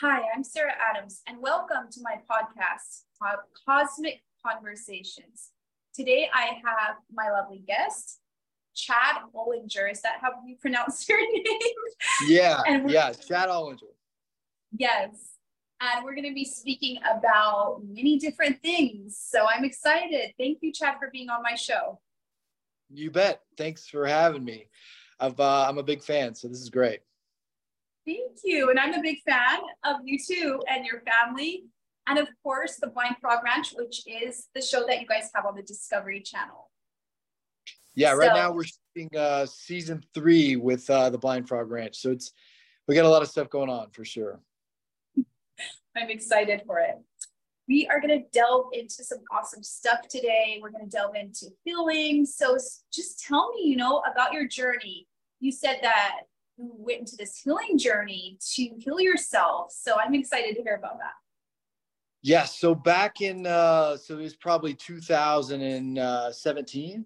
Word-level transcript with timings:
Hi, 0.00 0.20
I'm 0.32 0.44
Sarah 0.44 0.74
Adams, 0.94 1.22
and 1.26 1.38
welcome 1.40 1.90
to 1.90 2.00
my 2.02 2.20
podcast, 2.30 3.02
Cosmic 3.66 4.22
Conversations. 4.46 5.50
Today 5.92 6.30
I 6.32 6.60
have 6.64 6.98
my 7.12 7.30
lovely 7.32 7.64
guest, 7.66 8.20
Chad 8.76 9.16
Ollinger. 9.34 9.90
Is 9.90 10.00
that 10.02 10.18
how 10.20 10.28
you 10.46 10.54
pronounce 10.60 11.08
your 11.08 11.18
name? 11.18 11.44
Yeah, 12.28 12.62
yeah, 12.86 13.10
Chad 13.10 13.48
Ollinger. 13.48 13.90
Yes. 14.70 15.30
And 15.80 16.04
we're 16.04 16.14
going 16.14 16.28
to 16.28 16.34
be 16.34 16.44
speaking 16.44 16.98
about 17.10 17.80
many 17.84 18.20
different 18.20 18.62
things. 18.62 19.18
So 19.20 19.48
I'm 19.48 19.64
excited. 19.64 20.32
Thank 20.38 20.58
you, 20.60 20.72
Chad, 20.72 20.94
for 21.00 21.10
being 21.12 21.28
on 21.28 21.42
my 21.42 21.56
show. 21.56 21.98
You 22.88 23.10
bet. 23.10 23.40
Thanks 23.56 23.88
for 23.88 24.06
having 24.06 24.44
me. 24.44 24.68
I've, 25.18 25.40
uh, 25.40 25.66
I'm 25.68 25.78
a 25.78 25.82
big 25.82 26.04
fan, 26.04 26.36
so 26.36 26.46
this 26.46 26.60
is 26.60 26.70
great. 26.70 27.00
Thank 28.08 28.38
you. 28.42 28.70
And 28.70 28.80
I'm 28.80 28.94
a 28.94 29.02
big 29.02 29.18
fan 29.28 29.58
of 29.84 29.96
you 30.02 30.18
too 30.18 30.62
and 30.66 30.86
your 30.86 31.02
family. 31.02 31.64
And 32.06 32.18
of 32.18 32.26
course, 32.42 32.76
the 32.76 32.86
Blind 32.86 33.16
Frog 33.20 33.44
Ranch, 33.44 33.74
which 33.74 34.02
is 34.06 34.46
the 34.54 34.62
show 34.62 34.86
that 34.86 35.02
you 35.02 35.06
guys 35.06 35.30
have 35.34 35.44
on 35.44 35.54
the 35.54 35.62
Discovery 35.62 36.22
Channel. 36.22 36.70
Yeah, 37.94 38.12
right 38.12 38.30
so, 38.30 38.34
now 38.34 38.52
we're 38.52 38.64
shooting 38.64 39.14
uh, 39.14 39.44
season 39.44 40.02
three 40.14 40.56
with 40.56 40.88
uh, 40.88 41.10
the 41.10 41.18
Blind 41.18 41.48
Frog 41.48 41.70
Ranch. 41.70 41.98
So 41.98 42.10
it's 42.10 42.32
we 42.86 42.94
got 42.94 43.04
a 43.04 43.10
lot 43.10 43.20
of 43.20 43.28
stuff 43.28 43.50
going 43.50 43.68
on 43.68 43.90
for 43.90 44.06
sure. 44.06 44.40
I'm 45.96 46.08
excited 46.08 46.62
for 46.66 46.78
it. 46.78 46.94
We 47.68 47.86
are 47.88 48.00
going 48.00 48.18
to 48.18 48.24
delve 48.32 48.68
into 48.72 49.04
some 49.04 49.18
awesome 49.30 49.62
stuff 49.62 50.08
today. 50.08 50.58
We're 50.62 50.70
going 50.70 50.88
to 50.88 50.90
delve 50.90 51.14
into 51.14 51.48
healing. 51.62 52.24
So 52.24 52.56
just 52.90 53.22
tell 53.22 53.52
me, 53.52 53.64
you 53.64 53.76
know, 53.76 54.02
about 54.10 54.32
your 54.32 54.48
journey. 54.48 55.06
You 55.40 55.52
said 55.52 55.80
that 55.82 56.20
you 56.58 56.70
went 56.76 57.00
into 57.00 57.16
this 57.16 57.38
healing 57.38 57.78
journey 57.78 58.38
to 58.54 58.70
heal 58.78 59.00
yourself. 59.00 59.72
So 59.72 59.96
I'm 59.98 60.14
excited 60.14 60.54
to 60.56 60.62
hear 60.62 60.76
about 60.76 60.98
that. 60.98 61.14
Yeah. 62.22 62.44
So 62.44 62.74
back 62.74 63.20
in, 63.20 63.46
uh, 63.46 63.96
so 63.96 64.18
it 64.18 64.22
was 64.22 64.34
probably 64.34 64.74
2017. 64.74 67.04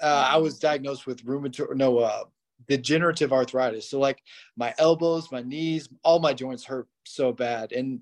Uh, 0.00 0.28
I 0.28 0.38
was 0.38 0.58
diagnosed 0.58 1.06
with 1.06 1.22
rheumatoid, 1.24 1.76
no, 1.76 1.98
uh, 1.98 2.24
degenerative 2.66 3.30
arthritis. 3.32 3.90
So 3.90 3.98
like 3.98 4.22
my 4.56 4.74
elbows, 4.78 5.30
my 5.30 5.42
knees, 5.42 5.90
all 6.02 6.18
my 6.18 6.32
joints 6.32 6.64
hurt 6.64 6.88
so 7.04 7.30
bad. 7.32 7.72
And 7.72 8.00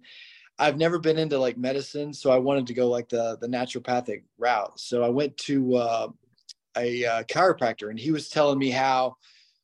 I've 0.58 0.77
never 0.77 0.98
been 0.98 1.18
into 1.18 1.38
like 1.38 1.56
medicine, 1.56 2.12
so 2.12 2.30
I 2.30 2.36
wanted 2.36 2.66
to 2.66 2.74
go 2.74 2.88
like 2.88 3.08
the 3.08 3.38
the 3.40 3.46
naturopathic 3.46 4.24
route. 4.36 4.78
So 4.78 5.02
I 5.02 5.08
went 5.08 5.34
to 5.38 5.77
uh, 5.77 6.08
a 6.77 7.06
uh, 7.06 7.22
chiropractor, 7.24 7.88
and 7.88 7.98
he 7.98 8.10
was 8.10 8.28
telling 8.28 8.58
me 8.58 8.68
how 8.68 9.16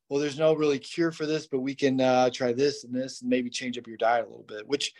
well, 0.09 0.21
there's 0.21 0.39
no 0.39 0.55
really 0.55 0.79
cure 0.79 1.11
for 1.11 1.27
this, 1.27 1.47
but 1.47 1.61
we 1.61 1.75
can 1.75 2.01
uh, 2.01 2.31
try 2.31 2.53
this 2.53 2.85
and 2.85 2.95
this 2.95 3.23
and 3.23 3.31
maybe 3.31 3.51
change 3.51 3.77
up 3.77 3.87
your 3.87 3.97
diet 3.97 4.27
a 4.27 4.29
little 4.29 4.47
bit, 4.47 4.67
which 4.67 4.95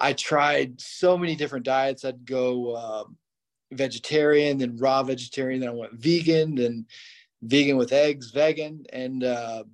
I 0.00 0.12
tried 0.12 0.80
so 0.80 1.16
many 1.18 1.36
different 1.36 1.64
diets. 1.64 2.04
I'd 2.04 2.24
go 2.24 2.72
uh, 2.72 3.04
vegetarian, 3.72 4.58
then 4.58 4.76
raw 4.76 5.02
vegetarian, 5.02 5.60
then 5.60 5.68
I 5.70 5.72
went 5.72 5.94
vegan, 5.94 6.54
then 6.54 6.86
vegan 7.42 7.76
with 7.76 7.92
eggs, 7.92 8.30
vegan, 8.30 8.84
and 8.92 9.24
uh, 9.24 9.64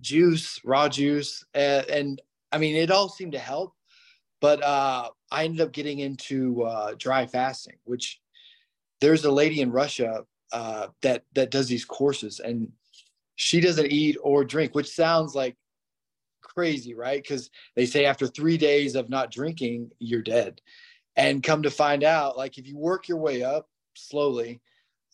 juice, 0.00 0.60
raw 0.64 0.88
juice. 0.88 1.44
And, 1.54 1.86
and, 1.86 2.22
I 2.50 2.58
mean, 2.58 2.76
it 2.76 2.90
all 2.90 3.08
seemed 3.08 3.32
to 3.32 3.38
help, 3.38 3.74
but 4.40 4.62
uh, 4.62 5.10
I 5.30 5.44
ended 5.44 5.60
up 5.60 5.72
getting 5.72 5.98
into 6.00 6.62
uh, 6.62 6.94
dry 6.96 7.26
fasting, 7.26 7.76
which 7.84 8.20
there's 9.00 9.24
a 9.24 9.30
lady 9.30 9.60
in 9.60 9.72
Russia 9.72 10.24
uh, 10.52 10.88
that 11.02 11.24
that 11.34 11.50
does 11.50 11.66
these 11.66 11.84
courses 11.84 12.38
and 12.38 12.70
she 13.36 13.60
doesn't 13.60 13.90
eat 13.90 14.16
or 14.22 14.44
drink, 14.44 14.74
which 14.74 14.94
sounds 14.94 15.34
like 15.34 15.56
crazy, 16.40 16.94
right? 16.94 17.22
Because 17.22 17.50
they 17.74 17.86
say 17.86 18.04
after 18.04 18.26
three 18.26 18.56
days 18.56 18.94
of 18.94 19.08
not 19.08 19.30
drinking, 19.30 19.90
you're 19.98 20.22
dead. 20.22 20.60
And 21.16 21.42
come 21.42 21.62
to 21.62 21.70
find 21.70 22.04
out, 22.04 22.36
like 22.36 22.58
if 22.58 22.66
you 22.66 22.76
work 22.76 23.08
your 23.08 23.18
way 23.18 23.42
up 23.42 23.68
slowly, 23.94 24.60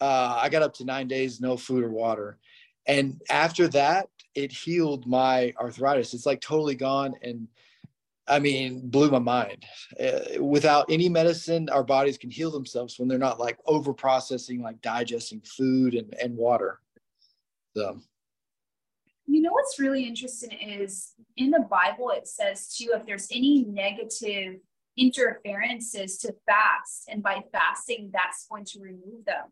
uh, 0.01 0.39
I 0.41 0.49
got 0.49 0.62
up 0.62 0.75
to 0.75 0.85
nine 0.85 1.09
days, 1.09 1.41
no 1.41 1.56
food 1.56 1.84
or 1.84 1.91
water. 1.91 2.39
And 2.87 3.21
after 3.28 3.69
that, 3.69 4.09
it 4.34 4.50
healed 4.50 5.06
my 5.06 5.53
arthritis. 5.61 6.15
It's 6.15 6.27
like 6.27 6.41
totally 6.41 6.75
gone. 6.75 7.15
And 7.23 7.49
I 8.27 8.39
mean, 8.39 8.89
blew 8.89 9.11
my 9.11 9.19
mind. 9.19 9.65
Uh, 9.99 10.43
without 10.43 10.87
any 10.89 11.09
medicine, 11.09 11.69
our 11.69 11.84
bodies 11.84 12.17
can 12.17 12.31
heal 12.31 12.50
themselves 12.50 12.99
when 12.99 13.09
they're 13.09 13.19
not 13.19 13.41
like 13.41 13.59
over 13.67 13.93
processing, 13.93 14.62
like 14.62 14.81
digesting 14.81 15.41
food 15.41 15.94
and, 15.94 16.15
and 16.23 16.37
water. 16.37 16.81
So 17.77 18.00
you 19.31 19.41
know 19.41 19.53
what's 19.53 19.79
really 19.79 20.05
interesting 20.05 20.53
is 20.53 21.13
in 21.37 21.51
the 21.51 21.65
Bible, 21.71 22.11
it 22.11 22.27
says 22.27 22.75
too, 22.75 22.91
if 22.95 23.07
there's 23.07 23.29
any 23.31 23.65
negative 23.65 24.57
interferences 24.97 26.19
to 26.19 26.35
fast, 26.47 27.05
and 27.09 27.23
by 27.23 27.43
fasting, 27.53 28.11
that's 28.13 28.47
going 28.51 28.65
to 28.65 28.81
remove 28.81 29.25
them. 29.25 29.47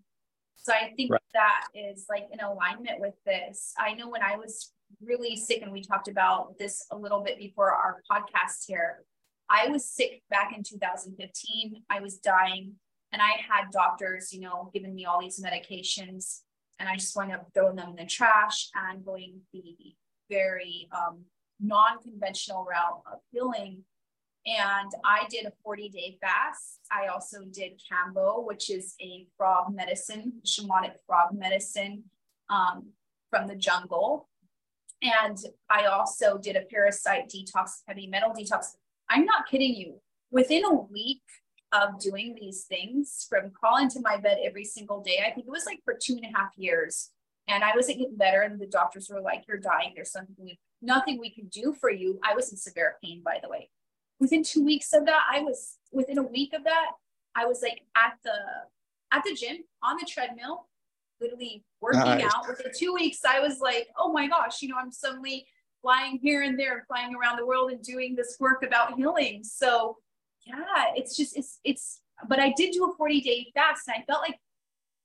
So 0.57 0.73
I 0.73 0.93
think 0.97 1.13
right. 1.13 1.21
that 1.35 1.67
is 1.75 2.07
like 2.11 2.25
in 2.33 2.41
alignment 2.41 2.99
with 2.99 3.15
this. 3.25 3.73
I 3.79 3.95
know 3.95 4.09
when 4.09 4.23
I 4.23 4.37
was 4.37 4.73
really 5.01 5.37
sick, 5.37 5.63
and 5.63 5.73
we 5.73 5.83
talked 5.83 6.09
about 6.09 6.59
this 6.59 6.85
a 6.91 6.97
little 6.97 7.23
bit 7.23 7.39
before 7.39 7.73
our 7.73 8.03
podcast 8.11 8.67
here, 8.67 9.05
I 9.49 9.69
was 9.69 9.89
sick 9.89 10.23
back 10.29 10.53
in 10.55 10.65
2015. 10.65 11.85
I 11.89 12.01
was 12.01 12.17
dying, 12.17 12.73
and 13.13 13.23
I 13.23 13.41
had 13.49 13.71
doctors, 13.71 14.33
you 14.33 14.41
know, 14.41 14.71
giving 14.75 14.95
me 14.95 15.05
all 15.05 15.21
these 15.21 15.41
medications 15.41 16.41
and 16.79 16.89
I 16.89 16.95
just 16.95 17.15
wound 17.17 17.33
up 17.33 17.49
throwing 17.55 17.77
them 17.77 17.91
in 17.91 17.97
the 17.97 18.07
trash 18.07 18.71
and 18.75 19.05
going 19.05 19.41
the 19.53 19.75
very 20.31 20.89
um, 20.93 21.25
non-conventional 21.61 22.65
route 22.65 23.03
of 23.13 23.19
healing. 23.33 23.85
And 24.47 24.91
I 25.05 25.27
did 25.29 25.47
a 25.47 25.53
40 25.63 25.89
day 25.89 26.19
fast. 26.21 26.81
I 26.91 27.09
also 27.09 27.39
did 27.51 27.81
Kambo, 27.91 28.47
which 28.47 28.71
is 28.71 28.95
a 29.01 29.27
frog 29.37 29.75
medicine, 29.75 30.41
shamanic 30.47 30.95
frog 31.07 31.35
medicine 31.35 32.05
um, 32.49 32.91
from 33.31 33.47
the 33.47 33.57
jungle. 33.57 34.29
And 35.03 35.39
I 35.69 35.87
also 35.87 36.39
did 36.39 36.57
a 36.57 36.63
parasite 36.63 37.29
detox, 37.29 37.83
heavy 37.87 38.07
metal 38.07 38.31
detox. 38.31 38.77
I'm 39.09 39.25
not 39.25 39.49
kidding 39.49 39.75
you. 39.75 40.01
Within 40.31 40.65
a 40.65 40.75
week, 40.75 41.23
of 41.73 42.01
doing 42.01 42.37
these 42.41 42.65
things 42.65 43.27
from 43.29 43.51
crawling 43.51 43.91
to 43.91 44.01
my 44.01 44.17
bed 44.17 44.39
every 44.43 44.65
single 44.65 45.03
day. 45.03 45.19
I 45.27 45.31
think 45.33 45.47
it 45.47 45.51
was 45.51 45.67
like 45.67 45.81
for 45.85 45.97
two 46.01 46.15
and 46.15 46.25
a 46.25 46.39
half 46.39 46.53
years. 46.57 47.11
And 47.47 47.65
I 47.65 47.73
wasn't 47.75 47.99
getting 47.99 48.17
better. 48.17 48.43
And 48.43 48.61
the 48.61 48.67
doctors 48.67 49.09
were 49.09 49.21
like, 49.21 49.45
You're 49.49 49.59
dying. 49.59 49.93
There's 49.95 50.13
something 50.13 50.37
we, 50.39 50.59
nothing 50.83 51.19
we 51.19 51.31
can 51.31 51.47
do 51.49 51.75
for 51.79 51.91
you. 51.91 52.19
I 52.23 52.35
was 52.35 52.51
in 52.51 52.59
severe 52.59 52.97
pain, 53.03 53.23
by 53.25 53.39
the 53.43 53.49
way. 53.49 53.71
Within 54.21 54.43
two 54.43 54.65
weeks 54.65 54.93
of 54.93 55.07
that, 55.07 55.23
I 55.33 55.41
was 55.41 55.77
within 55.93 56.19
a 56.19 56.23
week 56.23 56.53
of 56.53 56.65
that, 56.65 56.93
I 57.35 57.47
was 57.47 57.63
like 57.63 57.83
at 57.97 58.15
the 58.25 58.37
at 59.13 59.23
the 59.25 59.35
gym 59.35 59.59
on 59.83 59.97
the 59.97 60.07
treadmill, 60.07 60.69
literally 61.21 61.65
working 61.81 62.01
nice. 62.01 62.25
out. 62.25 62.49
Within 62.49 62.73
two 62.77 62.93
weeks, 62.93 63.21
I 63.27 63.41
was 63.41 63.61
like, 63.61 63.89
oh 63.97 64.13
my 64.13 64.27
gosh, 64.27 64.61
you 64.61 64.69
know, 64.69 64.77
I'm 64.79 64.93
suddenly 64.93 65.47
flying 65.81 66.19
here 66.19 66.43
and 66.43 66.59
there, 66.59 66.85
flying 66.89 67.15
around 67.15 67.37
the 67.39 67.47
world 67.47 67.71
and 67.71 67.83
doing 67.83 68.17
this 68.17 68.37
work 68.41 68.65
about 68.65 68.95
healing. 68.95 69.43
So 69.45 69.97
yeah, 70.49 70.93
it's 70.97 71.17
just 71.17 71.37
it's 71.37 71.61
it's 71.65 72.01
but 72.29 72.41
I 72.41 72.53
did 72.57 72.73
do 72.73 72.85
a 72.85 72.97
40 72.97 73.21
day 73.21 73.51
fast 73.55 73.87
and 73.87 73.97
I 73.97 74.05
felt 74.05 74.23
like 74.23 74.39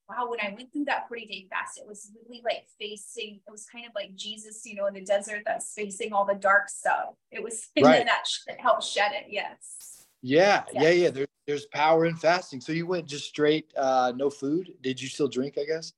wow, 0.08 0.28
when 0.28 0.40
I 0.40 0.54
went 0.54 0.72
through 0.72 0.84
that 0.86 1.08
40 1.08 1.26
day 1.26 1.46
fast, 1.50 1.78
it 1.78 1.86
was 1.86 2.10
really 2.14 2.42
like 2.44 2.66
facing, 2.78 3.40
it 3.46 3.50
was 3.50 3.66
kind 3.66 3.86
of 3.86 3.92
like 3.94 4.14
Jesus, 4.14 4.64
you 4.64 4.74
know, 4.74 4.86
in 4.86 4.94
the 4.94 5.04
desert 5.04 5.42
that's 5.46 5.72
facing 5.72 6.12
all 6.12 6.24
the 6.24 6.34
dark 6.34 6.68
stuff. 6.68 7.14
It 7.30 7.42
was 7.42 7.68
right. 7.80 8.04
that, 8.04 8.24
that 8.46 8.60
helped 8.60 8.84
shed 8.84 9.12
it. 9.12 9.26
Yes. 9.30 10.06
Yeah. 10.22 10.64
Yes. 10.72 10.82
Yeah. 10.82 10.90
Yeah. 10.90 11.10
There, 11.10 11.26
there's 11.46 11.66
power 11.66 12.06
in 12.06 12.16
fasting. 12.16 12.60
So 12.60 12.72
you 12.72 12.86
went 12.86 13.06
just 13.06 13.28
straight, 13.28 13.72
uh, 13.76 14.12
no 14.16 14.30
food. 14.30 14.74
Did 14.82 15.00
you 15.00 15.08
still 15.08 15.28
drink, 15.28 15.56
I 15.58 15.64
guess? 15.64 15.92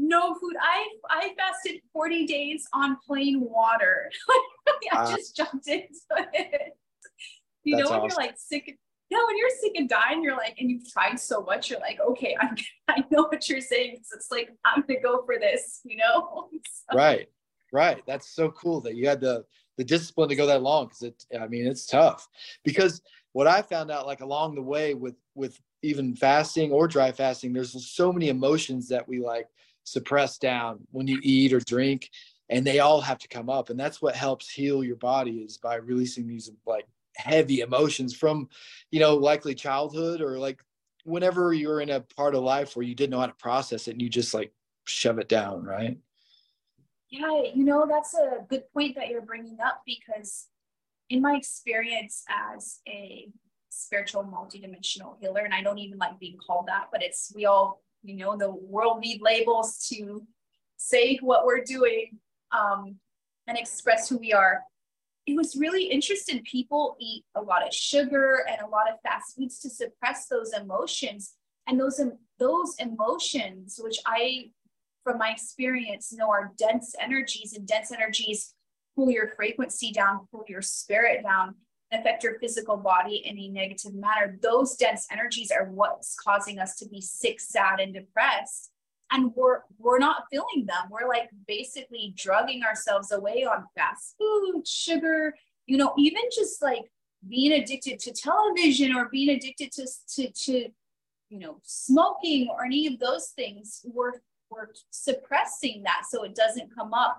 No 0.00 0.34
food. 0.34 0.54
I 0.60 0.86
I 1.10 1.34
fasted 1.36 1.80
40 1.92 2.24
days 2.26 2.68
on 2.72 2.98
plain 3.04 3.40
water. 3.40 4.08
I 4.92 5.02
uh, 5.02 5.16
just 5.16 5.34
jumped 5.34 5.66
into 5.66 5.90
it. 6.32 6.77
You 7.68 7.76
That's 7.76 7.90
know, 7.90 7.96
when 7.96 8.10
awesome. 8.10 8.16
you're 8.18 8.28
like 8.28 8.38
sick, 8.38 8.78
yeah, 9.10 9.18
when 9.26 9.36
you're 9.36 9.50
sick 9.60 9.72
and 9.76 9.88
dying, 9.88 10.22
you're 10.22 10.36
like, 10.36 10.56
and 10.58 10.70
you've 10.70 10.90
tried 10.90 11.20
so 11.20 11.42
much, 11.42 11.70
you're 11.70 11.80
like, 11.80 11.98
okay, 12.00 12.34
I'm, 12.40 12.56
I 12.88 13.04
know 13.10 13.24
what 13.24 13.48
you're 13.48 13.60
saying. 13.60 13.98
So 14.04 14.16
it's 14.16 14.30
like, 14.30 14.50
I'm 14.64 14.84
gonna 14.88 15.00
go 15.00 15.24
for 15.24 15.38
this, 15.38 15.80
you 15.84 15.96
know? 15.96 16.48
So. 16.90 16.96
Right, 16.96 17.28
right. 17.70 18.02
That's 18.06 18.30
so 18.30 18.50
cool 18.52 18.80
that 18.80 18.94
you 18.94 19.06
had 19.06 19.20
the 19.20 19.44
the 19.76 19.84
discipline 19.84 20.30
to 20.30 20.36
go 20.36 20.46
that 20.46 20.62
long 20.62 20.86
because 20.86 21.02
it, 21.02 21.24
I 21.38 21.46
mean, 21.48 21.66
it's 21.66 21.84
tough. 21.84 22.26
Because 22.64 23.02
what 23.32 23.46
I 23.46 23.60
found 23.60 23.90
out, 23.90 24.06
like 24.06 24.22
along 24.22 24.54
the 24.54 24.62
way 24.62 24.94
with 24.94 25.16
with 25.34 25.60
even 25.82 26.16
fasting 26.16 26.72
or 26.72 26.88
dry 26.88 27.12
fasting, 27.12 27.52
there's 27.52 27.90
so 27.90 28.10
many 28.10 28.30
emotions 28.30 28.88
that 28.88 29.06
we 29.06 29.20
like 29.20 29.48
suppress 29.84 30.38
down 30.38 30.78
when 30.92 31.06
you 31.06 31.18
eat 31.22 31.52
or 31.52 31.60
drink 31.60 32.08
and 32.50 32.66
they 32.66 32.78
all 32.78 33.00
have 33.00 33.18
to 33.18 33.28
come 33.28 33.50
up 33.50 33.70
and 33.70 33.78
that's 33.78 34.00
what 34.00 34.14
helps 34.14 34.50
heal 34.50 34.84
your 34.84 34.96
body 34.96 35.38
is 35.38 35.58
by 35.58 35.76
releasing 35.76 36.26
these 36.26 36.50
like 36.66 36.86
heavy 37.18 37.60
emotions 37.60 38.14
from 38.14 38.48
you 38.90 39.00
know 39.00 39.14
likely 39.14 39.54
childhood 39.54 40.20
or 40.20 40.38
like 40.38 40.60
whenever 41.04 41.52
you're 41.52 41.80
in 41.80 41.90
a 41.90 42.00
part 42.00 42.34
of 42.34 42.42
life 42.42 42.76
where 42.76 42.84
you 42.84 42.94
didn't 42.94 43.10
know 43.10 43.20
how 43.20 43.26
to 43.26 43.34
process 43.34 43.88
it 43.88 43.92
and 43.92 44.02
you 44.02 44.08
just 44.08 44.34
like 44.34 44.52
shove 44.84 45.18
it 45.18 45.28
down 45.28 45.62
right 45.64 45.98
yeah 47.10 47.42
you 47.54 47.64
know 47.64 47.86
that's 47.88 48.14
a 48.14 48.44
good 48.48 48.62
point 48.72 48.94
that 48.94 49.08
you're 49.08 49.22
bringing 49.22 49.58
up 49.60 49.82
because 49.84 50.46
in 51.10 51.22
my 51.22 51.34
experience 51.34 52.24
as 52.28 52.80
a 52.86 53.28
spiritual 53.78 54.24
multidimensional 54.24 55.16
healer, 55.20 55.42
and 55.44 55.54
I 55.54 55.62
don't 55.62 55.78
even 55.78 55.98
like 55.98 56.18
being 56.18 56.38
called 56.44 56.66
that, 56.68 56.88
but 56.92 57.02
it's 57.02 57.32
we 57.34 57.46
all, 57.46 57.82
you 58.02 58.16
know, 58.16 58.36
the 58.36 58.50
world 58.50 59.00
need 59.00 59.20
labels 59.22 59.86
to 59.90 60.22
say 60.76 61.16
what 61.18 61.46
we're 61.46 61.64
doing 61.64 62.18
um, 62.52 62.96
and 63.46 63.56
express 63.56 64.08
who 64.08 64.18
we 64.18 64.32
are. 64.32 64.62
It 65.28 65.36
was 65.36 65.56
really 65.56 65.84
interesting. 65.84 66.42
People 66.42 66.96
eat 66.98 67.24
a 67.34 67.42
lot 67.42 67.66
of 67.66 67.74
sugar 67.74 68.46
and 68.48 68.62
a 68.62 68.66
lot 68.66 68.90
of 68.90 68.98
fast 69.02 69.36
foods 69.36 69.58
to 69.60 69.68
suppress 69.68 70.26
those 70.26 70.52
emotions, 70.54 71.34
and 71.66 71.78
those 71.78 72.00
those 72.38 72.74
emotions, 72.78 73.78
which 73.82 73.98
I, 74.06 74.50
from 75.04 75.18
my 75.18 75.30
experience, 75.30 76.12
know 76.12 76.30
are 76.30 76.52
dense 76.56 76.94
energies, 76.98 77.52
and 77.52 77.66
dense 77.66 77.92
energies 77.92 78.54
pull 78.96 79.10
your 79.10 79.28
frequency 79.36 79.92
down, 79.92 80.26
pull 80.32 80.44
your 80.48 80.62
spirit 80.62 81.22
down 81.22 81.56
affect 81.92 82.22
your 82.22 82.38
physical 82.38 82.76
body 82.76 83.22
in 83.24 83.38
a 83.38 83.48
negative 83.48 83.94
manner, 83.94 84.38
those 84.42 84.76
dense 84.76 85.06
energies 85.10 85.50
are 85.50 85.66
what's 85.66 86.14
causing 86.14 86.58
us 86.58 86.76
to 86.76 86.88
be 86.88 87.00
sick, 87.00 87.40
sad, 87.40 87.80
and 87.80 87.94
depressed. 87.94 88.70
And 89.10 89.32
we're 89.34 89.60
we're 89.78 89.98
not 89.98 90.24
feeling 90.30 90.66
them. 90.66 90.90
We're 90.90 91.08
like 91.08 91.30
basically 91.46 92.14
drugging 92.16 92.62
ourselves 92.62 93.10
away 93.12 93.44
on 93.44 93.64
fast 93.74 94.16
food, 94.18 94.66
sugar, 94.66 95.34
you 95.66 95.76
know, 95.76 95.94
even 95.96 96.22
just 96.32 96.62
like 96.62 96.90
being 97.26 97.52
addicted 97.52 97.98
to 98.00 98.12
television 98.12 98.94
or 98.94 99.08
being 99.08 99.30
addicted 99.30 99.72
to 99.72 99.86
to, 100.14 100.30
to 100.30 100.68
you 101.30 101.38
know 101.38 101.60
smoking 101.62 102.48
or 102.50 102.64
any 102.64 102.86
of 102.86 102.98
those 102.98 103.28
things. 103.28 103.80
We're 103.84 104.20
we're 104.50 104.68
suppressing 104.90 105.82
that 105.84 106.02
so 106.08 106.22
it 106.24 106.34
doesn't 106.34 106.74
come 106.74 106.94
up. 106.94 107.18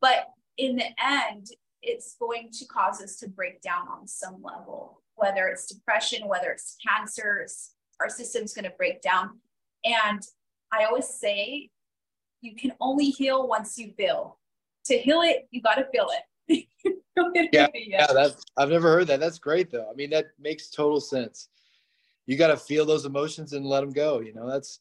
But 0.00 0.28
in 0.56 0.76
the 0.76 0.86
end, 1.02 1.48
it's 1.82 2.16
going 2.18 2.50
to 2.52 2.66
cause 2.66 3.00
us 3.00 3.16
to 3.16 3.28
break 3.28 3.60
down 3.60 3.88
on 3.88 4.06
some 4.06 4.42
level, 4.42 5.02
whether 5.14 5.46
it's 5.46 5.66
depression, 5.66 6.26
whether 6.26 6.50
it's 6.50 6.76
cancer, 6.86 7.46
our 8.00 8.08
system's 8.08 8.54
going 8.54 8.64
to 8.64 8.76
break 8.76 9.02
down. 9.02 9.38
And 9.84 10.22
I 10.78 10.84
always 10.84 11.08
say, 11.08 11.70
you 12.40 12.54
can 12.56 12.72
only 12.80 13.06
heal 13.06 13.48
once 13.48 13.78
you 13.78 13.92
feel. 13.96 14.38
To 14.86 14.98
heal 14.98 15.22
it, 15.22 15.48
you 15.50 15.62
got 15.62 15.76
to 15.76 15.86
feel 15.92 16.08
it. 16.48 16.66
yeah, 17.52 17.68
yeah, 17.72 18.06
that's 18.12 18.44
I've 18.56 18.68
never 18.68 18.88
heard 18.88 19.06
that. 19.06 19.20
That's 19.20 19.38
great 19.38 19.70
though. 19.70 19.88
I 19.90 19.94
mean, 19.94 20.10
that 20.10 20.26
makes 20.38 20.68
total 20.68 21.00
sense. 21.00 21.48
You 22.26 22.36
got 22.36 22.48
to 22.48 22.56
feel 22.56 22.84
those 22.84 23.06
emotions 23.06 23.54
and 23.54 23.64
let 23.64 23.80
them 23.80 23.92
go. 23.92 24.20
You 24.20 24.34
know, 24.34 24.46
that's 24.46 24.80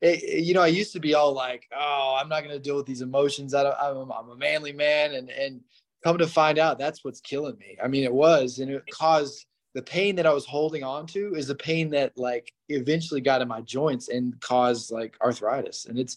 it, 0.00 0.44
you 0.44 0.52
know, 0.52 0.62
I 0.62 0.66
used 0.66 0.92
to 0.94 1.00
be 1.00 1.14
all 1.14 1.32
like, 1.32 1.68
"Oh, 1.74 2.18
I'm 2.20 2.28
not 2.28 2.40
going 2.40 2.54
to 2.54 2.60
deal 2.60 2.76
with 2.76 2.86
these 2.86 3.02
emotions. 3.02 3.54
I 3.54 3.62
don't, 3.62 3.76
I'm, 3.80 4.10
I'm 4.10 4.30
a 4.30 4.36
manly 4.36 4.72
man," 4.72 5.14
and 5.14 5.30
and 5.30 5.60
come 6.06 6.18
to 6.18 6.26
find 6.26 6.58
out 6.58 6.78
that's 6.78 7.04
what's 7.04 7.20
killing 7.20 7.58
me 7.58 7.76
i 7.82 7.88
mean 7.88 8.04
it 8.04 8.12
was 8.12 8.60
and 8.60 8.70
it 8.70 8.82
caused 8.92 9.46
the 9.76 9.82
pain 9.82 10.16
that 10.16 10.26
i 10.26 10.32
was 10.32 10.46
holding 10.46 10.82
on 10.82 11.06
to 11.06 11.34
is 11.34 11.48
the 11.48 11.54
pain 11.54 11.90
that 11.90 12.16
like 12.16 12.50
eventually 12.70 13.20
got 13.20 13.42
in 13.42 13.48
my 13.48 13.60
joints 13.60 14.08
and 14.08 14.40
caused 14.40 14.90
like 14.90 15.16
arthritis. 15.20 15.84
And 15.84 15.98
it's 15.98 16.16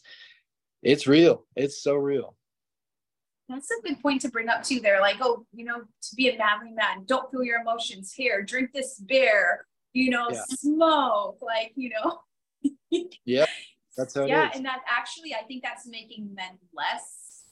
it's 0.81 1.07
real. 1.07 1.43
It's 1.57 1.83
so 1.83 1.95
real. 1.95 2.37
That's 3.49 3.69
a 3.69 3.81
good 3.85 4.01
point 4.01 4.21
to 4.21 4.29
bring 4.29 4.47
up 4.47 4.63
too 4.63 4.79
there. 4.79 5.01
Like 5.01 5.17
oh 5.19 5.45
you 5.53 5.65
know 5.65 5.81
to 5.81 6.15
be 6.15 6.29
a 6.29 6.37
manly 6.37 6.71
man 6.71 7.03
don't 7.05 7.29
feel 7.29 7.43
your 7.43 7.59
emotions 7.59 8.13
here. 8.13 8.41
Drink 8.41 8.71
this 8.73 8.97
beer 8.99 9.65
you 9.91 10.09
know 10.09 10.29
yeah. 10.31 10.41
smoke 10.47 11.37
like 11.41 11.73
you 11.75 11.89
know. 11.89 12.21
Yeah 13.25 13.45
that's 13.99 14.15
how 14.15 14.25
yeah 14.25 14.49
and 14.55 14.65
that 14.65 14.79
actually 14.87 15.33
i 15.33 15.43
think 15.47 15.61
that's 15.61 15.85
making 15.85 16.33
men 16.33 16.57
less 16.73 17.43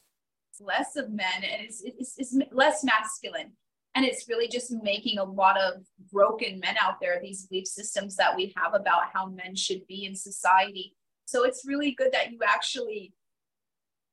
less 0.62 0.96
of 0.96 1.10
men 1.12 1.44
and 1.44 1.62
it's, 1.62 1.82
it's, 1.84 2.18
it's 2.18 2.38
less 2.52 2.84
masculine 2.84 3.52
and 3.98 4.06
it's 4.06 4.30
really 4.30 4.48
just 4.48 4.72
making 4.84 5.18
a 5.18 5.24
lot 5.24 5.60
of 5.60 5.84
broken 6.12 6.60
men 6.60 6.76
out 6.80 7.00
there 7.02 7.20
these 7.22 7.48
belief 7.48 7.68
systems 7.68 8.16
that 8.16 8.36
we 8.36 8.54
have 8.56 8.76
about 8.76 9.04
how 9.12 9.28
men 9.28 9.56
should 9.56 9.86
be 9.88 10.06
in 10.06 10.16
society 10.16 10.96
so 11.26 11.44
it's 11.44 11.66
really 11.66 11.92
good 11.92 12.12
that 12.14 12.32
you 12.32 12.40
actually 12.48 13.12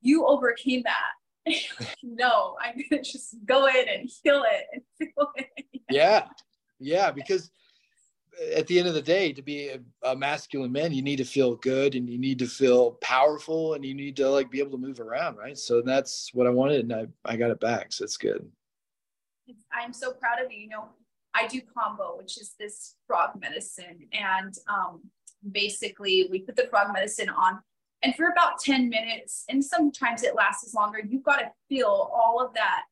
you 0.00 0.26
overcame 0.26 0.82
that 0.84 1.54
no 2.02 2.56
i'm 2.62 2.74
gonna 2.90 3.02
just 3.02 3.36
go 3.44 3.66
in 3.66 3.88
and 3.88 4.10
heal 4.22 4.42
it 4.50 4.64
and 4.72 4.82
feel 4.98 5.28
it 5.36 5.66
yeah 5.90 6.26
yeah 6.80 7.10
because 7.10 7.50
at 8.56 8.66
the 8.66 8.76
end 8.76 8.88
of 8.88 8.94
the 8.94 9.02
day, 9.02 9.32
to 9.32 9.42
be 9.42 9.68
a, 9.68 9.78
a, 10.02 10.16
masculine 10.16 10.72
man, 10.72 10.92
you 10.92 11.02
need 11.02 11.18
to 11.18 11.24
feel 11.24 11.54
good 11.54 11.94
and 11.94 12.10
you 12.10 12.18
need 12.18 12.36
to 12.40 12.46
feel 12.46 12.92
powerful 13.00 13.74
and 13.74 13.84
you 13.84 13.94
need 13.94 14.16
to 14.16 14.28
like 14.28 14.50
be 14.50 14.58
able 14.58 14.72
to 14.72 14.76
move 14.76 14.98
around, 14.98 15.36
right? 15.36 15.56
So 15.56 15.80
that's 15.80 16.34
what 16.34 16.48
I 16.48 16.50
wanted, 16.50 16.80
and 16.80 16.92
I, 16.92 17.06
I 17.24 17.36
got 17.36 17.52
it 17.52 17.60
back. 17.60 17.92
So 17.92 18.02
it's 18.02 18.16
good. 18.16 18.50
I'm 19.72 19.92
so 19.92 20.12
proud 20.12 20.44
of 20.44 20.50
you. 20.52 20.58
You 20.60 20.68
know, 20.68 20.88
I 21.34 21.46
do 21.46 21.60
Kambo, 21.60 22.16
which 22.16 22.40
is 22.40 22.54
this 22.58 22.96
frog 23.06 23.30
medicine, 23.40 24.08
and 24.12 24.54
um, 24.68 25.02
basically 25.52 26.28
we 26.30 26.40
put 26.40 26.56
the 26.56 26.66
frog 26.68 26.92
medicine 26.92 27.28
on, 27.28 27.60
and 28.02 28.14
for 28.14 28.28
about 28.28 28.60
10 28.60 28.88
minutes, 28.88 29.44
and 29.48 29.64
sometimes 29.64 30.22
it 30.22 30.34
lasts 30.34 30.66
as 30.66 30.74
longer. 30.74 31.00
You've 31.00 31.24
got 31.24 31.38
to 31.38 31.50
feel 31.68 32.10
all 32.14 32.44
of 32.44 32.54
that 32.54 32.82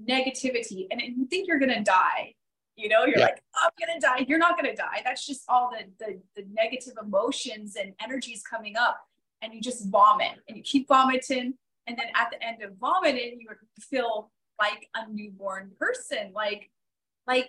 negativity, 0.00 0.86
and 0.90 1.00
you 1.00 1.26
think 1.26 1.48
you're 1.48 1.58
gonna 1.58 1.82
die 1.82 2.34
you 2.76 2.88
know 2.88 3.04
you're 3.04 3.18
yeah. 3.18 3.24
like 3.24 3.42
i'm 3.56 3.70
gonna 3.80 4.00
die 4.00 4.24
you're 4.28 4.38
not 4.38 4.56
gonna 4.56 4.76
die 4.76 5.00
that's 5.04 5.26
just 5.26 5.42
all 5.48 5.70
the, 5.70 5.84
the 6.04 6.20
the 6.36 6.46
negative 6.52 6.92
emotions 7.02 7.76
and 7.76 7.94
energies 8.02 8.42
coming 8.48 8.76
up 8.76 9.00
and 9.42 9.52
you 9.52 9.60
just 9.60 9.88
vomit 9.88 10.38
and 10.48 10.56
you 10.56 10.62
keep 10.62 10.86
vomiting 10.86 11.54
and 11.86 11.98
then 11.98 12.06
at 12.14 12.30
the 12.30 12.46
end 12.46 12.62
of 12.62 12.76
vomiting 12.78 13.38
you 13.40 13.48
feel 13.80 14.30
like 14.58 14.88
a 14.94 15.10
newborn 15.10 15.70
person 15.78 16.32
like 16.34 16.70
like 17.26 17.48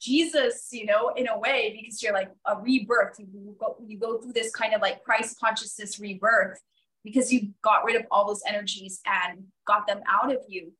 jesus 0.00 0.68
you 0.72 0.84
know 0.84 1.12
in 1.16 1.28
a 1.28 1.38
way 1.38 1.78
because 1.80 2.02
you're 2.02 2.12
like 2.12 2.30
a 2.46 2.58
rebirth. 2.58 3.18
You 3.18 3.56
go, 3.58 3.76
you 3.86 3.98
go 3.98 4.18
through 4.18 4.32
this 4.32 4.50
kind 4.50 4.74
of 4.74 4.82
like 4.82 5.04
christ 5.04 5.38
consciousness 5.38 6.00
rebirth 6.00 6.60
because 7.04 7.32
you 7.32 7.50
got 7.62 7.84
rid 7.84 7.96
of 7.96 8.06
all 8.10 8.26
those 8.26 8.42
energies 8.46 9.00
and 9.06 9.44
got 9.66 9.86
them 9.86 10.00
out 10.08 10.32
of 10.32 10.40
you. 10.48 10.72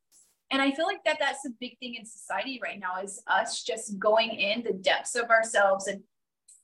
And 0.51 0.61
i 0.61 0.73
feel 0.73 0.87
like 0.87 1.05
that 1.05 1.19
that's 1.21 1.47
a 1.47 1.51
big 1.61 1.79
thing 1.79 1.95
in 1.95 2.05
society 2.05 2.61
right 2.63 2.81
now 2.81 3.01
is 3.03 3.23
us 3.29 3.63
just 3.63 3.99
going 3.99 4.31
in 4.31 4.65
the 4.65 4.73
depths 4.73 5.15
of 5.15 5.31
ourselves 5.31 5.87
and 5.87 6.03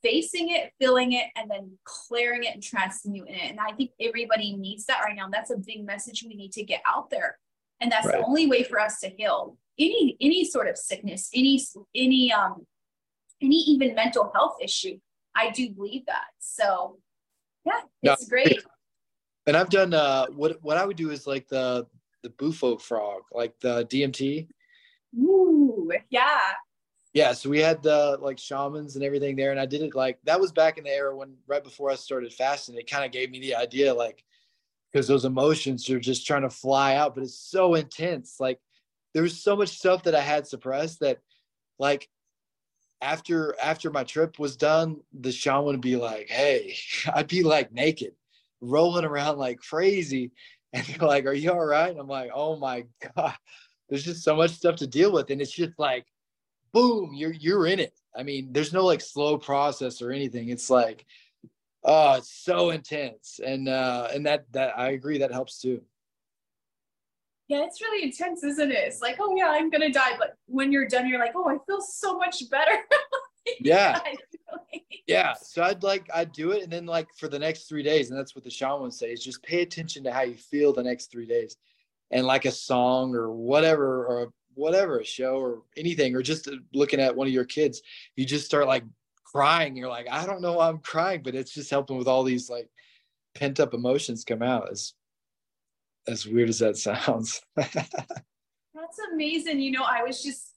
facing 0.02 0.50
it 0.50 0.73
feeling 0.81 1.12
it 1.12 1.26
and 1.37 1.50
then 1.50 1.73
clearing 1.85 2.44
it 2.44 2.55
and 2.55 2.62
transmuting 2.62 3.35
it. 3.35 3.50
And 3.50 3.61
i 3.61 3.73
think 3.73 3.93
everybody 4.00 4.56
needs 4.56 4.85
that 4.87 5.02
right 5.05 5.17
now. 5.17 5.29
That's 5.31 5.50
a 5.50 5.56
big 5.56 5.87
message 5.87 6.25
we 6.26 6.35
need 6.35 6.52
to 6.52 6.64
get 6.64 6.82
out 6.87 7.08
there 7.08 7.38
and 7.81 7.91
that's 7.91 8.07
right. 8.07 8.19
the 8.19 8.25
only 8.25 8.47
way 8.47 8.63
for 8.63 8.81
us 8.81 9.01
to 9.01 9.09
heal 9.09 9.57
any 9.79 10.17
any 10.21 10.45
sort 10.45 10.69
of 10.69 10.77
sickness 10.77 11.31
any 11.35 11.61
any 11.95 12.33
um 12.33 12.67
any 13.43 13.57
even 13.57 13.95
mental 13.95 14.31
health 14.35 14.57
issue 14.62 14.99
i 15.35 15.50
do 15.50 15.71
believe 15.71 16.05
that 16.07 16.26
so 16.38 16.99
yeah 17.64 17.81
it's 18.02 18.23
no, 18.23 18.29
great 18.29 18.62
and 19.47 19.57
i've 19.57 19.71
done 19.71 19.95
uh 19.95 20.26
what 20.29 20.59
what 20.62 20.76
i 20.76 20.85
would 20.85 20.97
do 20.97 21.11
is 21.11 21.26
like 21.26 21.47
the 21.49 21.87
the 22.23 22.31
bufo 22.31 22.76
frog, 22.76 23.23
like 23.33 23.59
the 23.61 23.85
DMT. 23.87 24.49
Ooh, 25.19 25.91
yeah. 26.11 26.41
Yeah, 27.14 27.33
so 27.33 27.49
we 27.49 27.59
had 27.59 27.83
the 27.83 28.19
like 28.21 28.38
shamans 28.38 28.95
and 28.95 29.05
everything 29.05 29.35
there, 29.35 29.50
and 29.50 29.59
I 29.59 29.67
did 29.67 29.83
it 29.83 29.95
like 29.95 30.19
that 30.25 30.38
was 30.38 30.52
back 30.52 30.79
in 30.79 30.85
the 30.85 30.91
era 30.91 31.17
when 31.17 31.35
right 31.47 31.64
before 31.64 31.91
I 31.91 31.95
started 31.95 32.33
fasting. 32.33 32.76
It 32.76 32.91
kind 32.91 33.05
of 33.05 33.12
gave 33.12 33.31
me 33.31 33.41
the 33.41 33.55
idea, 33.55 33.93
like, 33.95 34.23
because 34.92 35.07
those 35.09 35.25
emotions 35.25 35.88
are 35.90 36.00
just 36.00 36.26
trying 36.26 36.42
to 36.42 36.50
fly 36.50 36.95
out, 36.97 37.14
but 37.14 37.25
it's 37.25 37.38
so 37.38 37.75
intense. 37.75 38.37
Like, 38.40 38.61
there 39.14 39.23
was 39.23 39.42
so 39.42 39.57
much 39.57 39.71
stuff 39.71 40.04
that 40.04 40.14
I 40.14 40.21
had 40.21 40.47
suppressed 40.47 41.00
that, 41.00 41.18
like, 41.78 42.09
after 43.00 43.54
after 43.61 43.90
my 43.90 44.04
trip 44.04 44.38
was 44.38 44.57
done, 44.57 44.97
the 45.12 45.33
shaman 45.33 45.66
would 45.66 45.80
be 45.80 45.97
like, 45.97 46.28
"Hey," 46.28 46.76
I'd 47.14 47.28
be 47.28 47.42
like 47.42 47.73
naked, 47.73 48.14
rolling 48.61 49.04
around 49.04 49.38
like 49.38 49.59
crazy, 49.61 50.33
and 50.73 50.85
they're 50.87 51.09
like, 51.09 51.26
"Are 51.26 51.33
you 51.35 51.52
all 51.52 51.64
right?" 51.64 51.90
And 51.90 52.00
I'm 52.00 52.09
like, 52.09 52.30
"Oh 52.35 52.57
my 52.57 52.85
god, 53.16 53.35
there's 53.88 54.04
just 54.04 54.25
so 54.25 54.37
much 54.37 54.50
stuff 54.52 54.76
to 54.76 54.87
deal 54.87 55.12
with, 55.12 55.30
and 55.30 55.40
it's 55.40 55.52
just 55.52 55.78
like, 55.78 56.07
boom, 56.73 57.12
you're 57.14 57.33
you're 57.33 57.66
in 57.66 57.80
it. 57.80 57.95
I 58.16 58.23
mean, 58.23 58.52
there's 58.52 58.73
no 58.73 58.85
like 58.85 59.00
slow 59.00 59.38
process 59.38 60.02
or 60.02 60.11
anything. 60.12 60.49
It's 60.49 60.71
like, 60.71 61.07
oh, 61.88 62.14
it's 62.14 62.33
so 62.33 62.71
intense, 62.71 63.40
and 63.45 63.68
uh, 63.68 64.09
and 64.12 64.25
that 64.26 64.45
that 64.52 64.78
I 64.78 64.90
agree 64.90 65.18
that 65.18 65.33
helps 65.33 65.61
too. 65.61 65.83
Yeah, 67.49 67.64
it's 67.64 67.80
really 67.80 68.04
intense, 68.04 68.45
isn't 68.45 68.71
it? 68.71 68.78
It's 68.78 69.00
like, 69.00 69.16
oh 69.18 69.35
yeah, 69.35 69.49
I'm 69.49 69.71
gonna 69.71 69.92
die, 69.92 70.16
but 70.18 70.37
when 70.47 70.71
you're 70.71 70.87
done, 70.87 71.09
you're 71.09 71.18
like, 71.18 71.33
oh, 71.35 71.49
I 71.49 71.57
feel 71.66 71.80
so 71.80 72.16
much 72.16 72.49
better. 72.50 72.78
yeah 73.61 73.99
yeah 75.07 75.35
so 75.40 75.62
i'd 75.62 75.83
like 75.83 76.09
i'd 76.14 76.33
do 76.33 76.50
it 76.50 76.62
and 76.62 76.73
then 76.73 76.87
like 76.87 77.07
for 77.16 77.28
the 77.28 77.38
next 77.38 77.68
three 77.68 77.83
days 77.83 78.11
and 78.11 78.18
that's 78.18 78.35
what 78.35 78.45
the 78.45 78.50
shaman 78.50 78.90
say 78.90 79.12
is 79.12 79.25
just 79.25 79.42
pay 79.42 79.62
attention 79.62 80.04
to 80.04 80.12
how 80.12 80.23
you 80.23 80.35
feel 80.35 80.73
the 80.73 80.83
next 80.83 81.11
three 81.11 81.26
days 81.26 81.57
and 82.11 82.26
like 82.26 82.45
a 82.45 82.50
song 82.50 83.14
or 83.14 83.30
whatever 83.30 84.04
or 84.07 84.33
whatever 84.54 84.99
a 84.99 85.04
show 85.04 85.38
or 85.38 85.62
anything 85.76 86.14
or 86.14 86.23
just 86.23 86.49
looking 86.75 87.00
at 87.00 87.14
one 87.14 87.26
of 87.26 87.33
your 87.33 87.45
kids 87.45 87.80
you 88.16 88.25
just 88.25 88.47
start 88.47 88.66
like 88.66 88.85
crying 89.32 89.76
you're 89.76 89.88
like 89.88 90.06
i 90.11 90.25
don't 90.26 90.40
know 90.40 90.54
why 90.54 90.68
i'm 90.68 90.78
crying 90.78 91.23
but 91.23 91.35
it's 91.35 91.52
just 91.52 91.70
helping 91.70 91.97
with 91.97 92.08
all 92.08 92.25
these 92.25 92.49
like 92.49 92.68
pent 93.35 93.61
up 93.61 93.75
emotions 93.75 94.25
come 94.25 94.42
out 94.42 94.70
as 94.70 94.94
as 96.06 96.26
weird 96.26 96.49
as 96.49 96.58
that 96.58 96.76
sounds 96.76 97.40
that's 97.56 98.99
amazing 99.12 99.61
you 99.61 99.70
know 99.70 99.85
i 99.85 100.02
was 100.02 100.23
just 100.23 100.49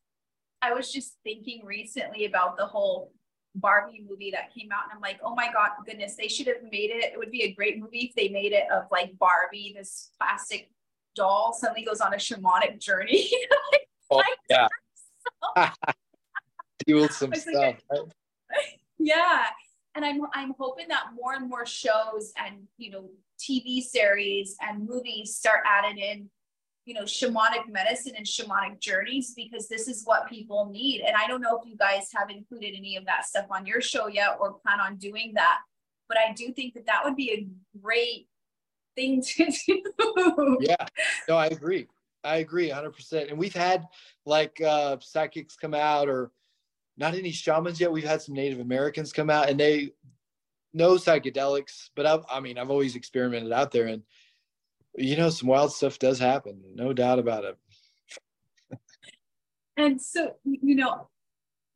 I 0.61 0.73
was 0.73 0.91
just 0.91 1.15
thinking 1.23 1.65
recently 1.65 2.25
about 2.25 2.55
the 2.57 2.65
whole 2.65 3.11
Barbie 3.55 4.05
movie 4.07 4.31
that 4.31 4.53
came 4.53 4.69
out, 4.71 4.83
and 4.85 4.93
I'm 4.95 5.01
like, 5.01 5.19
oh 5.23 5.35
my 5.35 5.51
god, 5.51 5.71
goodness, 5.85 6.15
they 6.15 6.27
should 6.27 6.47
have 6.47 6.63
made 6.63 6.91
it. 6.91 7.11
It 7.13 7.17
would 7.17 7.31
be 7.31 7.43
a 7.43 7.53
great 7.53 7.79
movie 7.79 8.05
if 8.09 8.15
they 8.15 8.29
made 8.29 8.53
it 8.53 8.71
of 8.71 8.83
like 8.91 9.17
Barbie, 9.17 9.73
this 9.75 10.11
plastic 10.19 10.69
doll, 11.15 11.53
suddenly 11.53 11.83
goes 11.83 11.99
on 11.99 12.13
a 12.13 12.17
shamanic 12.17 12.79
journey. 12.79 13.29
like, 14.11 14.25
oh, 14.47 14.67
yeah. 15.57 15.71
Deal 16.85 17.01
with 17.01 17.11
some 17.13 17.33
stuff. 17.33 17.53
Like, 17.53 17.83
right? 17.91 18.01
Yeah. 19.01 19.45
And 19.95 20.05
I'm 20.05 20.21
I'm 20.33 20.53
hoping 20.57 20.87
that 20.89 21.07
more 21.15 21.33
and 21.33 21.49
more 21.49 21.65
shows 21.65 22.31
and 22.37 22.67
you 22.77 22.91
know 22.91 23.09
TV 23.39 23.81
series 23.81 24.55
and 24.61 24.87
movies 24.87 25.35
start 25.35 25.63
adding 25.65 25.97
in 25.97 26.29
you 26.85 26.93
know 26.93 27.03
shamanic 27.03 27.67
medicine 27.69 28.13
and 28.17 28.25
shamanic 28.25 28.79
journeys 28.79 29.33
because 29.35 29.67
this 29.67 29.87
is 29.87 30.03
what 30.05 30.27
people 30.27 30.69
need. 30.71 31.01
And 31.01 31.15
i 31.15 31.27
don't 31.27 31.41
know 31.41 31.59
if 31.59 31.67
you 31.67 31.75
guys 31.75 32.09
have 32.15 32.29
included 32.29 32.73
any 32.75 32.95
of 32.95 33.05
that 33.05 33.25
stuff 33.25 33.45
on 33.51 33.65
your 33.65 33.81
show 33.81 34.07
yet 34.07 34.37
or 34.39 34.53
plan 34.53 34.79
on 34.79 34.97
doing 34.97 35.33
that 35.35 35.59
but 36.07 36.17
i 36.17 36.33
do 36.33 36.51
think 36.51 36.73
that 36.73 36.85
that 36.87 37.03
would 37.03 37.15
be 37.15 37.31
a 37.31 37.79
great 37.79 38.27
thing 38.95 39.21
to 39.21 39.51
do. 39.67 40.57
Yeah. 40.61 40.85
No 41.27 41.37
i 41.37 41.47
agree. 41.47 41.87
I 42.23 42.37
agree 42.37 42.69
100% 42.69 43.29
and 43.29 43.37
we've 43.37 43.55
had 43.55 43.85
like 44.25 44.59
uh 44.61 44.97
psychics 44.99 45.55
come 45.55 45.73
out 45.73 46.07
or 46.07 46.31
not 46.97 47.15
any 47.15 47.31
shamans 47.31 47.79
yet 47.79 47.91
we've 47.91 48.03
had 48.03 48.21
some 48.21 48.35
native 48.35 48.59
americans 48.59 49.13
come 49.13 49.29
out 49.29 49.49
and 49.49 49.59
they 49.59 49.91
no 50.73 50.95
psychedelics 50.95 51.89
but 51.95 52.05
I've, 52.05 52.23
i 52.29 52.39
mean 52.39 52.57
i've 52.57 52.69
always 52.69 52.95
experimented 52.95 53.51
out 53.51 53.71
there 53.71 53.87
and 53.87 54.03
you 54.95 55.15
know, 55.15 55.29
some 55.29 55.47
wild 55.47 55.73
stuff 55.73 55.99
does 55.99 56.19
happen, 56.19 56.61
no 56.75 56.93
doubt 56.93 57.19
about 57.19 57.45
it. 57.45 57.57
and 59.77 60.01
so, 60.01 60.35
you 60.43 60.75
know, 60.75 61.07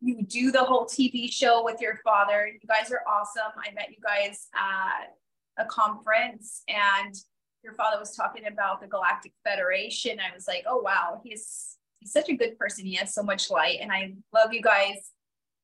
you 0.02 0.24
do 0.24 0.52
the 0.52 0.64
whole 0.64 0.86
TV 0.86 1.32
show 1.32 1.64
with 1.64 1.82
your 1.82 1.98
father. 2.04 2.48
You 2.48 2.60
guys 2.68 2.92
are 2.92 3.02
awesome. 3.08 3.52
I 3.58 3.74
met 3.74 3.90
you 3.90 3.98
guys 4.04 4.48
at 4.54 5.16
a 5.64 5.66
conference 5.66 6.64
and 6.68 7.16
your 7.64 7.74
father 7.74 7.98
was 7.98 8.16
talking 8.16 8.46
about 8.46 8.82
the 8.82 8.88
Galactic 8.88 9.32
Federation. 9.44 10.20
I 10.20 10.34
was 10.36 10.48
like, 10.48 10.66
oh 10.68 10.82
wow, 10.82 11.22
he's 11.24 11.78
he's 12.06 12.14
such 12.14 12.30
a 12.30 12.36
good 12.36 12.58
person. 12.58 12.86
He 12.86 12.96
has 12.96 13.14
so 13.14 13.24
much 13.24 13.50
light, 13.50 13.80
and 13.82 13.92
I 13.92 14.14
love 14.34 14.54
you 14.54 14.62
guys. 14.62 15.12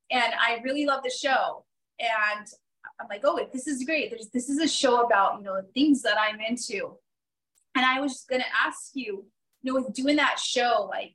And 0.09 0.33
I 0.33 0.59
really 0.63 0.85
love 0.85 1.03
the 1.03 1.11
show. 1.11 1.63
And 1.99 2.47
I'm 2.99 3.07
like, 3.09 3.21
oh, 3.23 3.39
this 3.53 3.67
is 3.67 3.83
great. 3.83 4.09
There's 4.09 4.29
this 4.33 4.49
is 4.49 4.59
a 4.59 4.67
show 4.67 5.05
about 5.05 5.37
you 5.37 5.45
know 5.45 5.61
things 5.73 6.01
that 6.01 6.17
I'm 6.19 6.39
into. 6.41 6.97
And 7.75 7.85
I 7.85 8.01
was 8.01 8.13
just 8.13 8.27
to 8.29 8.41
ask 8.65 8.91
you, 8.93 9.25
you 9.61 9.73
know, 9.73 9.79
with 9.79 9.93
doing 9.93 10.17
that 10.17 10.39
show, 10.39 10.87
like, 10.89 11.13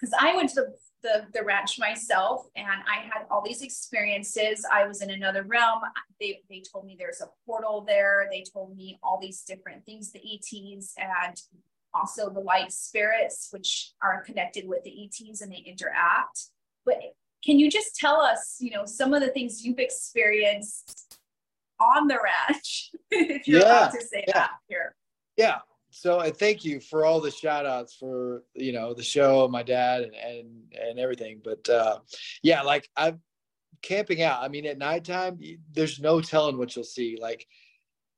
because 0.00 0.12
I 0.18 0.34
went 0.34 0.48
to 0.50 0.54
the, 0.56 0.74
the, 1.02 1.26
the 1.34 1.44
ranch 1.44 1.78
myself 1.78 2.46
and 2.56 2.66
I 2.66 3.02
had 3.02 3.26
all 3.30 3.44
these 3.44 3.62
experiences. 3.62 4.66
I 4.72 4.88
was 4.88 5.02
in 5.02 5.10
another 5.10 5.44
realm. 5.44 5.82
They, 6.20 6.40
they 6.50 6.64
told 6.72 6.84
me 6.84 6.96
there's 6.98 7.20
a 7.20 7.28
portal 7.46 7.84
there. 7.86 8.26
They 8.28 8.42
told 8.52 8.76
me 8.76 8.98
all 9.04 9.20
these 9.20 9.42
different 9.42 9.84
things, 9.86 10.10
the 10.10 10.18
ETs 10.18 10.94
and 10.98 11.40
also 11.96 12.30
the 12.30 12.40
light 12.40 12.72
spirits, 12.72 13.48
which 13.50 13.92
are 14.02 14.22
connected 14.22 14.68
with 14.68 14.82
the 14.84 15.04
ETs 15.04 15.40
and 15.40 15.52
they 15.52 15.62
interact. 15.66 16.46
But 16.84 16.96
can 17.44 17.58
you 17.58 17.70
just 17.70 17.96
tell 17.96 18.20
us, 18.20 18.56
you 18.60 18.70
know, 18.70 18.84
some 18.84 19.14
of 19.14 19.20
the 19.20 19.28
things 19.28 19.64
you've 19.64 19.78
experienced 19.78 21.18
on 21.80 22.06
the 22.06 22.18
ranch, 22.22 22.90
if 23.10 23.46
you're 23.46 23.60
yeah, 23.60 23.66
allowed 23.66 23.90
to 23.90 24.00
say 24.00 24.24
yeah. 24.26 24.34
that 24.34 24.50
here? 24.68 24.94
Yeah. 25.36 25.58
So 25.90 26.18
I 26.18 26.30
thank 26.30 26.64
you 26.64 26.80
for 26.80 27.06
all 27.06 27.20
the 27.20 27.30
shout 27.30 27.64
outs 27.64 27.94
for, 27.94 28.42
you 28.54 28.72
know, 28.72 28.92
the 28.92 29.02
show, 29.02 29.48
my 29.48 29.62
dad 29.62 30.02
and, 30.02 30.14
and, 30.14 30.48
and 30.78 30.98
everything. 30.98 31.40
But 31.42 31.66
uh, 31.68 32.00
yeah, 32.42 32.62
like 32.62 32.88
I'm 32.96 33.20
camping 33.82 34.22
out. 34.22 34.42
I 34.42 34.48
mean, 34.48 34.66
at 34.66 34.78
nighttime, 34.78 35.38
there's 35.72 36.00
no 36.00 36.20
telling 36.20 36.58
what 36.58 36.74
you'll 36.74 36.84
see. 36.84 37.16
Like, 37.20 37.46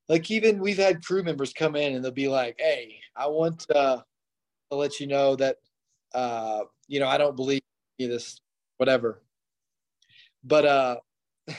like 0.09 0.31
even 0.31 0.59
we've 0.59 0.79
had 0.79 1.05
crew 1.05 1.23
members 1.23 1.53
come 1.53 1.77
in 1.77 1.95
and 1.95 2.05
they'll 2.05 2.11
be 2.11 2.29
like, 2.29 2.57
Hey, 2.59 2.99
I 3.17 3.27
want 3.27 3.67
uh, 3.75 4.03
to 4.71 4.77
let 4.77 5.01
you 5.01 5.07
know 5.07 5.37
that, 5.37 5.57
uh, 6.15 6.63
you 6.87 7.01
know, 7.01 7.09
I 7.09 7.19
don't 7.19 7.37
believe 7.37 7.63
this, 7.99 8.41
whatever. 8.77 9.23
But, 10.45 10.65
uh, 10.67 10.97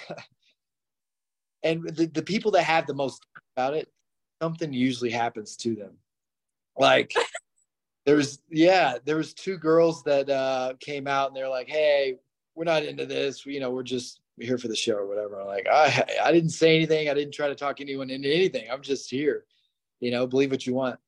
and 1.64 1.84
the, 1.90 2.06
the 2.08 2.22
people 2.22 2.52
that 2.52 2.64
have 2.64 2.88
the 2.88 2.94
most 2.94 3.26
about 3.56 3.74
it 3.74 3.92
something 4.42 4.74
usually 4.74 5.12
happens 5.12 5.56
to 5.58 5.76
them. 5.76 5.92
Like 6.78 7.14
there 8.06 8.16
was, 8.16 8.40
yeah, 8.50 8.98
there 9.04 9.18
was 9.18 9.34
two 9.34 9.58
girls 9.58 10.04
that 10.04 10.30
uh, 10.30 10.74
came 10.80 11.08
out 11.08 11.28
and 11.28 11.36
they're 11.36 11.50
like, 11.50 11.68
"Hey, 11.68 12.16
we're 12.56 12.64
not 12.64 12.84
into 12.84 13.06
this. 13.06 13.46
You 13.46 13.60
know, 13.60 13.72
we're 13.72 13.84
just 13.84 14.22
here 14.40 14.58
for 14.58 14.68
the 14.68 14.76
show 14.76 14.96
or 14.96 15.08
whatever." 15.08 15.40
I'm 15.40 15.48
like, 15.48 15.68
I, 15.72 16.06
I 16.24 16.32
didn't 16.32 16.52
say 16.52 16.76
anything. 16.76 17.10
I 17.10 17.14
didn't 17.14 17.34
try 17.34 17.48
to 17.48 17.56
talk 17.56 17.82
anyone 17.82 18.10
into 18.10 18.34
anything. 18.34 18.70
I'm 18.72 18.82
just 18.82 19.10
here. 19.10 19.46
You 20.00 20.12
know, 20.12 20.26
believe 20.26 20.52
what 20.52 20.66
you 20.66 20.74
want. 20.74 21.00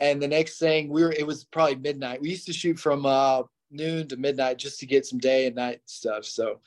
And 0.00 0.20
the 0.20 0.28
next 0.28 0.58
thing 0.58 0.88
we 0.88 1.02
were, 1.02 1.12
it 1.12 1.26
was 1.26 1.44
probably 1.44 1.76
midnight. 1.76 2.20
We 2.20 2.30
used 2.30 2.46
to 2.46 2.52
shoot 2.52 2.78
from 2.78 3.04
uh, 3.04 3.42
noon 3.70 4.08
to 4.08 4.16
midnight 4.16 4.58
just 4.58 4.80
to 4.80 4.86
get 4.86 5.06
some 5.06 5.18
day 5.18 5.46
and 5.46 5.54
night 5.54 5.82
stuff. 5.84 6.24
So 6.24 6.60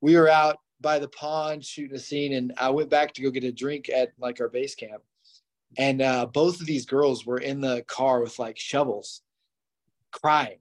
we 0.00 0.16
were 0.16 0.28
out 0.28 0.58
by 0.80 0.98
the 0.98 1.08
pond 1.08 1.64
shooting 1.64 1.96
a 1.96 1.98
scene, 1.98 2.34
and 2.34 2.52
I 2.58 2.70
went 2.70 2.90
back 2.90 3.12
to 3.14 3.22
go 3.22 3.30
get 3.30 3.44
a 3.44 3.52
drink 3.52 3.88
at 3.88 4.12
like 4.18 4.40
our 4.40 4.48
base 4.48 4.74
camp. 4.74 5.02
And 5.78 6.00
uh, 6.00 6.26
both 6.26 6.60
of 6.60 6.66
these 6.66 6.86
girls 6.86 7.26
were 7.26 7.38
in 7.38 7.60
the 7.60 7.82
car 7.88 8.20
with 8.20 8.38
like 8.38 8.58
shovels 8.58 9.22
crying. 10.12 10.58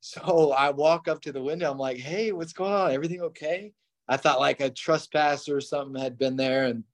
So 0.00 0.52
i 0.58 0.70
walk 0.70 1.08
up 1.08 1.22
to 1.22 1.32
the 1.32 1.42
window. 1.42 1.70
I'm 1.70 1.78
like 1.78 1.98
hey 1.98 2.32
what's 2.32 2.52
going 2.52 2.72
on? 2.72 2.92
Everything 2.92 3.20
okay? 3.22 3.72
I 4.08 4.16
thought 4.16 4.40
like 4.40 4.60
a 4.60 4.70
trespasser 4.70 5.56
or 5.56 5.60
something 5.60 6.00
had 6.00 6.18
been 6.18 6.36
there 6.36 6.66
and 6.66 6.84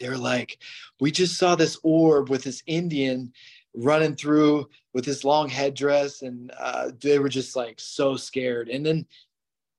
they're 0.00 0.16
like 0.16 0.58
we 1.00 1.10
just 1.10 1.36
saw 1.36 1.54
this 1.54 1.78
orb 1.82 2.30
with 2.30 2.44
this 2.44 2.62
indian 2.66 3.32
running 3.74 4.16
through 4.16 4.68
with 4.94 5.04
this 5.04 5.24
long 5.24 5.48
headdress 5.48 6.22
and 6.22 6.50
uh, 6.58 6.90
they 7.00 7.18
were 7.18 7.28
just 7.28 7.54
like 7.54 7.78
so 7.78 8.16
scared 8.16 8.68
and 8.68 8.84
then 8.84 9.06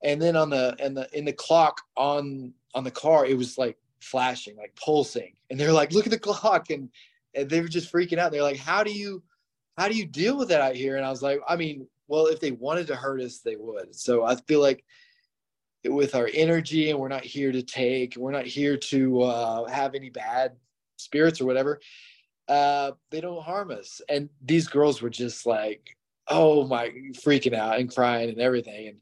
and 0.04 0.22
then 0.22 0.36
on 0.36 0.50
the 0.50 0.76
and 0.80 0.96
the 0.96 1.10
in 1.18 1.26
the 1.26 1.34
clock 1.34 1.82
on 1.98 2.54
on 2.76 2.84
the 2.84 2.92
car 2.92 3.26
it 3.26 3.38
was 3.38 3.58
like 3.58 3.78
flashing, 4.02 4.58
like 4.58 4.76
pulsing. 4.76 5.34
And 5.50 5.60
they're 5.60 5.72
like, 5.72 5.92
look 5.92 6.06
at 6.06 6.12
the 6.12 6.20
clock. 6.20 6.70
And, 6.70 6.90
and 7.36 7.50
they 7.50 7.62
were 7.62 7.68
just 7.68 7.92
freaking 7.92 8.18
out. 8.18 8.32
They're 8.32 8.44
like, 8.44 8.58
how 8.58 8.84
do 8.84 8.92
you, 8.92 9.24
how 9.78 9.88
do 9.88 9.96
you 9.96 10.06
deal 10.06 10.38
with 10.38 10.50
that 10.50 10.62
out 10.62 10.76
here? 10.76 10.98
And 10.98 11.06
I 11.06 11.10
was 11.10 11.22
like, 11.22 11.40
I 11.48 11.56
mean, 11.56 11.88
well, 12.08 12.26
if 12.26 12.40
they 12.40 12.52
wanted 12.52 12.88
to 12.88 12.96
hurt 12.96 13.22
us, 13.22 13.40
they 13.40 13.56
would. 13.56 13.96
So 13.96 14.26
I 14.26 14.36
feel 14.36 14.62
like 14.62 14.84
with 15.86 16.16
our 16.16 16.30
energy 16.34 16.90
and 16.90 17.00
we're 17.00 17.08
not 17.08 17.24
here 17.24 17.52
to 17.52 17.62
take, 17.62 18.16
we're 18.18 18.32
not 18.32 18.46
here 18.46 18.76
to 18.76 19.22
uh, 19.22 19.66
have 19.70 19.96
any 19.96 20.10
bad 20.10 20.54
spirits 20.98 21.40
or 21.40 21.46
whatever. 21.46 21.80
Uh, 22.50 22.92
they 23.12 23.22
don't 23.22 23.44
harm 23.44 23.72
us. 23.72 24.02
And 24.10 24.30
these 24.44 24.68
girls 24.68 25.02
were 25.02 25.10
just 25.10 25.46
like, 25.46 25.96
oh 26.28 26.66
my, 26.68 26.90
freaking 27.24 27.54
out 27.54 27.80
and 27.80 27.94
crying 27.94 28.30
and 28.30 28.42
everything. 28.42 28.88
And, 28.88 28.98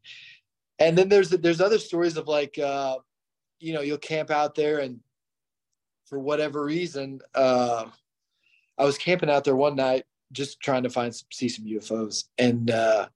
and 0.80 0.98
then 0.98 1.10
there's, 1.10 1.30
there's 1.30 1.62
other 1.62 1.80
stories 1.80 2.18
of 2.18 2.27
like, 2.27 2.60
uh, 2.60 2.98
you 3.60 3.74
know, 3.74 3.82
you'll 3.82 3.98
camp 3.98 4.30
out 4.30 4.54
there 4.54 4.80
and 4.80 5.00
for 6.06 6.20
whatever 6.20 6.63
reason, 6.63 7.22
uh, 7.36 7.86
I 8.77 8.86
was 8.86 8.98
camping 8.98 9.30
out 9.30 9.44
there 9.44 9.56
one 9.56 9.75
night 9.75 10.04
just 10.32 10.60
trying 10.60 10.84
to 10.84 10.89
find 10.89 11.13
some, 11.16 11.27
see 11.32 11.50
some 11.50 11.66
UFOs. 11.66 12.25
And 12.38 12.70
uh, 12.70 13.08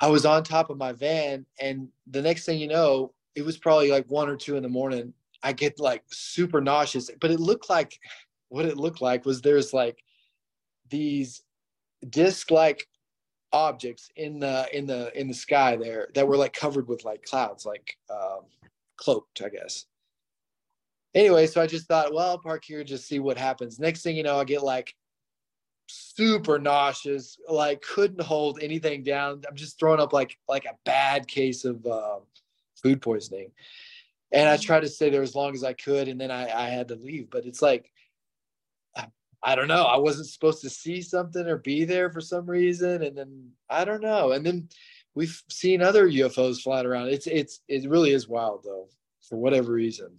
I 0.00 0.08
was 0.08 0.26
on 0.26 0.42
top 0.42 0.70
of 0.70 0.78
my 0.78 0.92
van. 0.92 1.46
And 1.60 1.88
the 2.06 2.22
next 2.22 2.44
thing 2.44 2.58
you 2.58 2.68
know, 2.68 3.12
it 3.34 3.44
was 3.44 3.58
probably 3.58 3.90
like 3.90 4.06
one 4.08 4.28
or 4.28 4.36
two 4.36 4.56
in 4.56 4.62
the 4.62 4.68
morning. 4.68 5.12
I 5.42 5.52
get 5.52 5.78
like 5.78 6.02
super 6.10 6.60
nauseous, 6.60 7.10
but 7.20 7.30
it 7.30 7.40
looked 7.40 7.70
like 7.70 7.98
what 8.48 8.64
it 8.64 8.76
looked 8.76 9.00
like 9.00 9.24
was 9.24 9.40
there's 9.40 9.72
like 9.72 9.98
these 10.90 11.42
disc 12.08 12.50
like 12.50 12.86
objects 13.52 14.10
in 14.16 14.38
the 14.38 14.68
in 14.76 14.86
the 14.86 15.18
in 15.18 15.26
the 15.26 15.34
sky 15.34 15.74
there 15.76 16.08
that 16.14 16.28
were 16.28 16.36
like 16.36 16.52
covered 16.52 16.86
with 16.86 17.04
like 17.04 17.22
clouds 17.22 17.64
like 17.64 17.96
um 18.10 18.40
cloaked, 18.98 19.40
I 19.42 19.48
guess. 19.48 19.86
Anyway, 21.14 21.46
so 21.46 21.62
I 21.62 21.66
just 21.66 21.86
thought, 21.86 22.12
well, 22.12 22.30
I'll 22.30 22.38
park 22.38 22.64
here, 22.64 22.84
just 22.84 23.08
see 23.08 23.18
what 23.18 23.38
happens. 23.38 23.78
Next 23.78 24.02
thing 24.02 24.16
you 24.16 24.22
know, 24.22 24.38
I 24.38 24.44
get 24.44 24.62
like 24.62 24.94
super 25.86 26.58
nauseous, 26.58 27.38
like 27.48 27.80
couldn't 27.80 28.20
hold 28.20 28.58
anything 28.62 29.02
down. 29.02 29.42
I'm 29.48 29.56
just 29.56 29.78
throwing 29.78 30.00
up 30.00 30.12
like 30.12 30.36
like 30.48 30.66
a 30.66 30.76
bad 30.84 31.26
case 31.26 31.64
of 31.64 31.86
uh, 31.86 32.18
food 32.82 33.00
poisoning. 33.00 33.52
And 34.30 34.46
I 34.46 34.58
tried 34.58 34.80
to 34.80 34.88
stay 34.88 35.08
there 35.08 35.22
as 35.22 35.34
long 35.34 35.54
as 35.54 35.64
I 35.64 35.72
could, 35.72 36.08
and 36.08 36.20
then 36.20 36.30
I, 36.30 36.50
I 36.50 36.68
had 36.68 36.88
to 36.88 36.96
leave. 36.96 37.30
But 37.30 37.46
it's 37.46 37.62
like, 37.62 37.90
I, 39.42 39.54
don't 39.54 39.68
know. 39.68 39.84
I 39.84 39.96
wasn't 39.96 40.28
supposed 40.28 40.62
to 40.62 40.70
see 40.70 41.02
something 41.02 41.46
or 41.46 41.58
be 41.58 41.84
there 41.84 42.10
for 42.10 42.20
some 42.20 42.46
reason, 42.46 43.02
and 43.02 43.16
then 43.16 43.50
I 43.70 43.84
don't 43.84 44.02
know. 44.02 44.32
And 44.32 44.44
then 44.44 44.68
we've 45.14 45.42
seen 45.48 45.82
other 45.82 46.08
UFOs 46.08 46.60
flying 46.60 46.86
around. 46.86 47.08
It's 47.08 47.26
it's 47.26 47.60
it 47.68 47.88
really 47.88 48.12
is 48.12 48.28
wild 48.28 48.62
though, 48.64 48.88
for 49.28 49.36
whatever 49.36 49.72
reason. 49.72 50.18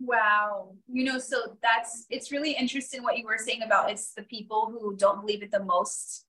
wow. 0.00 0.74
You 0.90 1.04
know, 1.04 1.18
so 1.18 1.56
that's 1.62 2.06
it's 2.10 2.32
really 2.32 2.52
interesting 2.52 3.02
what 3.02 3.18
you 3.18 3.24
were 3.24 3.38
saying 3.38 3.62
about 3.62 3.90
it's 3.90 4.12
the 4.14 4.22
people 4.22 4.70
who 4.70 4.96
don't 4.96 5.20
believe 5.20 5.42
it 5.42 5.50
the 5.50 5.64
most 5.64 6.26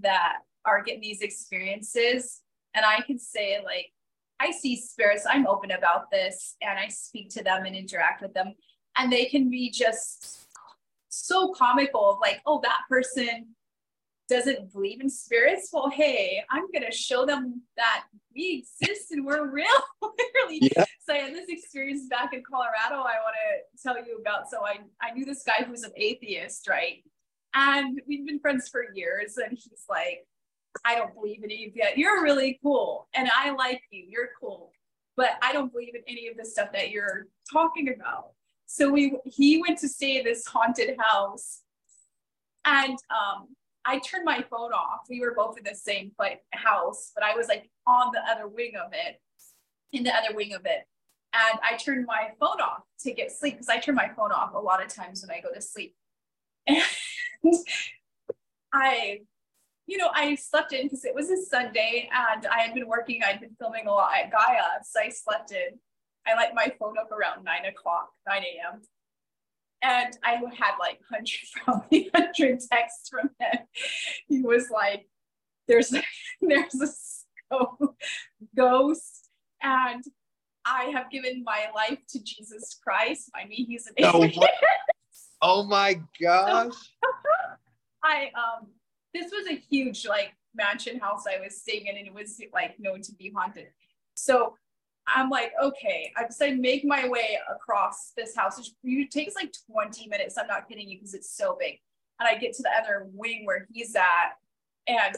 that 0.00 0.38
are 0.64 0.82
getting 0.82 1.00
these 1.00 1.20
experiences 1.20 2.40
and 2.74 2.84
I 2.84 3.00
can 3.00 3.18
say 3.18 3.60
like 3.64 3.92
I 4.40 4.50
see 4.50 4.76
spirits, 4.76 5.24
I'm 5.28 5.46
open 5.46 5.70
about 5.70 6.10
this 6.10 6.56
and 6.60 6.78
I 6.78 6.88
speak 6.88 7.30
to 7.30 7.44
them 7.44 7.64
and 7.64 7.76
interact 7.76 8.22
with 8.22 8.34
them 8.34 8.54
and 8.96 9.12
they 9.12 9.26
can 9.26 9.50
be 9.50 9.70
just 9.70 10.48
so 11.08 11.52
comical 11.52 12.10
of 12.10 12.18
like, 12.20 12.40
oh, 12.46 12.60
that 12.62 12.80
person 12.88 13.48
doesn't 14.28 14.72
believe 14.72 15.00
in 15.00 15.10
spirits. 15.10 15.68
Well, 15.72 15.90
hey, 15.90 16.42
I'm 16.50 16.70
gonna 16.72 16.92
show 16.92 17.26
them 17.26 17.62
that 17.76 18.04
we 18.34 18.64
exist 18.80 19.12
and 19.12 19.26
we're 19.26 19.50
real. 19.50 19.66
Literally. 20.02 20.70
Yeah. 20.74 20.84
So 21.00 21.14
I 21.14 21.18
had 21.18 21.34
this 21.34 21.48
experience 21.48 22.08
back 22.08 22.32
in 22.32 22.42
Colorado 22.48 23.02
I 23.02 23.18
want 23.18 23.34
to 23.34 23.82
tell 23.82 23.96
you 23.96 24.18
about. 24.20 24.48
So 24.48 24.64
I, 24.64 24.78
I 25.02 25.12
knew 25.12 25.24
this 25.24 25.42
guy 25.42 25.64
who's 25.64 25.82
an 25.82 25.92
atheist, 25.96 26.68
right? 26.68 27.02
And 27.54 28.00
we've 28.06 28.26
been 28.26 28.40
friends 28.40 28.68
for 28.68 28.86
years, 28.94 29.36
and 29.36 29.50
he's 29.52 29.84
like, 29.90 30.26
I 30.84 30.94
don't 30.94 31.14
believe 31.14 31.44
in 31.44 31.50
any 31.50 31.66
of 31.66 31.72
that. 31.82 31.98
You're 31.98 32.22
really 32.22 32.58
cool. 32.62 33.08
And 33.14 33.28
I 33.34 33.50
like 33.50 33.82
you. 33.90 34.04
You're 34.08 34.30
cool. 34.40 34.72
But 35.16 35.32
I 35.42 35.52
don't 35.52 35.70
believe 35.70 35.94
in 35.94 36.02
any 36.08 36.28
of 36.28 36.36
the 36.38 36.46
stuff 36.46 36.72
that 36.72 36.90
you're 36.90 37.26
talking 37.52 37.94
about. 37.94 38.30
So 38.72 38.90
we 38.90 39.18
he 39.26 39.60
went 39.60 39.78
to 39.80 39.88
stay 39.88 40.16
in 40.16 40.24
this 40.24 40.46
haunted 40.46 40.96
house. 40.98 41.60
And 42.64 42.96
um, 43.10 43.48
I 43.84 43.98
turned 43.98 44.24
my 44.24 44.42
phone 44.50 44.72
off. 44.72 45.00
We 45.10 45.20
were 45.20 45.34
both 45.36 45.58
in 45.58 45.64
the 45.64 45.74
same 45.74 46.12
house, 46.54 47.12
but 47.14 47.22
I 47.22 47.34
was 47.34 47.48
like 47.48 47.68
on 47.86 48.12
the 48.14 48.20
other 48.20 48.48
wing 48.48 48.72
of 48.82 48.92
it, 48.94 49.20
in 49.92 50.04
the 50.04 50.16
other 50.16 50.34
wing 50.34 50.54
of 50.54 50.62
it. 50.64 50.86
And 51.34 51.60
I 51.62 51.76
turned 51.76 52.06
my 52.06 52.30
phone 52.40 52.62
off 52.62 52.84
to 53.00 53.12
get 53.12 53.30
sleep 53.30 53.54
because 53.54 53.68
I 53.68 53.78
turn 53.78 53.94
my 53.94 54.08
phone 54.16 54.32
off 54.32 54.54
a 54.54 54.58
lot 54.58 54.82
of 54.82 54.88
times 54.88 55.22
when 55.22 55.36
I 55.36 55.42
go 55.42 55.52
to 55.52 55.60
sleep. 55.60 55.94
And 57.44 57.56
I 58.72 59.18
you 59.86 59.98
know, 59.98 60.08
I 60.14 60.36
slept 60.36 60.72
in 60.72 60.84
because 60.84 61.04
it 61.04 61.14
was 61.14 61.28
a 61.28 61.36
Sunday 61.36 62.08
and 62.10 62.46
I 62.46 62.60
had 62.60 62.72
been 62.72 62.88
working. 62.88 63.20
I'd 63.22 63.40
been 63.40 63.54
filming 63.58 63.86
a 63.86 63.90
lot 63.90 64.12
at 64.16 64.30
Gaia. 64.30 64.80
So 64.82 65.00
I 65.00 65.10
slept 65.10 65.50
in. 65.50 65.78
I 66.26 66.36
let 66.36 66.54
my 66.54 66.72
phone 66.78 66.94
up 66.98 67.10
around 67.10 67.44
nine 67.44 67.64
o'clock, 67.66 68.10
9 68.28 68.42
a.m. 68.42 68.82
And 69.82 70.16
I 70.22 70.34
had 70.54 70.76
like 70.78 71.00
100, 71.08 71.28
probably 71.64 72.10
100 72.12 72.60
texts 72.70 73.08
from 73.08 73.30
him. 73.40 73.58
He 74.28 74.42
was 74.42 74.70
like, 74.70 75.08
there's, 75.66 75.92
there's 76.40 77.24
a 77.50 77.66
ghost 78.56 79.30
and 79.62 80.04
I 80.64 80.84
have 80.94 81.10
given 81.10 81.42
my 81.44 81.66
life 81.74 81.98
to 82.10 82.22
Jesus 82.22 82.78
Christ. 82.82 83.30
I 83.34 83.46
mean, 83.46 83.66
he's 83.66 83.86
an 83.86 83.94
oh, 84.04 84.28
oh 85.40 85.64
my 85.64 86.00
gosh. 86.20 86.74
I, 88.04 88.30
um, 88.34 88.68
this 89.14 89.30
was 89.32 89.46
a 89.48 89.56
huge 89.56 90.06
like 90.06 90.34
mansion 90.54 90.98
house 90.98 91.24
I 91.28 91.40
was 91.42 91.60
staying 91.60 91.86
in, 91.86 91.96
and 91.96 92.06
it 92.06 92.14
was 92.14 92.40
like 92.52 92.78
known 92.78 93.02
to 93.02 93.12
be 93.14 93.32
haunted. 93.34 93.68
So 94.14 94.56
I'm 95.06 95.30
like, 95.30 95.52
okay, 95.62 96.12
I 96.16 96.24
just 96.24 96.42
I 96.42 96.52
make 96.52 96.84
my 96.84 97.08
way 97.08 97.38
across 97.50 98.12
this 98.16 98.36
house. 98.36 98.72
It 98.84 99.10
takes 99.10 99.34
like 99.34 99.52
20 99.70 100.08
minutes. 100.08 100.36
I'm 100.38 100.46
not 100.46 100.68
kidding 100.68 100.88
you 100.88 100.98
because 100.98 101.14
it's 101.14 101.36
so 101.36 101.56
big. 101.58 101.78
And 102.20 102.28
I 102.28 102.36
get 102.36 102.54
to 102.54 102.62
the 102.62 102.70
other 102.70 103.08
wing 103.12 103.44
where 103.44 103.66
he's 103.72 103.96
at, 103.96 104.36
and 104.86 105.14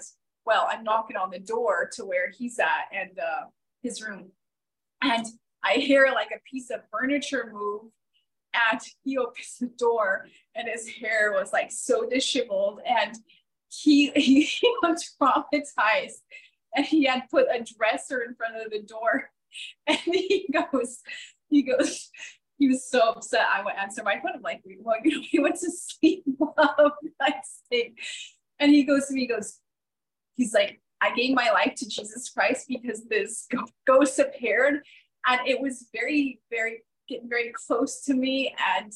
well, 0.47 0.67
I'm 0.71 0.85
knocking 0.85 1.17
on 1.17 1.31
the 1.31 1.39
door 1.39 1.91
to 1.95 2.05
where 2.05 2.31
he's 2.31 2.59
at 2.59 2.87
and 2.93 3.19
uh, 3.19 3.47
his 3.83 4.03
room, 4.03 4.31
and 5.03 5.27
I 5.63 5.75
hear 5.75 6.09
like 6.15 6.31
a 6.35 6.41
piece 6.51 6.71
of 6.71 6.81
furniture 6.91 7.51
move, 7.53 7.83
and 8.71 8.81
he 9.03 9.19
opens 9.19 9.57
the 9.61 9.67
door, 9.79 10.27
and 10.55 10.69
his 10.69 10.89
hair 10.89 11.33
was 11.33 11.53
like 11.53 11.71
so 11.71 12.09
disheveled, 12.09 12.81
and 12.87 13.17
he, 13.69 14.11
he, 14.17 14.43
he 14.45 14.75
was 14.83 15.15
traumatized 15.21 16.21
and 16.77 16.85
he 16.85 17.05
had 17.05 17.29
put 17.31 17.47
a 17.47 17.65
dresser 17.77 18.23
in 18.23 18.35
front 18.35 18.57
of 18.57 18.71
the 18.71 18.83
door 18.83 19.31
and 19.87 19.99
he 19.99 20.49
goes 20.53 21.01
he 21.51 21.63
goes 21.63 22.11
he 22.59 22.69
was 22.69 22.89
so 22.89 23.11
upset 23.11 23.47
i 23.53 23.65
went 23.65 23.79
answer 23.79 24.03
my 24.03 24.15
phone 24.15 24.33
i'm 24.35 24.43
like 24.43 24.63
well 24.81 24.97
you 25.05 25.17
know 25.17 25.25
he 25.29 25.39
went 25.39 25.57
to 25.57 25.71
sleep 25.71 26.25
night's 27.21 27.61
thing 27.69 27.95
and 28.59 28.71
he 28.71 28.85
goes 28.85 29.07
to 29.07 29.15
me 29.15 29.23
he 29.23 29.27
goes 29.27 29.61
he's 30.37 30.55
like 30.55 30.81
i 31.01 31.15
gave 31.15 31.35
my 31.35 31.51
life 31.51 31.75
to 31.77 31.89
jesus 31.89 32.31
christ 32.31 32.67
because 32.69 33.05
this 33.09 33.47
ghost 33.87 34.19
appeared 34.19 34.81
and 35.27 35.41
it 35.47 35.61
was 35.61 35.89
very 35.93 36.41
very 36.51 36.83
getting 37.09 37.29
very 37.29 37.53
close 37.67 38.03
to 38.03 38.15
me 38.15 38.55
and 38.79 38.93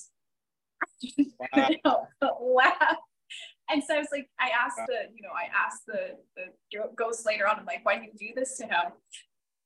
I 1.55 1.69
just 1.69 1.81
wow. 1.85 2.09
laugh 2.41 2.97
and 3.71 3.83
so 3.85 3.95
I 3.95 3.99
was 3.99 4.09
like, 4.11 4.29
I 4.41 4.49
asked 4.49 4.81
the, 4.87 5.13
you 5.15 5.23
know, 5.23 5.29
I 5.29 5.49
asked 5.55 5.85
the 5.87 6.17
the 6.37 6.89
ghost 6.97 7.27
later 7.27 7.47
on. 7.47 7.59
I'm 7.59 7.67
like, 7.67 7.85
why 7.85 7.99
did 7.99 8.09
you 8.19 8.29
do 8.29 8.35
this 8.35 8.57
to 8.59 8.65
him? 8.65 8.93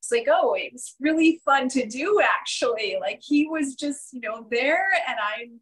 It's 0.02 0.10
like, 0.10 0.26
oh, 0.28 0.54
it 0.54 0.72
was 0.72 0.96
really 0.98 1.40
fun 1.44 1.68
to 1.68 1.86
do 1.86 2.20
actually. 2.20 2.96
Like 3.00 3.20
he 3.22 3.46
was 3.46 3.76
just, 3.76 4.12
you 4.12 4.20
know, 4.20 4.48
there, 4.50 4.84
and 5.06 5.16
I'm, 5.20 5.60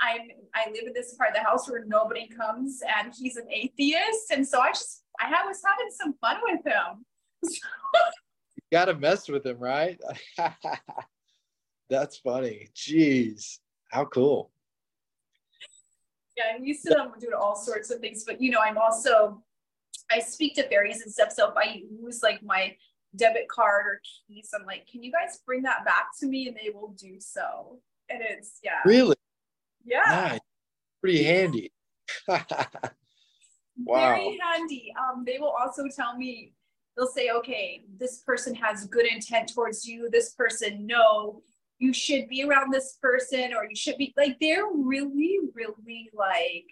I'm, 0.00 0.28
I 0.52 0.68
live 0.70 0.88
in 0.88 0.92
this 0.92 1.14
part 1.14 1.30
of 1.30 1.36
the 1.36 1.42
house 1.42 1.70
where 1.70 1.84
nobody 1.86 2.26
comes, 2.28 2.80
and 2.98 3.14
he's 3.16 3.36
an 3.36 3.46
atheist, 3.52 4.32
and 4.32 4.46
so 4.46 4.60
I 4.60 4.70
just, 4.70 5.04
I 5.20 5.30
was 5.46 5.60
having 5.64 5.90
some 5.92 6.14
fun 6.20 6.38
with 6.42 6.66
him. 6.66 7.04
you 7.42 8.62
gotta 8.72 8.94
mess 8.94 9.28
with 9.28 9.46
him, 9.46 9.58
right? 9.58 10.00
That's 11.88 12.18
funny. 12.18 12.68
Jeez, 12.74 13.58
how 13.92 14.06
cool 14.06 14.50
yeah, 16.36 16.54
I'm 16.54 16.64
used 16.64 16.84
to 16.86 16.94
them 16.94 17.12
doing 17.18 17.34
all 17.34 17.56
sorts 17.56 17.90
of 17.90 18.00
things, 18.00 18.24
but 18.24 18.40
you 18.40 18.50
know, 18.50 18.60
I'm 18.60 18.78
also 18.78 19.42
I 20.10 20.20
speak 20.20 20.54
to 20.54 20.68
fairies 20.68 21.02
and 21.02 21.12
stuff. 21.12 21.32
So 21.32 21.50
if 21.50 21.56
I 21.56 21.82
use 22.02 22.22
like 22.22 22.42
my 22.42 22.76
debit 23.18 23.48
card 23.48 23.86
or 23.86 24.00
keys, 24.26 24.50
I'm 24.58 24.64
like, 24.66 24.86
can 24.86 25.02
you 25.02 25.12
guys 25.12 25.40
bring 25.44 25.62
that 25.62 25.84
back 25.84 26.06
to 26.20 26.26
me? 26.26 26.48
And 26.48 26.56
they 26.56 26.70
will 26.70 26.94
do 26.98 27.16
so. 27.18 27.78
And 28.08 28.20
it's 28.22 28.60
yeah. 28.62 28.80
Really? 28.84 29.16
Yeah. 29.84 30.02
Nice. 30.06 30.40
Pretty 31.00 31.24
handy. 31.24 31.72
wow. 32.28 32.40
Very 33.78 34.38
handy. 34.42 34.94
Um, 34.98 35.24
they 35.26 35.38
will 35.38 35.54
also 35.60 35.84
tell 35.94 36.16
me, 36.16 36.52
they'll 36.96 37.06
say, 37.06 37.30
okay, 37.30 37.84
this 37.98 38.20
person 38.20 38.54
has 38.54 38.86
good 38.86 39.06
intent 39.06 39.52
towards 39.54 39.86
you. 39.86 40.08
This 40.10 40.34
person, 40.34 40.86
no 40.86 41.42
you 41.78 41.92
should 41.92 42.28
be 42.28 42.44
around 42.44 42.72
this 42.72 42.98
person 43.00 43.52
or 43.54 43.64
you 43.64 43.76
should 43.76 43.96
be 43.96 44.12
like 44.16 44.36
they're 44.40 44.66
really 44.74 45.38
really 45.54 46.10
like 46.12 46.66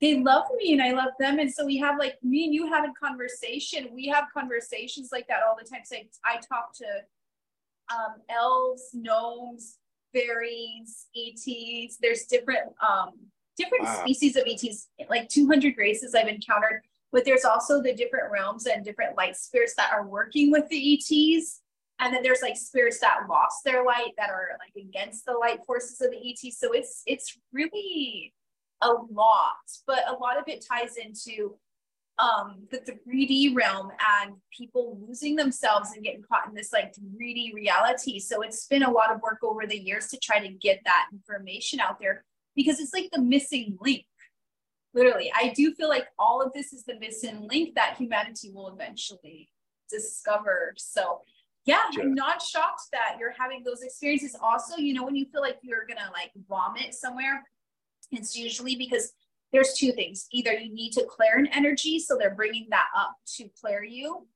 they 0.00 0.20
love 0.20 0.44
me 0.56 0.72
and 0.72 0.82
I 0.82 0.92
love 0.92 1.10
them. 1.18 1.38
And 1.38 1.52
so 1.52 1.66
we 1.66 1.76
have 1.78 1.98
like 1.98 2.22
me 2.22 2.44
and 2.44 2.54
you 2.54 2.68
having 2.68 2.92
conversation. 3.00 3.88
We 3.92 4.06
have 4.06 4.24
conversations 4.32 5.08
like 5.10 5.26
that 5.28 5.40
all 5.46 5.56
the 5.58 5.68
time. 5.68 5.80
So 5.84 5.96
I, 5.96 6.06
I 6.24 6.36
talk 6.36 6.72
to 6.76 6.86
um, 7.94 8.20
elves, 8.28 8.90
gnomes, 8.94 9.78
fairies, 10.12 11.06
ETs. 11.16 11.98
There's 12.00 12.24
different 12.26 12.72
um, 12.86 13.10
different 13.56 13.84
wow. 13.84 14.00
species 14.00 14.36
of 14.36 14.44
ETs, 14.46 14.88
like 15.10 15.28
200 15.28 15.74
races 15.76 16.14
I've 16.14 16.28
encountered. 16.28 16.82
But 17.10 17.24
there's 17.24 17.44
also 17.44 17.82
the 17.82 17.94
different 17.94 18.30
realms 18.30 18.66
and 18.66 18.84
different 18.84 19.16
light 19.16 19.36
spirits 19.36 19.74
that 19.76 19.90
are 19.92 20.06
working 20.06 20.52
with 20.52 20.68
the 20.68 20.94
ETs. 20.94 21.60
And 22.00 22.14
then 22.14 22.22
there's 22.22 22.42
like 22.42 22.56
spirits 22.56 23.00
that 23.00 23.22
lost 23.28 23.64
their 23.64 23.84
light 23.84 24.12
that 24.18 24.30
are 24.30 24.50
like 24.60 24.84
against 24.84 25.24
the 25.24 25.32
light 25.32 25.64
forces 25.66 26.00
of 26.00 26.12
the 26.12 26.18
ET. 26.18 26.52
So 26.52 26.72
it's 26.72 27.02
it's 27.06 27.36
really 27.52 28.32
a 28.80 28.90
lot, 29.10 29.56
but 29.86 30.08
a 30.08 30.12
lot 30.12 30.38
of 30.38 30.44
it 30.46 30.64
ties 30.66 30.96
into 30.96 31.56
um 32.18 32.66
the 32.70 32.98
3D 33.08 33.54
realm 33.54 33.90
and 34.20 34.34
people 34.56 34.98
losing 35.06 35.36
themselves 35.36 35.92
and 35.94 36.02
getting 36.02 36.22
caught 36.22 36.48
in 36.48 36.54
this 36.54 36.72
like 36.72 36.92
3D 36.94 37.54
reality. 37.54 38.18
So 38.18 38.42
it's 38.42 38.66
been 38.66 38.82
a 38.82 38.90
lot 38.90 39.12
of 39.12 39.20
work 39.22 39.38
over 39.42 39.66
the 39.66 39.78
years 39.78 40.08
to 40.08 40.18
try 40.18 40.40
to 40.40 40.48
get 40.48 40.80
that 40.84 41.06
information 41.12 41.78
out 41.78 42.00
there 42.00 42.24
because 42.56 42.80
it's 42.80 42.92
like 42.92 43.08
the 43.12 43.20
missing 43.20 43.78
link. 43.80 44.04
Literally, 44.94 45.30
I 45.36 45.52
do 45.54 45.74
feel 45.74 45.88
like 45.88 46.06
all 46.18 46.42
of 46.42 46.52
this 46.52 46.72
is 46.72 46.82
the 46.84 46.98
missing 46.98 47.46
link 47.48 47.74
that 47.76 47.96
humanity 47.98 48.50
will 48.52 48.68
eventually 48.68 49.48
discover. 49.90 50.74
So 50.76 51.20
yeah, 51.66 51.82
I'm 52.00 52.14
not 52.14 52.40
shocked 52.40 52.82
that 52.92 53.16
you're 53.20 53.34
having 53.38 53.62
those 53.62 53.82
experiences. 53.82 54.34
Also, 54.42 54.78
you 54.78 54.94
know, 54.94 55.04
when 55.04 55.14
you 55.14 55.26
feel 55.30 55.42
like 55.42 55.58
you're 55.62 55.86
gonna 55.86 56.10
like 56.12 56.32
vomit 56.48 56.94
somewhere, 56.94 57.44
it's 58.10 58.36
usually 58.36 58.76
because 58.76 59.12
there's 59.52 59.74
two 59.74 59.92
things. 59.92 60.26
Either 60.32 60.52
you 60.52 60.72
need 60.72 60.92
to 60.92 61.04
clear 61.04 61.38
an 61.38 61.48
energy, 61.48 61.98
so 61.98 62.16
they're 62.16 62.34
bringing 62.34 62.66
that 62.70 62.88
up 62.96 63.16
to 63.36 63.48
clear 63.60 63.82
you, 63.82 64.26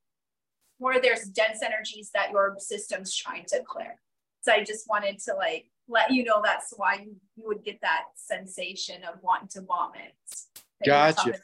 or 0.80 1.00
there's 1.00 1.24
dense 1.24 1.62
energies 1.62 2.10
that 2.14 2.30
your 2.30 2.56
system's 2.58 3.14
trying 3.14 3.44
to 3.48 3.62
clear. 3.66 4.00
So 4.40 4.52
I 4.52 4.64
just 4.64 4.88
wanted 4.88 5.18
to 5.20 5.34
like 5.34 5.66
let 5.88 6.10
you 6.10 6.24
know 6.24 6.40
that's 6.42 6.72
why 6.76 6.94
you, 6.94 7.16
you 7.36 7.46
would 7.46 7.64
get 7.64 7.80
that 7.82 8.04
sensation 8.14 9.02
of 9.04 9.20
wanting 9.22 9.48
to 9.48 9.62
vomit. 9.62 10.14
Gotcha. 10.84 11.34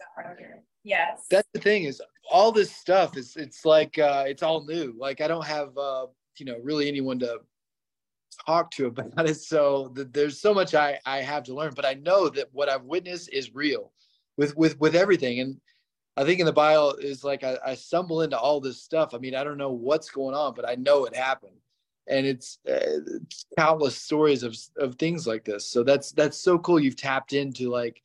Yes. 0.84 1.26
That's 1.30 1.48
the 1.52 1.60
thing 1.60 1.84
is 1.84 2.02
all 2.30 2.50
this 2.50 2.74
stuff 2.74 3.16
is 3.16 3.36
it's 3.36 3.64
like 3.64 3.98
uh 3.98 4.24
it's 4.26 4.42
all 4.42 4.64
new. 4.64 4.94
Like 4.98 5.20
I 5.20 5.28
don't 5.28 5.44
have 5.44 5.76
uh 5.76 6.06
you 6.38 6.46
know 6.46 6.56
really 6.62 6.88
anyone 6.88 7.18
to 7.20 7.40
talk 8.46 8.70
to 8.72 8.86
about 8.86 9.28
it. 9.28 9.36
So 9.36 9.92
the, 9.94 10.04
there's 10.04 10.40
so 10.40 10.54
much 10.54 10.74
I 10.74 10.98
I 11.04 11.18
have 11.18 11.44
to 11.44 11.54
learn, 11.54 11.72
but 11.74 11.84
I 11.84 11.94
know 11.94 12.28
that 12.30 12.48
what 12.52 12.68
I've 12.68 12.84
witnessed 12.84 13.30
is 13.32 13.54
real 13.54 13.92
with 14.36 14.56
with 14.56 14.78
with 14.80 14.94
everything. 14.94 15.40
And 15.40 15.60
I 16.16 16.24
think 16.24 16.40
in 16.40 16.46
the 16.46 16.52
bio 16.52 16.90
is 16.90 17.22
like 17.22 17.44
I, 17.44 17.58
I, 17.64 17.74
stumble 17.74 18.22
into 18.22 18.36
all 18.36 18.60
this 18.60 18.82
stuff. 18.82 19.14
I 19.14 19.18
mean, 19.18 19.36
I 19.36 19.44
don't 19.44 19.56
know 19.56 19.70
what's 19.70 20.10
going 20.10 20.34
on, 20.34 20.52
but 20.52 20.68
I 20.68 20.74
know 20.74 21.04
it 21.04 21.14
happened, 21.14 21.56
and 22.08 22.26
it's, 22.26 22.58
uh, 22.68 22.98
it's 23.22 23.46
countless 23.56 23.96
stories 23.96 24.42
of 24.42 24.56
of 24.78 24.96
things 24.96 25.28
like 25.28 25.44
this. 25.44 25.70
So 25.70 25.84
that's 25.84 26.10
that's 26.12 26.36
so 26.36 26.58
cool. 26.58 26.80
You've 26.80 26.96
tapped 26.96 27.34
into 27.34 27.70
like, 27.70 28.02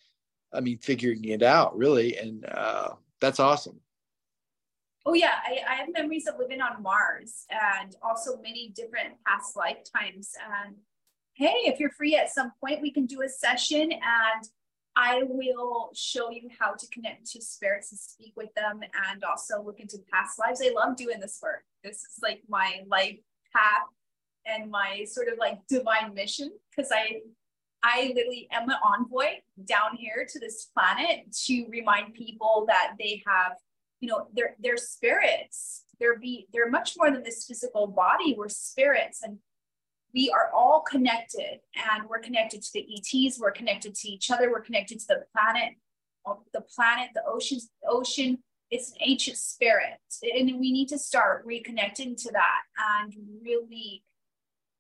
I 0.54 0.60
mean, 0.60 0.78
figuring 0.78 1.26
it 1.26 1.42
out 1.42 1.76
really, 1.76 2.18
and 2.18 2.46
uh, 2.46 2.90
that's 3.20 3.40
awesome. 3.40 3.80
Oh 5.06 5.14
yeah, 5.14 5.36
I, 5.46 5.60
I 5.70 5.76
have 5.76 5.90
memories 5.94 6.28
of 6.28 6.36
living 6.40 6.62
on 6.62 6.82
Mars 6.82 7.46
and 7.50 7.96
also 8.02 8.38
many 8.42 8.70
different 8.76 9.16
past 9.28 9.56
lifetimes. 9.56 10.32
And 10.66 10.76
hey, 11.34 11.56
if 11.66 11.80
you're 11.80 11.90
free 11.90 12.16
at 12.16 12.32
some 12.32 12.52
point, 12.62 12.82
we 12.82 12.92
can 12.92 13.06
do 13.06 13.22
a 13.22 13.30
session 13.30 13.92
and 13.92 14.48
I 14.96 15.24
will 15.24 15.90
show 15.96 16.30
you 16.30 16.50
how 16.60 16.74
to 16.74 16.88
connect 16.88 17.32
to 17.32 17.42
spirits 17.42 17.92
and 17.92 18.00
speak 18.00 18.34
with 18.38 18.54
them 18.54 18.82
and 19.10 19.24
also 19.24 19.62
look 19.62 19.80
into 19.80 19.98
past 20.12 20.40
lives. 20.40 20.62
I 20.64 20.72
love 20.74 20.96
doing 20.96 21.20
this 21.20 21.40
work. 21.42 21.64
This 21.84 21.98
is 21.98 22.20
like 22.22 22.44
my 22.48 22.82
life 22.88 23.18
path 23.54 23.88
and 24.46 24.70
my 24.70 25.06
sort 25.06 25.28
of 25.28 25.38
like 25.38 25.60
divine 25.68 26.14
mission 26.14 26.52
because 26.76 26.92
I 26.92 27.22
I 27.84 28.14
literally 28.16 28.48
am 28.52 28.70
an 28.70 28.78
envoy 28.82 29.42
down 29.66 29.98
here 29.98 30.26
to 30.30 30.40
this 30.40 30.70
planet 30.74 31.36
to 31.48 31.66
remind 31.70 32.14
people 32.14 32.64
that 32.70 32.94
they 32.98 33.22
have, 33.28 33.58
you 34.04 34.10
know, 34.10 34.28
their 34.36 34.58
their 34.60 34.76
spirits. 34.76 35.86
They're 35.98 36.20
be 36.20 36.48
they're 36.52 36.70
much 36.70 36.96
more 36.98 37.10
than 37.10 37.24
this 37.24 37.46
physical 37.46 37.88
body. 37.88 38.36
We're 38.38 38.50
spirits 38.50 39.24
and 39.24 39.38
we 40.14 40.30
are 40.30 40.52
all 40.54 40.82
connected 40.82 41.62
and 41.74 42.10
we're 42.10 42.20
connected 42.20 42.62
to 42.64 42.70
the 42.74 42.86
ETs, 42.94 43.40
we're 43.40 43.52
connected 43.52 43.96
to 43.96 44.10
each 44.10 44.30
other, 44.30 44.52
we're 44.52 44.60
connected 44.60 45.00
to 45.00 45.06
the 45.08 45.24
planet, 45.32 45.76
the 46.52 46.62
planet, 46.76 47.12
the 47.16 47.24
oceans, 47.26 47.70
the 47.82 47.90
ocean. 47.90 48.40
It's 48.70 48.92
an 48.92 48.98
ancient 49.00 49.38
spirit. 49.38 50.02
And 50.22 50.60
we 50.60 50.74
need 50.74 50.90
to 50.90 51.00
start 51.00 51.48
reconnecting 51.48 52.22
to 52.24 52.32
that 52.34 52.62
and 53.02 53.14
really 53.42 54.04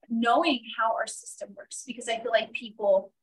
knowing 0.10 0.60
how 0.78 0.94
our 0.96 1.08
system 1.08 1.56
works 1.56 1.84
because 1.88 2.10
I 2.10 2.20
feel 2.20 2.32
like 2.32 2.52
people 2.52 3.14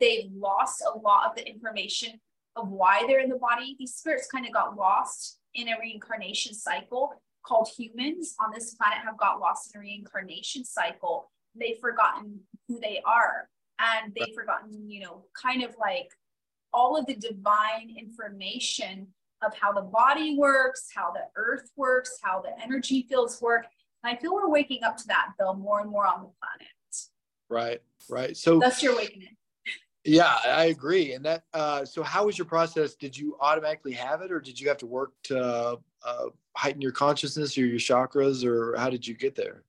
they've 0.00 0.32
lost 0.34 0.82
a 0.82 0.98
lot 0.98 1.30
of 1.30 1.36
the 1.36 1.48
information 1.48 2.20
of 2.56 2.68
why 2.68 3.04
they're 3.06 3.20
in 3.20 3.28
the 3.28 3.36
body. 3.36 3.76
These 3.78 3.94
spirits 3.94 4.28
kind 4.30 4.46
of 4.46 4.52
got 4.52 4.76
lost 4.76 5.38
in 5.54 5.68
a 5.68 5.78
reincarnation 5.80 6.54
cycle 6.54 7.20
called 7.44 7.68
humans 7.76 8.34
on 8.40 8.50
this 8.52 8.74
planet 8.74 8.98
have 9.04 9.18
got 9.18 9.38
lost 9.38 9.74
in 9.74 9.78
a 9.78 9.82
reincarnation 9.82 10.64
cycle. 10.64 11.30
They've 11.54 11.78
forgotten 11.78 12.40
who 12.68 12.80
they 12.80 13.00
are 13.04 13.48
and 13.78 14.14
they've 14.14 14.34
forgotten, 14.34 14.90
you 14.90 15.00
know, 15.00 15.24
kind 15.40 15.62
of 15.62 15.74
like 15.78 16.08
all 16.72 16.96
of 16.96 17.06
the 17.06 17.14
divine 17.14 17.94
information 17.98 19.08
of 19.42 19.54
how 19.54 19.72
the 19.72 19.82
body 19.82 20.36
works, 20.38 20.88
how 20.94 21.12
the 21.12 21.26
earth 21.36 21.70
works, 21.76 22.18
how 22.22 22.40
the 22.40 22.50
energy 22.62 23.06
fields 23.08 23.40
work. 23.40 23.66
And 24.02 24.16
I 24.16 24.20
feel 24.20 24.34
we're 24.34 24.48
waking 24.48 24.82
up 24.82 24.96
to 24.98 25.06
that, 25.08 25.28
though, 25.38 25.54
more 25.54 25.80
and 25.80 25.90
more 25.90 26.06
on 26.06 26.22
the 26.22 26.30
planet. 26.40 26.68
Right, 27.50 27.82
right. 28.08 28.36
So 28.36 28.58
that's 28.58 28.82
your 28.82 28.94
awakening. 28.94 29.36
Yeah, 30.04 30.38
I 30.44 30.66
agree. 30.66 31.14
And 31.14 31.24
that, 31.24 31.44
uh, 31.54 31.84
so 31.84 32.02
how 32.02 32.26
was 32.26 32.36
your 32.36 32.44
process? 32.44 32.94
Did 32.94 33.16
you 33.16 33.36
automatically 33.40 33.92
have 33.92 34.20
it 34.20 34.30
or 34.30 34.38
did 34.38 34.60
you 34.60 34.68
have 34.68 34.76
to 34.78 34.86
work 34.86 35.12
to 35.24 35.78
uh, 36.04 36.26
heighten 36.56 36.82
your 36.82 36.92
consciousness 36.92 37.56
or 37.56 37.64
your 37.64 37.78
chakras 37.78 38.44
or 38.44 38.76
how 38.76 38.90
did 38.90 39.06
you 39.06 39.14
get 39.14 39.34
there? 39.34 39.64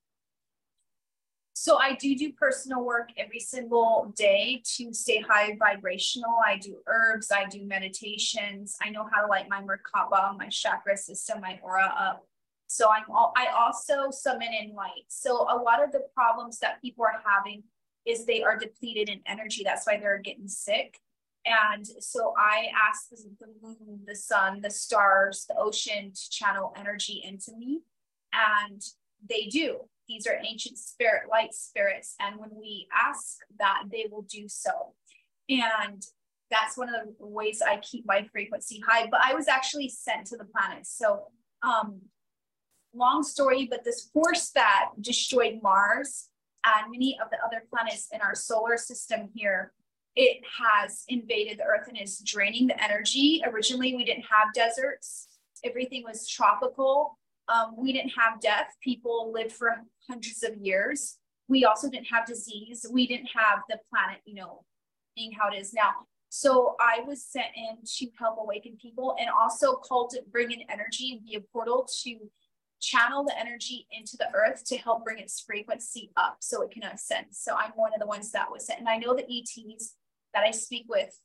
So 1.54 1.78
I 1.78 1.95
do 1.95 2.17
do 2.17 2.34
personal 2.34 2.84
work 2.84 3.12
every 3.17 3.39
single 3.39 4.13
day 4.17 4.62
to 4.76 4.93
stay 4.93 5.21
high 5.21 5.56
vibrational. 5.58 6.36
I 6.45 6.58
do 6.58 6.80
herbs, 6.86 7.32
I 7.32 7.45
do 7.45 7.65
meditations. 7.65 8.76
I 8.82 8.89
know 8.89 9.08
how 9.10 9.21
to 9.21 9.28
light 9.28 9.48
my 9.50 9.62
Merkaba, 9.62 10.38
my 10.38 10.50
chakra 10.50 10.98
system, 10.98 11.39
my 11.39 11.58
aura 11.63 11.93
up. 11.98 12.28
So 12.67 12.89
I'm 12.91 13.10
all, 13.10 13.32
I 13.38 13.48
also 13.58 14.12
summon 14.12 14.50
in 14.54 14.76
light. 14.76 15.06
So 15.08 15.48
a 15.50 15.56
lot 15.56 15.82
of 15.82 15.93
the 15.93 16.02
problems 16.13 16.60
that 16.60 16.82
people 16.82 17.06
are 17.06 17.21
having 17.26 17.63
is 18.06 18.26
they 18.26 18.44
are 18.44 18.58
depleted 18.58 19.10
in 19.10 19.22
energy. 19.26 19.63
That's 19.63 19.86
why 19.86 19.98
they're 19.98 20.20
getting 20.20 20.48
sick. 20.48 21.00
And 21.46 21.86
so 22.00 22.34
I 22.38 22.68
the, 23.12 23.18
the 23.39 23.48
moon, 23.62 24.02
the 24.08 24.15
sun, 24.15 24.62
the 24.62 24.70
stars, 24.70 25.46
the 25.48 25.56
ocean 25.58 26.12
to 26.12 26.30
channel 26.30 26.74
energy 26.76 27.22
into 27.24 27.56
me. 27.56 27.82
And 28.34 28.82
they 29.28 29.46
do. 29.46 29.82
These 30.08 30.28
are 30.28 30.39
ancient 30.44 30.78
spirit, 30.78 31.30
light 31.30 31.54
spirits. 31.54 32.15
And 32.20 32.38
when 32.38 32.50
we 32.54 32.88
ask 32.94 33.38
that, 33.60 33.84
they 33.91 34.06
will 34.12 34.24
do 34.24 34.48
so. 34.48 34.94
And 35.50 36.04
that's 36.52 36.78
one 36.78 36.89
of 36.89 36.96
the 37.20 37.26
ways 37.26 37.62
I 37.62 37.78
keep 37.78 38.06
my 38.06 38.28
frequency 38.32 38.82
high. 38.88 39.08
But 39.10 39.22
I 39.24 39.34
was 39.34 39.48
actually 39.48 39.89
sent 39.89 40.28
to 40.28 40.38
the 40.38 40.46
planet. 40.46 40.86
So, 40.86 41.28
um, 41.63 42.02
long 42.94 43.24
story, 43.24 43.68
but 43.70 43.84
this 43.84 44.10
force 44.13 44.52
that 44.52 44.91
destroyed 45.02 45.60
Mars 45.62 46.30
and 46.65 46.91
many 46.91 47.17
of 47.23 47.30
the 47.30 47.38
other 47.45 47.63
planets 47.69 48.08
in 48.12 48.21
our 48.21 48.36
solar 48.36 48.78
system 48.78 49.30
here 49.34 49.71
it 50.15 50.41
has 50.60 51.04
invaded 51.10 51.60
the 51.60 51.63
earth 51.63 51.88
and 51.89 51.99
is 51.99 52.19
draining 52.19 52.67
the 52.67 52.84
energy. 52.84 53.43
Originally, 53.45 53.95
we 53.95 54.06
didn't 54.06 54.23
have 54.23 54.54
deserts, 54.54 55.28
everything 55.63 56.04
was 56.04 56.28
tropical. 56.28 57.17
Um, 57.47 57.75
we 57.78 57.93
didn't 57.93 58.12
have 58.17 58.39
death. 58.39 58.73
People 58.82 59.32
lived 59.32 59.51
for 59.51 59.75
hundreds 60.10 60.41
of 60.43 60.58
years. 60.58 61.17
We 61.47 61.65
also 61.65 61.89
didn't 61.89 62.08
have 62.08 62.25
disease. 62.25 62.86
We 62.89 63.06
didn't 63.06 63.30
have 63.36 63.60
the 63.69 63.78
planet, 63.91 64.21
you 64.25 64.36
know, 64.36 64.63
being 65.15 65.32
how 65.32 65.49
it 65.49 65.56
is 65.56 65.73
now. 65.73 65.91
So 66.30 66.75
I 66.80 67.01
was 67.06 67.23
sent 67.23 67.47
in 67.56 67.78
to 67.97 68.08
help 68.17 68.38
awaken 68.39 68.78
people 68.82 69.15
and 69.19 69.30
also 69.30 69.73
called 69.73 70.10
to 70.12 70.21
bring 70.32 70.51
in 70.51 70.62
energy 70.69 71.13
and 71.13 71.23
be 71.23 71.36
a 71.36 71.41
portal 71.54 71.88
to 72.04 72.17
channel 72.86 73.24
the 73.24 73.38
energy 73.39 73.88
into 73.91 74.17
the 74.17 74.28
earth 74.34 74.63
to 74.65 74.78
help 74.78 75.04
bring 75.04 75.19
its 75.19 75.39
frequency 75.39 76.12
up 76.15 76.38
so 76.39 76.62
it 76.62 76.71
can 76.71 76.84
ascend. 76.84 77.28
So 77.32 77.56
I'm 77.56 77.71
one 77.76 77.93
of 77.93 78.00
the 78.00 78.06
ones 78.06 78.32
that 78.32 78.52
was 78.52 78.67
sent. 78.67 78.80
And 78.80 78.89
I 78.89 78.98
know 78.98 79.15
the 79.15 79.24
ETs 79.24 79.95
that 80.34 80.43
I 80.43 80.52
speak 80.52 80.86
with, 80.88 81.17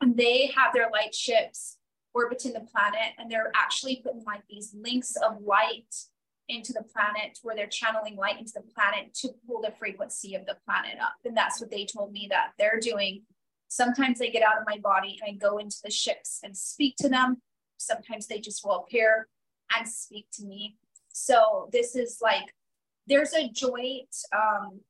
and 0.00 0.16
they 0.16 0.52
have 0.56 0.72
their 0.72 0.90
light 0.90 1.14
ships 1.14 1.78
orbiting 2.14 2.52
the 2.52 2.60
planet, 2.60 3.14
and 3.18 3.30
they're 3.30 3.52
actually 3.54 3.96
putting 4.04 4.24
like 4.24 4.42
these 4.48 4.74
links 4.74 5.16
of 5.16 5.40
light 5.42 5.94
into 6.48 6.72
the 6.72 6.82
planet 6.82 7.38
where 7.42 7.54
they're 7.54 7.66
channeling 7.66 8.16
light 8.16 8.38
into 8.38 8.52
the 8.54 8.72
planet 8.74 9.12
to 9.12 9.28
pull 9.46 9.60
the 9.60 9.72
frequency 9.78 10.34
of 10.34 10.46
the 10.46 10.56
planet 10.64 10.98
up. 11.00 11.14
And 11.24 11.36
that's 11.36 11.60
what 11.60 11.70
they 11.70 11.84
told 11.84 12.12
me 12.12 12.26
that 12.30 12.52
they're 12.58 12.80
doing. 12.80 13.22
Sometimes 13.68 14.18
they 14.18 14.30
get 14.30 14.42
out 14.42 14.58
of 14.58 14.64
my 14.66 14.78
body 14.78 15.18
and 15.20 15.34
I 15.34 15.36
go 15.36 15.58
into 15.58 15.76
the 15.84 15.90
ships 15.90 16.40
and 16.42 16.56
speak 16.56 16.96
to 16.98 17.08
them. 17.08 17.42
Sometimes 17.76 18.26
they 18.26 18.40
just 18.40 18.64
will 18.64 18.76
appear 18.76 19.28
and 19.76 19.88
speak 19.88 20.26
to 20.34 20.44
me. 20.44 20.76
So 21.08 21.68
this 21.72 21.96
is 21.96 22.18
like, 22.22 22.54
there's 23.06 23.32
a 23.34 23.48
joint, 23.48 24.14
um, 24.32 24.80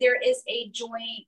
there 0.00 0.16
is 0.20 0.42
a 0.48 0.70
joint 0.70 1.26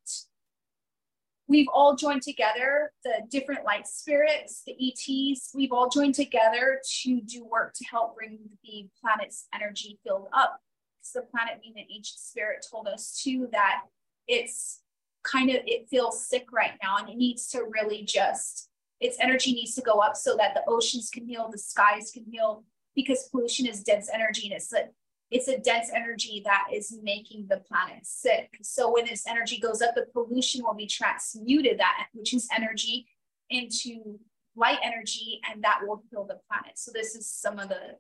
we've 1.51 1.67
all 1.75 1.97
joined 1.97 2.23
together, 2.23 2.93
the 3.03 3.23
different 3.29 3.65
light 3.65 3.87
spirits, 3.87 4.63
the 4.65 4.73
ETs, 4.73 5.51
we've 5.53 5.73
all 5.73 5.89
joined 5.89 6.15
together 6.15 6.81
to 7.03 7.21
do 7.23 7.45
work 7.45 7.75
to 7.75 7.85
help 7.91 8.17
bring 8.17 8.39
the 8.63 8.87
planet's 9.01 9.49
energy 9.53 9.99
field 10.05 10.29
up. 10.33 10.61
Because 11.01 11.13
the 11.15 11.23
planet 11.23 11.61
being 11.61 11.75
an 11.77 11.87
ancient 11.91 12.21
spirit 12.21 12.65
told 12.71 12.87
us 12.87 13.21
too 13.21 13.49
that 13.51 13.81
it's 14.29 14.83
kind 15.25 15.51
of, 15.51 15.57
it 15.67 15.89
feels 15.91 16.25
sick 16.25 16.47
right 16.53 16.79
now 16.81 16.99
and 16.99 17.09
it 17.09 17.17
needs 17.17 17.49
to 17.49 17.65
really 17.69 18.05
just, 18.05 18.69
its 19.01 19.17
energy 19.21 19.53
needs 19.53 19.75
to 19.75 19.83
go 19.83 19.95
up 19.95 20.15
so 20.15 20.37
that 20.37 20.55
the 20.55 20.63
oceans 20.69 21.11
can 21.11 21.27
heal, 21.27 21.49
the 21.51 21.59
skies 21.59 22.13
can 22.13 22.25
heal, 22.31 22.63
because 22.95 23.29
pollution 23.31 23.67
is 23.67 23.83
dense 23.83 24.11
energy 24.13 24.47
and 24.47 24.57
it's 24.57 24.73
like 24.73 24.91
it's 25.31 25.49
a 25.49 25.59
dense 25.59 25.91
energy 25.95 26.43
that 26.45 26.65
is 26.73 26.99
making 27.05 27.47
the 27.49 27.59
planet 27.59 28.05
sick. 28.05 28.59
So 28.63 28.93
when 28.93 29.05
this 29.05 29.27
energy 29.29 29.61
goes 29.61 29.81
up, 29.81 29.95
the 29.95 30.07
pollution 30.13 30.65
will 30.65 30.75
be 30.75 30.89
transmuted 30.89 31.79
that 31.79 32.09
which 32.13 32.35
is 32.35 32.49
energy 32.55 33.07
into 33.49 34.19
light 34.57 34.79
energy, 34.83 35.41
and 35.51 35.63
that 35.63 35.81
will 35.83 36.03
heal 36.11 36.25
the 36.25 36.41
planet. 36.49 36.77
So 36.79 36.91
this 36.93 37.15
is 37.15 37.27
some 37.29 37.59
of 37.59 37.69
the 37.69 37.97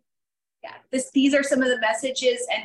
yeah, 0.62 0.74
this 0.90 1.10
these 1.12 1.34
are 1.34 1.42
some 1.42 1.62
of 1.62 1.68
the 1.68 1.80
messages. 1.80 2.46
And 2.52 2.64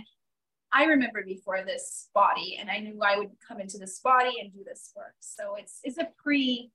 I 0.73 0.85
remember 0.85 1.23
before 1.23 1.63
this 1.63 2.09
body, 2.13 2.57
and 2.59 2.69
I 2.69 2.79
knew 2.79 2.99
I 3.01 3.17
would 3.17 3.31
come 3.47 3.59
into 3.59 3.77
this 3.77 3.99
body 3.99 4.33
and 4.41 4.51
do 4.51 4.63
this 4.65 4.91
work. 4.95 5.15
So 5.19 5.55
it's 5.55 5.79
it's 5.83 5.97
a 5.97 6.07
pre 6.21 6.71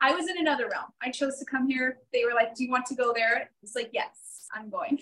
I 0.00 0.14
was 0.14 0.28
in 0.28 0.38
another 0.38 0.68
realm. 0.70 0.90
I 1.02 1.10
chose 1.10 1.38
to 1.38 1.44
come 1.44 1.68
here. 1.68 1.98
They 2.12 2.24
were 2.24 2.34
like, 2.34 2.54
Do 2.54 2.64
you 2.64 2.70
want 2.70 2.86
to 2.86 2.94
go 2.94 3.12
there? 3.14 3.50
It's 3.62 3.74
like, 3.74 3.90
Yes, 3.92 4.33
I'm 4.54 4.70
going. 4.70 4.98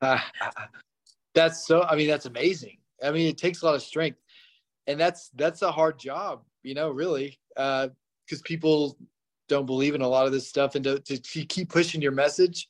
Uh, 0.00 0.18
that's 1.34 1.66
so 1.66 1.82
i 1.82 1.96
mean 1.96 2.08
that's 2.08 2.26
amazing. 2.26 2.78
I 3.02 3.10
mean 3.10 3.28
it 3.28 3.38
takes 3.38 3.62
a 3.62 3.66
lot 3.66 3.74
of 3.74 3.82
strength. 3.82 4.18
And 4.86 4.98
that's 4.98 5.30
that's 5.36 5.62
a 5.62 5.70
hard 5.70 5.98
job 5.98 6.42
you 6.62 6.74
know 6.74 6.90
really 6.90 7.38
uh 7.56 7.88
because 8.24 8.42
people 8.42 8.98
don't 9.48 9.66
believe 9.66 9.94
in 9.94 10.02
a 10.02 10.08
lot 10.08 10.26
of 10.26 10.32
this 10.32 10.46
stuff. 10.46 10.74
And 10.74 10.84
to, 10.84 10.98
to, 11.00 11.18
to 11.18 11.44
keep 11.46 11.70
pushing 11.70 12.02
your 12.02 12.12
message 12.12 12.68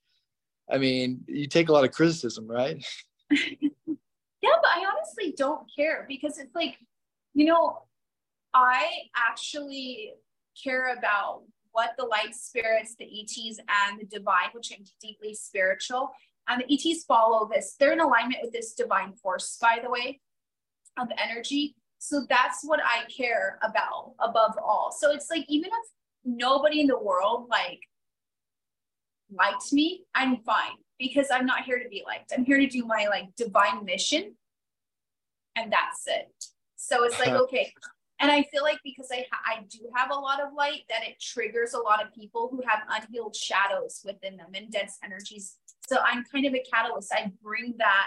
i 0.71 0.79
mean 0.79 1.25
you 1.27 1.47
take 1.47 1.69
a 1.69 1.73
lot 1.73 1.85
of 1.85 1.93
criticism 1.93 2.47
right? 2.49 2.85
Yeah 4.41 4.51
but 4.63 4.71
i 4.73 4.85
honestly 4.87 5.35
don't 5.37 5.67
care 5.75 6.07
because 6.09 6.39
it's 6.39 6.55
like 6.55 6.77
you 7.35 7.45
know 7.45 7.83
i 8.55 8.87
actually 9.17 10.13
care 10.63 10.97
about 10.97 11.43
what 11.79 11.95
the 11.97 12.05
light 12.05 12.35
spirits, 12.35 12.97
the 12.99 13.05
ETs, 13.05 13.61
and 13.87 14.01
the 14.01 14.07
divine, 14.07 14.51
which 14.51 14.73
are 14.73 14.83
deeply 15.01 15.33
spiritual, 15.33 16.11
and 16.49 16.61
the 16.61 16.75
ETs 16.75 17.05
follow 17.05 17.49
this. 17.49 17.77
They're 17.79 17.93
in 17.93 18.01
alignment 18.01 18.41
with 18.43 18.53
this 18.53 18.75
divine 18.75 19.13
force, 19.13 19.57
by 19.63 19.79
the 19.81 19.89
way, 19.89 20.19
of 20.99 21.07
energy. 21.17 21.77
So 21.99 22.27
that's 22.29 22.65
what 22.65 22.81
I 22.85 23.05
care 23.09 23.61
about 23.63 24.15
above 24.19 24.59
all. 24.61 24.91
So 24.91 25.13
it's 25.13 25.31
like 25.31 25.45
even 25.49 25.69
if 25.69 25.91
nobody 26.25 26.81
in 26.81 26.89
the 26.89 26.99
world 26.99 27.47
like 27.49 27.79
liked 29.33 29.73
me, 29.73 30.03
I'm 30.17 30.39
fine 30.39 30.79
because 30.99 31.29
I'm 31.33 31.47
not 31.47 31.63
here 31.63 31.79
to 31.81 31.89
be 31.89 32.03
liked. 32.05 32.33
I'm 32.37 32.45
here 32.45 32.59
to 32.59 32.67
do 32.67 32.85
my 32.87 33.07
like 33.09 33.37
divine 33.37 33.85
mission, 33.85 34.35
and 35.55 35.73
that's 35.73 36.09
it. 36.09 36.33
So 36.75 37.05
it's 37.05 37.21
like 37.21 37.29
okay, 37.45 37.73
and 38.21 38.31
I 38.31 38.43
feel 38.45 38.63
like 38.63 38.81
because 38.83 39.09
I 39.13 39.25
I 39.47 39.63
do 39.71 39.91
have 39.95 40.11
a 40.11 40.15
lot 40.15 40.41
of 40.41 40.53
light, 40.53 40.83
that 40.89 41.07
it 41.07 41.21
triggers 41.21 41.75
a 41.75 41.79
lot 41.79 42.05
of 42.05 42.13
people 42.13 42.49
who 42.51 42.63
have 42.67 42.83
unhealed 42.89 43.37
shadows 43.37 44.03
within 44.05 44.37
them 44.37 44.51
and 44.55 44.71
dense 44.71 44.99
energies. 45.05 45.57
So 45.89 45.99
I'm 46.05 46.25
kind 46.25 46.47
of 46.47 46.55
a 46.55 46.65
catalyst. 46.73 47.13
I 47.13 47.31
bring 47.43 47.75
that 47.79 48.07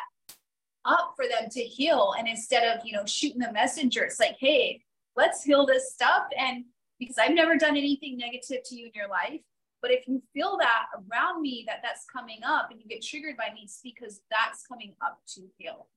up 0.86 1.14
for 1.16 1.26
them 1.28 1.50
to 1.50 1.62
heal, 1.62 2.14
and 2.18 2.28
instead 2.28 2.64
of 2.64 2.86
you 2.86 2.94
know 2.94 3.06
shooting 3.06 3.40
the 3.40 3.52
messenger, 3.52 4.04
it's 4.04 4.20
like, 4.20 4.38
hey, 4.40 4.82
let's 5.16 5.44
heal 5.44 5.66
this 5.66 5.94
stuff. 5.94 6.24
And 6.38 6.66
because 7.00 7.18
I've 7.18 7.34
never 7.34 7.58
done 7.58 7.78
anything 7.78 8.18
negative 8.18 8.64
to 8.66 8.76
you 8.76 8.88
in 8.88 8.92
your 8.94 9.08
life, 9.08 9.42
but 9.82 9.92
if 9.92 10.08
you 10.08 10.22
feel 10.34 10.58
that 10.60 10.86
around 10.96 11.42
me 11.42 11.64
that 11.68 11.80
that's 11.82 12.06
coming 12.06 12.40
up 12.46 12.68
and 12.70 12.80
you 12.80 12.88
get 12.88 13.04
triggered 13.04 13.38
by 13.38 13.52
me, 13.54 13.62
it's 13.64 13.80
because 13.84 14.22
that's 14.30 14.66
coming 14.68 14.94
up 15.02 15.20
to 15.36 15.48
heal. 15.58 15.88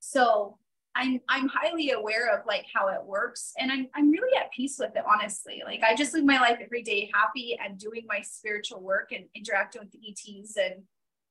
So 0.00 0.58
I'm 0.98 1.20
I'm 1.28 1.48
highly 1.48 1.92
aware 1.92 2.36
of 2.36 2.44
like 2.44 2.66
how 2.74 2.88
it 2.88 3.04
works 3.04 3.52
and 3.56 3.70
I'm 3.70 3.86
I'm 3.94 4.10
really 4.10 4.36
at 4.36 4.50
peace 4.50 4.76
with 4.78 4.96
it 4.96 5.04
honestly. 5.08 5.62
Like 5.64 5.82
I 5.82 5.94
just 5.94 6.12
live 6.12 6.24
my 6.24 6.40
life 6.40 6.58
every 6.60 6.82
day 6.82 7.08
happy 7.14 7.56
and 7.64 7.78
doing 7.78 8.04
my 8.08 8.20
spiritual 8.20 8.80
work 8.80 9.12
and 9.12 9.26
interacting 9.34 9.80
with 9.80 9.92
the 9.92 10.00
ETs 10.08 10.56
and 10.56 10.82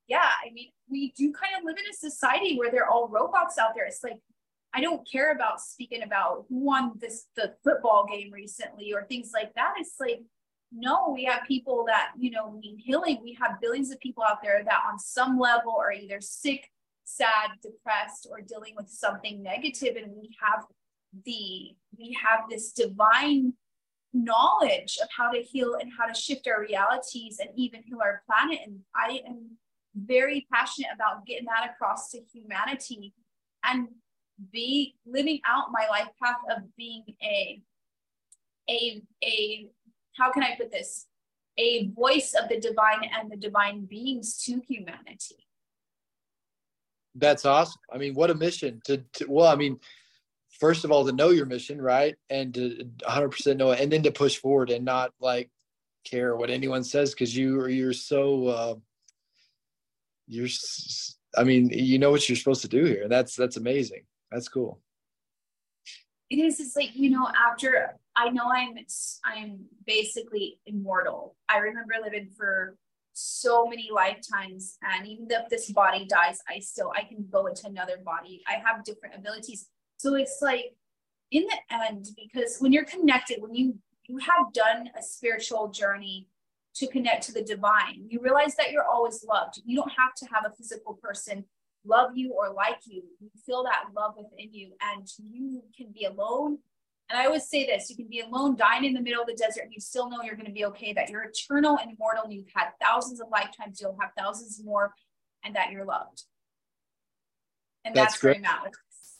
yeah, 0.08 0.30
I 0.46 0.54
mean 0.54 0.70
we 0.90 1.12
do 1.18 1.34
kind 1.34 1.54
of 1.58 1.66
live 1.66 1.76
in 1.78 1.92
a 1.92 1.94
society 1.94 2.58
where 2.58 2.72
they're 2.72 2.90
all 2.90 3.10
robots 3.10 3.58
out 3.58 3.72
there. 3.76 3.86
It's 3.86 4.04
like 4.04 4.20
I 4.74 4.80
don't 4.80 5.06
care 5.10 5.34
about 5.34 5.60
speaking 5.60 6.04
about 6.04 6.46
who 6.48 6.64
won 6.64 6.94
this 7.00 7.26
the 7.36 7.56
football 7.64 8.08
game 8.10 8.32
recently 8.32 8.94
or 8.94 9.04
things 9.04 9.32
like 9.34 9.54
that. 9.56 9.74
It's 9.78 9.96
like 10.00 10.22
no, 10.72 11.12
we 11.14 11.24
have 11.26 11.48
people 11.48 11.86
that, 11.88 12.12
you 12.18 12.32
know, 12.32 12.60
need 12.62 12.82
healing. 12.84 13.20
We 13.24 13.38
have 13.42 13.62
billions 13.62 13.92
of 13.92 14.00
people 14.00 14.24
out 14.24 14.44
there 14.44 14.64
that 14.64 14.82
on 14.90 15.00
some 15.00 15.40
level 15.40 15.76
are 15.80 15.94
either 15.94 16.20
sick, 16.20 16.70
sad, 17.08 17.52
depressed, 17.62 18.28
or 18.30 18.42
dealing 18.42 18.74
with 18.76 18.90
something 18.90 19.42
negative, 19.42 19.96
And 19.96 20.12
we 20.16 20.36
have 20.42 20.66
the, 21.26 21.76
we 21.98 22.18
have 22.22 22.50
this 22.50 22.74
divine 22.74 23.54
knowledge 24.14 24.98
of 25.02 25.08
how 25.16 25.32
to 25.32 25.42
heal 25.42 25.76
and 25.76 25.92
how 25.98 26.06
to 26.06 26.14
shift 26.14 26.48
our 26.48 26.62
realities 26.62 27.40
and 27.40 27.50
even 27.56 27.82
heal 27.84 28.00
our 28.02 28.24
planet. 28.30 28.60
And 28.66 28.80
I 28.94 29.22
am 29.26 29.58
very 29.96 30.48
passionate 30.52 30.92
about 30.94 31.26
getting 31.26 31.46
that 31.46 31.72
across 31.72 32.12
to 32.12 32.20
humanity 32.34 33.14
and 33.64 33.88
be 34.52 34.96
living 35.06 35.40
out 35.48 35.72
my 35.72 35.88
life 35.90 36.10
path 36.22 36.38
of 36.56 36.64
being 36.76 37.04
a 37.24 37.62
a 38.70 39.02
a 39.24 39.70
how 40.16 40.32
can 40.32 40.44
I 40.44 40.56
put 40.56 40.72
this? 40.72 41.08
A 41.58 41.88
voice 41.88 42.36
of 42.40 42.50
the 42.50 42.60
divine 42.60 43.10
and 43.18 43.32
the 43.32 43.38
divine 43.38 43.86
beings 43.86 44.44
to 44.44 44.62
humanity. 44.68 45.47
That's 47.18 47.46
awesome. 47.46 47.82
I 47.92 47.98
mean, 47.98 48.14
what 48.14 48.30
a 48.30 48.36
mission 48.36 48.82
to, 48.86 48.98
to 49.14 49.26
well, 49.28 49.48
I 49.48 49.56
mean, 49.56 49.80
first 50.60 50.86
of 50.86 50.92
all, 50.92 51.06
to 51.06 51.12
know 51.12 51.30
your 51.30 51.46
mission, 51.46 51.82
right? 51.82 52.16
And 52.30 52.54
to 52.54 52.90
100% 53.04 53.58
know 53.58 53.72
it, 53.72 53.80
and 53.80 53.92
then 53.92 54.04
to 54.04 54.12
push 54.12 54.38
forward 54.38 54.70
and 54.70 54.86
not 54.86 55.12
like 55.20 55.50
care 56.04 56.36
what 56.36 56.50
anyone 56.50 56.84
says 56.84 57.12
because 57.12 57.36
you 57.36 57.60
are 57.60 57.70
you're 57.70 57.94
so 57.94 58.48
uh, 58.48 58.76
you're 60.28 60.48
I 61.36 61.44
mean, 61.44 61.70
you 61.70 62.00
know 62.00 62.12
what 62.12 62.28
you're 62.28 62.36
supposed 62.36 62.62
to 62.62 62.68
do 62.68 62.86
here. 62.86 63.04
and 63.04 63.12
That's 63.12 63.36
that's 63.36 63.58
amazing. 63.58 64.04
That's 64.32 64.50
cool. 64.50 64.80
It 66.30 66.38
is. 66.40 66.60
It's 66.60 66.76
like 66.76 66.96
you 66.96 67.10
know, 67.10 67.28
after 67.50 67.96
I 68.16 68.30
know 68.30 68.50
I'm 68.52 68.76
I'm 69.26 69.66
basically 69.86 70.60
immortal. 70.66 71.36
I 71.50 71.58
remember 71.58 71.94
living 72.04 72.30
for 72.36 72.76
so 73.20 73.66
many 73.66 73.90
lifetimes, 73.92 74.78
and 74.84 75.08
even 75.08 75.26
if 75.32 75.50
this 75.50 75.72
body 75.72 76.06
dies, 76.06 76.40
I 76.48 76.60
still 76.60 76.92
I 76.96 77.02
can 77.02 77.26
go 77.32 77.48
into 77.48 77.66
another 77.66 77.98
body. 78.06 78.44
I 78.48 78.62
have 78.64 78.84
different 78.84 79.16
abilities. 79.16 79.70
So 79.98 80.14
it's 80.14 80.38
like 80.40 80.76
in 81.32 81.48
the 81.48 81.76
end, 81.76 82.10
because 82.16 82.60
when 82.60 82.72
you're 82.72 82.86
connected, 82.86 83.42
when 83.42 83.56
you 83.56 83.76
you 84.08 84.20
have 84.20 84.54
done 84.54 84.90
a 84.98 85.02
spiritual 85.02 85.70
journey 85.70 86.28
to 86.76 86.88
connect 86.88 87.24
to 87.24 87.32
the 87.34 87.42
divine, 87.42 88.06
you 88.08 88.22
realize 88.22 88.56
that 88.56 88.72
you're 88.72 88.84
always 88.84 89.26
loved. 89.28 89.62
You 89.66 89.76
don't 89.78 89.92
have 89.98 90.14
to 90.18 90.26
have 90.28 90.46
a 90.46 90.56
physical 90.56 90.94
person 90.94 91.44
love 91.86 92.12
you 92.16 92.34
or 92.34 92.54
like 92.54 92.82
you. 92.86 93.02
You 93.20 93.30
feel 93.46 93.64
that 93.64 93.86
love 93.96 94.14
within 94.16 94.54
you, 94.54 94.74
and 94.94 95.08
you 95.18 95.64
can 95.76 95.88
be 95.92 96.06
alone 96.06 96.60
and 97.10 97.20
I 97.20 97.26
always 97.26 97.48
say 97.48 97.66
this 97.66 97.90
you 97.90 97.96
can 97.96 98.08
be 98.08 98.20
alone, 98.20 98.56
dying 98.56 98.86
in 98.86 98.94
the 98.94 99.02
middle 99.02 99.22
of 99.22 99.28
the 99.28 99.34
desert, 99.36 99.64
and 99.64 99.74
you 99.74 99.80
still 99.80 100.10
know 100.10 100.22
you're 100.24 100.36
going 100.36 100.48
to 100.48 100.52
be 100.52 100.66
okay, 100.66 100.94
that 100.94 101.10
you're 101.10 101.24
eternal 101.24 101.78
and 101.78 101.92
immortal, 101.92 102.24
and 102.24 102.34
you've 102.34 102.52
had 102.54 102.70
thousands 102.82 103.22
of 103.22 103.28
lifetimes, 103.32 103.80
you'll 103.80 103.98
have 104.02 104.12
thousands 104.18 104.62
more, 104.64 104.94
and 105.44 105.56
that 105.56 105.72
you're 105.72 105.86
loved. 105.86 106.24
And 107.86 107.96
that's, 107.96 108.14
that's 108.14 108.22
great. 108.22 108.42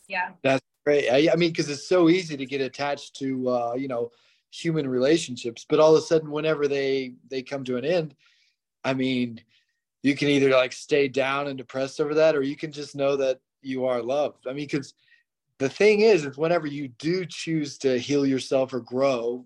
Yeah. 0.08 0.30
That's 0.42 0.64
great. 0.84 1.08
I, 1.08 1.32
I 1.32 1.36
mean, 1.36 1.50
because 1.50 1.70
it's 1.70 1.88
so 1.88 2.08
easy 2.08 2.36
to 2.36 2.46
get 2.46 2.60
attached 2.60 3.16
to, 3.16 3.48
uh, 3.48 3.74
you 3.74 3.88
know, 3.88 4.10
human 4.50 4.88
relationships, 4.88 5.64
but 5.68 5.78
all 5.78 5.94
of 5.94 6.02
a 6.02 6.06
sudden, 6.06 6.30
whenever 6.30 6.68
they 6.68 7.14
they 7.30 7.42
come 7.42 7.64
to 7.64 7.76
an 7.76 7.84
end, 7.84 8.14
I 8.84 8.94
mean, 8.94 9.40
you 10.02 10.14
can 10.14 10.28
either 10.28 10.50
like 10.50 10.72
stay 10.72 11.08
down 11.08 11.48
and 11.48 11.58
depressed 11.58 12.00
over 12.00 12.14
that, 12.14 12.36
or 12.36 12.42
you 12.42 12.56
can 12.56 12.72
just 12.72 12.96
know 12.96 13.16
that 13.16 13.40
you 13.62 13.84
are 13.86 14.02
loved. 14.02 14.46
I 14.46 14.52
mean, 14.52 14.66
because 14.66 14.94
the 15.58 15.68
thing 15.68 16.00
is 16.00 16.24
is 16.24 16.36
whenever 16.36 16.66
you 16.66 16.88
do 16.88 17.24
choose 17.24 17.78
to 17.78 17.98
heal 17.98 18.24
yourself 18.24 18.72
or 18.72 18.80
grow 18.80 19.44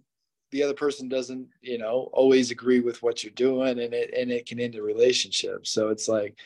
the 0.52 0.62
other 0.62 0.74
person 0.74 1.08
doesn't 1.08 1.48
you 1.62 1.78
know 1.78 2.10
always 2.12 2.50
agree 2.50 2.80
with 2.80 3.02
what 3.02 3.24
you're 3.24 3.32
doing 3.32 3.80
and 3.80 3.92
it 3.92 4.14
and 4.16 4.30
it 4.30 4.46
can 4.46 4.60
end 4.60 4.76
a 4.76 4.82
relationship. 4.82 5.66
So 5.66 5.88
it's 5.88 6.08
like 6.08 6.38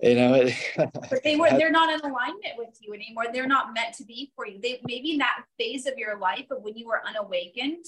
you 0.00 0.16
know 0.16 0.48
but 0.76 1.22
they 1.22 1.36
were 1.36 1.50
they're 1.50 1.70
not 1.70 1.92
in 1.92 2.00
alignment 2.00 2.54
with 2.56 2.76
you 2.80 2.92
anymore. 2.94 3.26
They're 3.32 3.46
not 3.46 3.74
meant 3.74 3.94
to 3.96 4.04
be 4.04 4.32
for 4.34 4.46
you. 4.46 4.58
They 4.60 4.80
maybe 4.84 5.12
in 5.12 5.18
that 5.18 5.44
phase 5.58 5.86
of 5.86 5.96
your 5.96 6.18
life 6.18 6.46
of 6.50 6.62
when 6.62 6.76
you 6.76 6.88
were 6.88 7.06
unawakened 7.06 7.84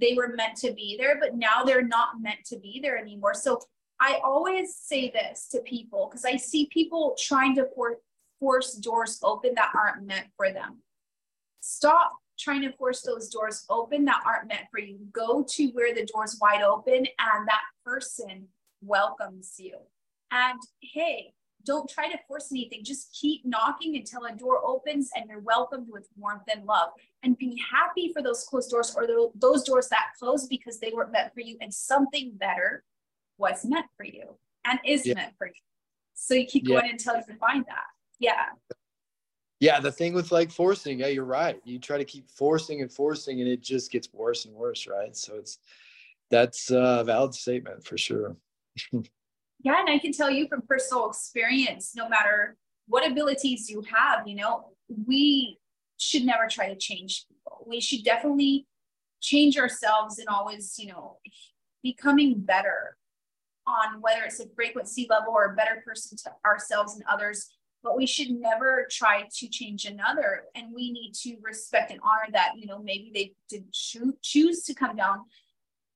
they 0.00 0.14
were 0.14 0.28
meant 0.28 0.56
to 0.56 0.72
be 0.72 0.96
there 0.98 1.18
but 1.20 1.34
now 1.34 1.62
they're 1.64 1.86
not 1.86 2.18
meant 2.18 2.42
to 2.46 2.58
be 2.58 2.80
there 2.80 2.96
anymore. 2.96 3.34
So 3.34 3.60
i 4.00 4.18
always 4.24 4.74
say 4.74 5.10
this 5.10 5.48
to 5.48 5.60
people 5.60 6.08
because 6.08 6.24
i 6.24 6.34
see 6.34 6.66
people 6.72 7.14
trying 7.20 7.54
to 7.54 7.68
for, 7.76 7.98
force 8.42 8.72
doors 8.72 9.20
open 9.22 9.54
that 9.54 9.70
aren't 9.72 10.04
meant 10.04 10.26
for 10.36 10.52
them. 10.52 10.82
Stop 11.60 12.10
trying 12.36 12.62
to 12.62 12.72
force 12.72 13.02
those 13.02 13.28
doors 13.28 13.64
open 13.70 14.04
that 14.04 14.20
aren't 14.26 14.48
meant 14.48 14.66
for 14.68 14.80
you. 14.80 14.98
Go 15.12 15.46
to 15.48 15.66
where 15.68 15.94
the 15.94 16.04
door's 16.12 16.38
wide 16.40 16.60
open 16.60 16.96
and 16.96 17.46
that 17.46 17.62
person 17.84 18.48
welcomes 18.82 19.54
you. 19.58 19.76
And 20.32 20.58
hey, 20.80 21.34
don't 21.64 21.88
try 21.88 22.10
to 22.10 22.18
force 22.26 22.48
anything. 22.50 22.82
Just 22.82 23.16
keep 23.18 23.42
knocking 23.44 23.94
until 23.94 24.24
a 24.24 24.32
door 24.32 24.58
opens 24.66 25.10
and 25.14 25.26
you're 25.28 25.38
welcomed 25.38 25.86
with 25.88 26.08
warmth 26.16 26.42
and 26.52 26.66
love. 26.66 26.88
And 27.22 27.38
be 27.38 27.62
happy 27.70 28.12
for 28.12 28.22
those 28.22 28.42
closed 28.42 28.72
doors 28.72 28.92
or 28.96 29.06
those 29.36 29.62
doors 29.62 29.86
that 29.90 30.06
closed 30.18 30.48
because 30.48 30.80
they 30.80 30.90
weren't 30.92 31.12
meant 31.12 31.32
for 31.32 31.42
you 31.42 31.58
and 31.60 31.72
something 31.72 32.32
better 32.34 32.82
was 33.38 33.64
meant 33.64 33.86
for 33.96 34.02
you 34.02 34.34
and 34.64 34.80
is 34.84 35.06
yeah. 35.06 35.14
meant 35.14 35.34
for 35.38 35.46
you. 35.46 35.52
So 36.14 36.34
you 36.34 36.46
keep 36.46 36.66
yeah. 36.66 36.80
going 36.80 36.90
until 36.90 37.14
you 37.14 37.36
find 37.38 37.64
that 37.66 37.84
yeah. 38.22 38.46
Yeah 39.60 39.80
the 39.80 39.92
thing 39.92 40.14
with 40.14 40.32
like 40.32 40.50
forcing 40.50 41.00
yeah 41.00 41.08
you're 41.08 41.24
right. 41.24 41.60
You 41.64 41.78
try 41.78 41.98
to 41.98 42.04
keep 42.04 42.30
forcing 42.30 42.80
and 42.80 42.90
forcing 42.90 43.40
and 43.40 43.48
it 43.48 43.60
just 43.60 43.90
gets 43.90 44.08
worse 44.12 44.44
and 44.44 44.54
worse 44.54 44.86
right? 44.86 45.16
So 45.16 45.36
it's 45.36 45.58
that's 46.30 46.70
a 46.70 47.02
valid 47.04 47.34
statement 47.34 47.84
for 47.84 47.98
sure. 47.98 48.36
Yeah 49.64 49.78
and 49.78 49.88
i 49.88 49.96
can 49.96 50.10
tell 50.10 50.28
you 50.28 50.48
from 50.48 50.62
personal 50.62 51.08
experience 51.08 51.92
no 51.94 52.08
matter 52.08 52.56
what 52.88 53.08
abilities 53.08 53.70
you 53.70 53.80
have 53.82 54.26
you 54.26 54.34
know 54.34 54.72
we 55.06 55.56
should 55.98 56.24
never 56.24 56.48
try 56.50 56.68
to 56.68 56.76
change 56.76 57.26
people. 57.28 57.64
We 57.66 57.80
should 57.80 58.02
definitely 58.02 58.66
change 59.20 59.56
ourselves 59.56 60.18
and 60.18 60.26
always 60.28 60.74
you 60.78 60.88
know 60.88 61.18
becoming 61.82 62.40
better 62.40 62.96
on 63.66 64.00
whether 64.00 64.22
it's 64.24 64.40
a 64.40 64.48
frequency 64.56 65.06
level 65.08 65.32
or 65.32 65.52
a 65.52 65.54
better 65.54 65.82
person 65.86 66.16
to 66.18 66.32
ourselves 66.44 66.94
and 66.94 67.04
others 67.08 67.48
but 67.82 67.96
we 67.96 68.06
should 68.06 68.30
never 68.30 68.86
try 68.90 69.28
to 69.38 69.48
change 69.48 69.84
another. 69.84 70.44
And 70.54 70.72
we 70.74 70.92
need 70.92 71.12
to 71.22 71.36
respect 71.42 71.90
and 71.90 72.00
honor 72.02 72.30
that 72.32 72.52
you 72.56 72.66
know 72.66 72.78
maybe 72.78 73.10
they 73.14 73.32
did 73.48 73.72
cho- 73.72 74.14
choose 74.22 74.62
to 74.64 74.74
come 74.74 74.96
down 74.96 75.20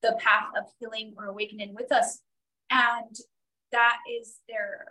the 0.02 0.16
path 0.18 0.48
of 0.56 0.64
healing 0.78 1.14
or 1.16 1.26
awakening 1.26 1.74
with 1.74 1.92
us. 1.92 2.20
And 2.70 3.16
that 3.72 3.98
is 4.20 4.38
their 4.48 4.88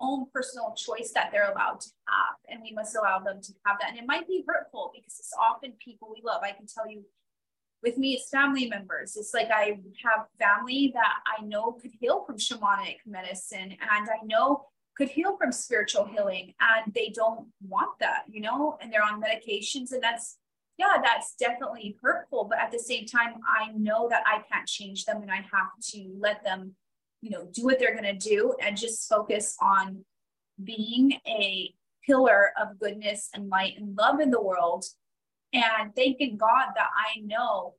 own 0.00 0.26
personal 0.32 0.74
choice 0.76 1.12
that 1.12 1.30
they're 1.30 1.50
allowed 1.50 1.80
to 1.80 1.88
have 2.08 2.36
and 2.48 2.60
we 2.62 2.72
must 2.72 2.96
allow 2.96 3.18
them 3.20 3.40
to 3.40 3.52
have 3.64 3.76
that. 3.80 3.90
And 3.90 3.98
it 3.98 4.06
might 4.06 4.26
be 4.26 4.44
hurtful 4.46 4.92
because 4.94 5.18
it's 5.18 5.32
often 5.40 5.72
people 5.82 6.10
we 6.10 6.22
love. 6.24 6.42
I 6.42 6.52
can 6.52 6.66
tell 6.66 6.88
you 6.88 7.04
with 7.82 7.98
me, 7.98 8.14
it's 8.14 8.30
family 8.30 8.66
members. 8.66 9.16
It's 9.16 9.34
like 9.34 9.50
I 9.50 9.78
have 10.04 10.26
family 10.38 10.90
that 10.94 11.14
I 11.38 11.44
know 11.44 11.72
could 11.72 11.92
heal 12.00 12.24
from 12.24 12.38
shamanic 12.38 12.96
medicine 13.06 13.72
and 13.72 14.08
I 14.10 14.24
know 14.24 14.66
could 14.96 15.08
heal 15.08 15.36
from 15.36 15.52
spiritual 15.52 16.04
healing 16.04 16.54
and 16.60 16.92
they 16.94 17.12
don't 17.14 17.48
want 17.66 17.98
that, 18.00 18.22
you 18.28 18.40
know, 18.40 18.78
and 18.80 18.92
they're 18.92 19.02
on 19.02 19.20
medications 19.20 19.92
and 19.92 20.02
that's 20.02 20.38
yeah, 20.76 20.96
that's 21.02 21.34
definitely 21.36 21.96
hurtful. 22.02 22.46
But 22.50 22.58
at 22.58 22.72
the 22.72 22.78
same 22.78 23.06
time, 23.06 23.34
I 23.48 23.70
know 23.76 24.08
that 24.08 24.24
I 24.26 24.42
can't 24.50 24.66
change 24.66 25.04
them 25.04 25.22
and 25.22 25.30
I 25.30 25.36
have 25.36 25.70
to 25.90 26.12
let 26.18 26.42
them, 26.42 26.74
you 27.20 27.30
know, 27.30 27.46
do 27.52 27.64
what 27.64 27.78
they're 27.78 27.96
going 27.96 28.18
to 28.18 28.28
do 28.28 28.54
and 28.60 28.76
just 28.76 29.08
focus 29.08 29.56
on 29.62 30.04
being 30.62 31.12
a 31.28 31.72
pillar 32.04 32.50
of 32.60 32.78
goodness 32.80 33.30
and 33.34 33.48
light 33.48 33.74
and 33.78 33.96
love 33.96 34.20
in 34.20 34.30
the 34.30 34.42
world. 34.42 34.84
And 35.52 35.94
thanking 35.94 36.36
God 36.36 36.70
that 36.74 36.88
I 36.92 37.20
know, 37.20 37.74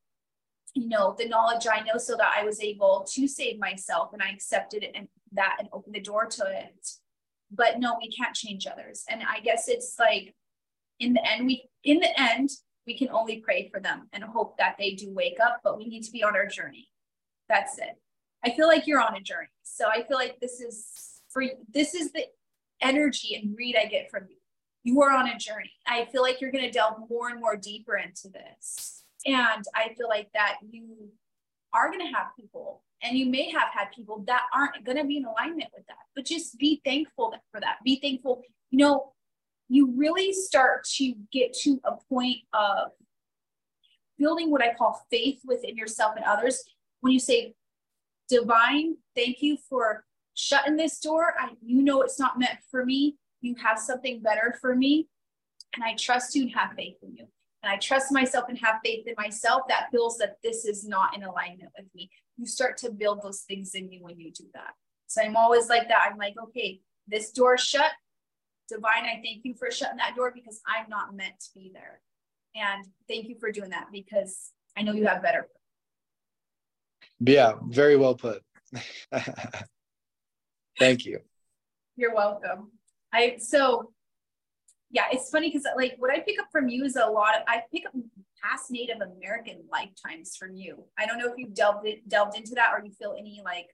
you 0.73 0.87
know, 0.87 1.15
the 1.17 1.27
knowledge 1.27 1.67
I 1.69 1.81
know 1.81 1.97
so 1.97 2.15
that 2.15 2.33
I 2.37 2.45
was 2.45 2.61
able 2.61 3.05
to 3.11 3.27
save 3.27 3.59
myself 3.59 4.13
and 4.13 4.21
I 4.21 4.29
accepted 4.29 4.83
it 4.83 4.91
and 4.95 5.09
that 5.33 5.57
and 5.59 5.67
opened 5.73 5.95
the 5.95 5.99
door 5.99 6.27
to 6.27 6.45
it. 6.47 6.87
But 7.51 7.79
no, 7.79 7.97
we 7.99 8.09
can't 8.09 8.35
change 8.35 8.67
others. 8.67 9.03
And 9.09 9.21
I 9.23 9.39
guess 9.39 9.67
it's 9.67 9.95
like 9.99 10.35
in 10.99 11.13
the 11.13 11.27
end, 11.27 11.45
we 11.45 11.69
in 11.83 11.99
the 11.99 12.19
end, 12.19 12.49
we 12.87 12.97
can 12.97 13.09
only 13.09 13.37
pray 13.37 13.69
for 13.71 13.79
them 13.79 14.07
and 14.13 14.23
hope 14.23 14.57
that 14.57 14.75
they 14.77 14.91
do 14.91 15.13
wake 15.13 15.37
up, 15.43 15.61
but 15.63 15.77
we 15.77 15.85
need 15.85 16.03
to 16.03 16.11
be 16.11 16.23
on 16.23 16.35
our 16.35 16.45
journey. 16.45 16.89
That's 17.49 17.77
it. 17.77 17.99
I 18.43 18.51
feel 18.51 18.67
like 18.67 18.87
you're 18.87 19.01
on 19.01 19.15
a 19.15 19.21
journey. 19.21 19.49
So 19.63 19.87
I 19.87 20.03
feel 20.03 20.17
like 20.17 20.39
this 20.39 20.59
is 20.59 21.21
for 21.29 21.43
this 21.71 21.93
is 21.93 22.11
the 22.11 22.25
energy 22.81 23.35
and 23.35 23.55
read 23.57 23.75
I 23.75 23.85
get 23.85 24.09
from 24.09 24.23
you. 24.29 24.37
You 24.83 25.01
are 25.01 25.11
on 25.11 25.27
a 25.27 25.37
journey. 25.37 25.71
I 25.87 26.05
feel 26.05 26.21
like 26.21 26.39
you're 26.39 26.51
going 26.51 26.63
to 26.63 26.71
delve 26.71 27.09
more 27.09 27.29
and 27.29 27.39
more 27.39 27.55
deeper 27.55 27.97
into 27.97 28.29
this. 28.29 29.03
And 29.25 29.65
I 29.73 29.95
feel 29.97 30.07
like 30.07 30.29
that 30.33 30.57
you 30.69 31.09
are 31.73 31.89
going 31.89 32.05
to 32.05 32.13
have 32.13 32.27
people 32.39 32.83
and 33.03 33.17
you 33.17 33.25
may 33.25 33.49
have 33.49 33.69
had 33.73 33.91
people 33.95 34.23
that 34.27 34.43
aren't 34.53 34.83
going 34.83 34.97
to 34.97 35.03
be 35.03 35.17
in 35.17 35.25
alignment 35.25 35.69
with 35.75 35.85
that, 35.87 35.97
but 36.15 36.25
just 36.25 36.57
be 36.57 36.81
thankful 36.85 37.33
for 37.51 37.59
that. 37.59 37.77
Be 37.83 37.99
thankful. 38.01 38.41
You 38.71 38.79
know, 38.79 39.13
you 39.69 39.93
really 39.95 40.31
start 40.31 40.85
to 40.95 41.13
get 41.31 41.53
to 41.61 41.79
a 41.83 41.93
point 42.09 42.37
of 42.53 42.91
building 44.17 44.51
what 44.51 44.63
I 44.63 44.73
call 44.73 45.05
faith 45.11 45.39
within 45.45 45.75
yourself 45.77 46.13
and 46.15 46.25
others. 46.25 46.63
When 47.01 47.13
you 47.13 47.19
say, 47.19 47.53
Divine, 48.29 48.97
thank 49.15 49.41
you 49.41 49.57
for 49.69 50.03
shutting 50.33 50.77
this 50.77 50.99
door. 50.99 51.33
I, 51.39 51.49
you 51.63 51.81
know 51.81 52.01
it's 52.01 52.19
not 52.19 52.39
meant 52.39 52.57
for 52.71 52.85
me. 52.85 53.17
You 53.41 53.55
have 53.63 53.77
something 53.77 54.21
better 54.21 54.57
for 54.59 54.75
me. 54.75 55.07
And 55.75 55.83
I 55.83 55.95
trust 55.95 56.35
you 56.35 56.43
and 56.43 56.51
have 56.55 56.73
faith 56.75 56.95
in 57.03 57.15
you. 57.15 57.27
And 57.65 57.73
I 57.73 57.77
trust 57.77 58.11
myself 58.11 58.45
and 58.47 58.59
have 58.59 58.75
faith 58.85 59.07
in 59.07 59.15
myself 59.17 59.63
that 59.69 59.87
feels 59.91 60.19
that 60.19 60.37
this 60.43 60.65
is 60.65 60.87
not 60.87 61.15
in 61.15 61.23
alignment 61.23 61.71
with 61.75 61.87
me. 61.95 62.11
You 62.37 62.45
start 62.45 62.77
to 62.77 62.91
build 62.91 63.23
those 63.23 63.41
things 63.41 63.73
in 63.73 63.91
you 63.91 64.03
when 64.03 64.19
you 64.19 64.31
do 64.31 64.43
that. 64.53 64.75
So 65.07 65.23
I'm 65.23 65.35
always 65.35 65.67
like 65.67 65.87
that. 65.87 66.07
I'm 66.07 66.15
like, 66.19 66.35
okay, 66.39 66.79
this 67.07 67.31
door 67.31 67.57
shut. 67.57 67.89
Divine, 68.69 69.05
I 69.05 69.19
thank 69.23 69.45
you 69.45 69.55
for 69.55 69.71
shutting 69.71 69.97
that 69.97 70.15
door 70.15 70.31
because 70.31 70.61
I'm 70.67 70.87
not 70.89 71.15
meant 71.15 71.39
to 71.39 71.47
be 71.55 71.71
there. 71.73 72.01
And 72.53 72.85
thank 73.07 73.27
you 73.27 73.35
for 73.39 73.51
doing 73.51 73.71
that 73.71 73.87
because 73.91 74.51
I 74.77 74.83
know 74.83 74.93
you 74.93 75.07
have 75.07 75.23
better. 75.23 75.47
Yeah, 77.19 77.53
very 77.69 77.97
well 77.97 78.13
put. 78.13 78.43
thank 80.77 81.05
you. 81.05 81.19
You're 81.95 82.13
welcome. 82.13 82.73
I 83.11 83.37
so 83.39 83.91
yeah, 84.91 85.05
it's 85.11 85.29
funny 85.29 85.49
because 85.49 85.65
like 85.75 85.95
what 85.97 86.11
I 86.11 86.19
pick 86.19 86.39
up 86.39 86.47
from 86.51 86.69
you 86.69 86.85
is 86.85 86.95
a 86.95 87.05
lot 87.05 87.35
of 87.35 87.41
I 87.47 87.61
pick 87.73 87.85
up 87.85 87.93
past 88.41 88.71
Native 88.71 88.97
American 89.01 89.63
lifetimes 89.71 90.35
from 90.35 90.55
you. 90.55 90.83
I 90.97 91.05
don't 91.05 91.17
know 91.17 91.27
if 91.27 91.33
you've 91.37 91.53
delved 91.53 91.87
it, 91.87 92.07
delved 92.07 92.37
into 92.37 92.55
that 92.55 92.71
or 92.73 92.83
you 92.83 92.91
feel 92.91 93.15
any 93.17 93.41
like 93.43 93.67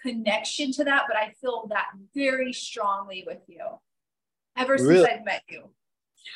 connection 0.00 0.72
to 0.72 0.84
that, 0.84 1.04
but 1.08 1.16
I 1.16 1.32
feel 1.40 1.66
that 1.70 1.86
very 2.14 2.52
strongly 2.52 3.24
with 3.26 3.40
you 3.46 3.64
ever 4.56 4.78
since? 4.78 5.08
I've 5.08 5.24
met 5.24 5.42
you. 5.48 5.70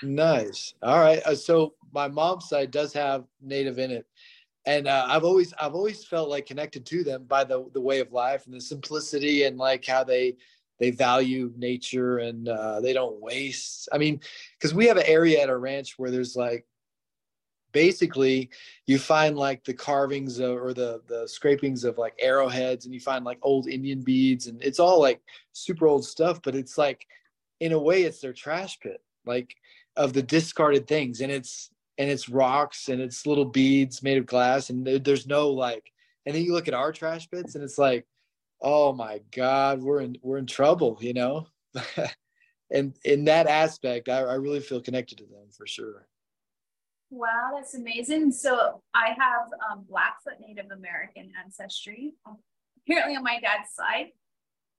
Nice. 0.03 0.75
All 0.83 0.99
right. 0.99 1.23
Uh, 1.25 1.35
so 1.35 1.75
my 1.93 2.09
mom's 2.09 2.49
side 2.49 2.71
does 2.71 2.93
have 2.95 3.25
native 3.41 3.79
in 3.79 3.91
it. 3.91 4.07
And 4.65 4.87
uh, 4.87 5.07
I've 5.09 5.25
always 5.25 5.53
I've 5.61 5.75
always 5.75 6.05
felt 6.05 6.29
like 6.29 6.47
connected 6.47 6.87
to 6.87 7.03
them 7.03 7.25
by 7.25 7.43
the 7.43 7.69
the 7.75 7.81
way 7.81 7.99
of 7.99 8.13
life 8.13 8.47
and 8.47 8.55
the 8.55 8.61
simplicity 8.61 9.43
and 9.43 9.59
like 9.59 9.85
how 9.85 10.05
they 10.05 10.37
they 10.83 10.91
value 10.91 11.53
nature 11.57 12.19
and 12.19 12.49
uh, 12.49 12.81
they 12.81 12.93
don't 12.93 13.21
waste. 13.21 13.89
I 13.93 13.99
mean, 13.99 14.21
because 14.59 14.75
we 14.75 14.87
have 14.87 14.97
an 14.97 15.07
area 15.07 15.41
at 15.41 15.49
our 15.49 15.61
ranch 15.61 15.97
where 15.97 16.11
there's 16.11 16.35
like 16.35 16.67
basically 17.71 18.51
you 18.87 18.99
find 18.99 19.37
like 19.37 19.63
the 19.63 19.75
carvings 19.75 20.41
of, 20.41 20.57
or 20.61 20.75
the 20.75 21.01
the 21.07 21.29
scrapings 21.29 21.85
of 21.85 21.99
like 21.99 22.15
arrowheads 22.19 22.85
and 22.85 22.93
you 22.93 22.99
find 22.99 23.25
like 23.25 23.39
old 23.43 23.69
Indian 23.69 24.01
beads 24.01 24.49
and 24.49 24.61
it's 24.61 24.81
all 24.81 25.01
like 25.01 25.21
super 25.53 25.87
old 25.87 26.05
stuff, 26.05 26.43
but 26.43 26.57
it's 26.57 26.77
like 26.77 27.07
in 27.61 27.71
a 27.71 27.79
way 27.79 28.03
it's 28.03 28.21
their 28.21 28.33
trash 28.33 28.81
pit 28.81 29.01
like 29.25 29.55
of 29.97 30.13
the 30.13 30.23
discarded 30.23 30.89
things 30.89 31.21
and 31.21 31.31
it's 31.31 31.71
and 31.99 32.11
it's 32.11 32.29
rocks 32.29 32.89
and 32.89 33.01
it's 33.01 33.25
little 33.25 33.45
beads 33.45 34.03
made 34.03 34.19
of 34.19 34.27
glass 34.27 34.69
and 34.69 34.85
there's 34.85 35.29
no 35.29 35.49
like 35.49 35.93
and 36.27 36.35
then 36.35 36.43
you 36.43 36.53
look 36.53 36.67
at 36.67 36.75
our 36.75 36.91
trash 36.91 37.31
pits 37.31 37.55
and 37.55 37.63
it's 37.63 37.79
like 37.79 38.05
oh 38.63 38.93
my 38.93 39.21
god 39.35 39.83
we're 39.83 40.01
in 40.01 40.17
we're 40.23 40.39
in 40.39 40.47
trouble 40.47 40.99
you 41.01 41.15
know? 41.15 41.47
And 42.75 42.97
in 43.05 43.27
that 43.27 43.49
aspect 43.49 44.09
I, 44.09 44.21
I 44.21 44.35
really 44.35 44.61
feel 44.61 44.81
connected 44.81 45.19
to 45.19 45.25
them 45.25 45.49
for 45.55 45.67
sure. 45.67 46.09
Wow 47.11 47.51
that's 47.55 47.75
amazing. 47.75 48.33
So 48.33 48.83
i 48.95 49.09
have 49.09 49.49
um, 49.71 49.85
blackfoot 49.89 50.41
native 50.41 50.71
american 50.71 51.31
ancestry 51.45 52.13
apparently 52.87 53.17
on 53.17 53.23
my 53.23 53.41
dad's 53.41 53.73
side. 53.75 54.09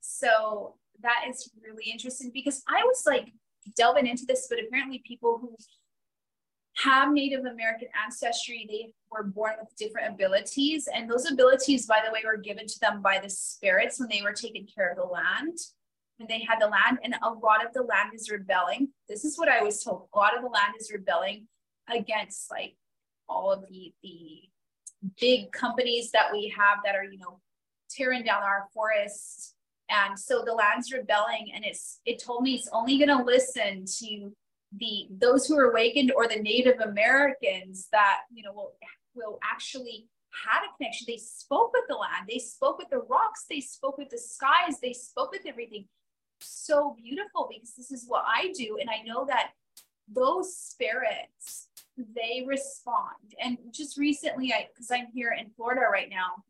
So 0.01 0.75
that 1.01 1.25
is 1.29 1.49
really 1.61 1.89
interesting 1.91 2.31
because 2.33 2.61
I 2.67 2.83
was 2.83 3.03
like 3.05 3.31
delving 3.75 4.07
into 4.07 4.25
this, 4.27 4.47
but 4.49 4.59
apparently 4.65 5.01
people 5.05 5.39
who 5.39 5.55
have 6.77 7.11
Native 7.11 7.45
American 7.45 7.87
ancestry, 8.03 8.65
they 8.69 8.93
were 9.13 9.23
born 9.23 9.53
with 9.59 9.75
different 9.75 10.13
abilities. 10.13 10.87
And 10.93 11.09
those 11.09 11.29
abilities, 11.29 11.85
by 11.85 12.01
the 12.05 12.11
way, 12.11 12.21
were 12.25 12.37
given 12.37 12.67
to 12.67 12.79
them 12.79 13.01
by 13.01 13.19
the 13.21 13.29
spirits 13.29 13.99
when 13.99 14.09
they 14.09 14.21
were 14.21 14.33
taking 14.33 14.67
care 14.67 14.89
of 14.89 14.97
the 14.97 15.03
land. 15.03 15.57
And 16.19 16.27
they 16.29 16.39
had 16.39 16.59
the 16.59 16.67
land, 16.67 16.99
and 17.03 17.15
a 17.23 17.29
lot 17.29 17.65
of 17.65 17.73
the 17.73 17.81
land 17.81 18.11
is 18.13 18.29
rebelling. 18.29 18.89
This 19.09 19.25
is 19.25 19.37
what 19.37 19.49
I 19.49 19.63
was 19.63 19.83
told. 19.83 20.07
A 20.13 20.17
lot 20.17 20.37
of 20.37 20.43
the 20.43 20.49
land 20.49 20.75
is 20.79 20.91
rebelling 20.91 21.47
against 21.89 22.51
like 22.51 22.75
all 23.27 23.51
of 23.51 23.67
the 23.67 23.93
the 24.03 24.41
big 25.19 25.51
companies 25.51 26.11
that 26.11 26.31
we 26.31 26.53
have 26.55 26.77
that 26.85 26.95
are, 26.95 27.03
you 27.03 27.17
know, 27.17 27.39
tearing 27.89 28.23
down 28.23 28.43
our 28.43 28.67
forests 28.73 29.53
and 29.89 30.17
so 30.17 30.43
the 30.45 30.53
land's 30.53 30.91
rebelling 30.91 31.51
and 31.53 31.63
it's 31.65 31.99
it 32.05 32.21
told 32.21 32.43
me 32.43 32.55
it's 32.55 32.69
only 32.71 32.97
to 32.97 33.15
listen 33.23 33.85
to 33.85 34.31
the 34.79 35.07
those 35.11 35.45
who 35.45 35.57
are 35.57 35.69
awakened 35.69 36.11
or 36.15 36.27
the 36.27 36.39
native 36.39 36.79
americans 36.79 37.87
that 37.91 38.19
you 38.33 38.43
know 38.43 38.53
will 38.53 38.73
will 39.15 39.39
actually 39.43 40.07
had 40.45 40.61
a 40.63 40.75
connection. 40.77 41.05
They 41.07 41.17
spoke 41.17 41.71
with 41.73 41.83
the 41.87 41.95
land. 41.95 42.27
They 42.27 42.39
spoke 42.39 42.77
with 42.77 42.89
the 42.89 42.99
rocks. 42.99 43.45
They 43.49 43.59
spoke 43.59 43.97
with 43.97 44.09
the 44.09 44.17
skies. 44.17 44.79
They 44.81 44.93
spoke 44.93 45.31
with 45.31 45.45
everything. 45.45 45.87
So 46.41 46.95
beautiful 47.01 47.47
because 47.49 47.73
this 47.73 47.91
is 47.91 48.05
what 48.07 48.23
i 48.27 48.51
do. 48.57 48.77
And 48.81 48.89
i 48.89 49.01
know 49.05 49.25
that 49.25 49.51
those 50.11 50.57
spirits 50.57 51.69
they 51.97 52.43
respond. 52.45 53.35
And 53.39 53.57
just 53.71 53.97
recently 53.97 54.51
i 54.51 54.67
because 54.73 54.91
i'm 54.91 55.07
here 55.13 55.35
in 55.39 55.51
florida 55.55 55.81
right 55.89 56.09
now 56.09 56.43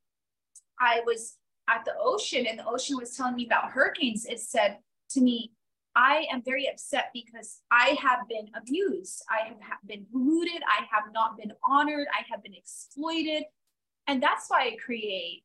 i 0.79 1.01
was 1.05 1.37
at 1.69 1.85
the 1.85 1.93
ocean 1.99 2.45
and 2.45 2.59
the 2.59 2.67
ocean 2.67 2.97
was 2.97 3.15
telling 3.15 3.35
me 3.35 3.45
about 3.45 3.71
hurricanes, 3.71 4.25
it 4.25 4.39
said 4.39 4.77
to 5.11 5.21
me, 5.21 5.51
I 5.95 6.25
am 6.31 6.41
very 6.43 6.67
upset 6.67 7.11
because 7.13 7.61
I 7.71 7.97
have 8.01 8.27
been 8.27 8.49
abused. 8.55 9.23
I 9.29 9.47
have 9.47 9.79
been 9.85 10.05
polluted. 10.11 10.61
I 10.67 10.85
have 10.91 11.13
not 11.13 11.37
been 11.37 11.51
honored. 11.67 12.07
I 12.13 12.23
have 12.31 12.41
been 12.41 12.55
exploited. 12.55 13.43
And 14.07 14.21
that's 14.21 14.45
why 14.47 14.63
I 14.63 14.77
create 14.83 15.43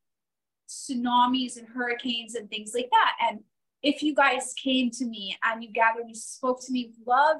tsunamis 0.67 1.57
and 1.57 1.67
hurricanes 1.67 2.35
and 2.35 2.49
things 2.49 2.71
like 2.73 2.89
that. 2.91 3.13
And 3.29 3.41
if 3.83 4.03
you 4.03 4.13
guys 4.13 4.53
came 4.61 4.91
to 4.91 5.05
me 5.05 5.37
and 5.43 5.63
you 5.63 5.71
gathered 5.71 6.05
you 6.07 6.15
spoke 6.15 6.61
to 6.65 6.71
me 6.71 6.87
with 6.87 7.07
love, 7.07 7.37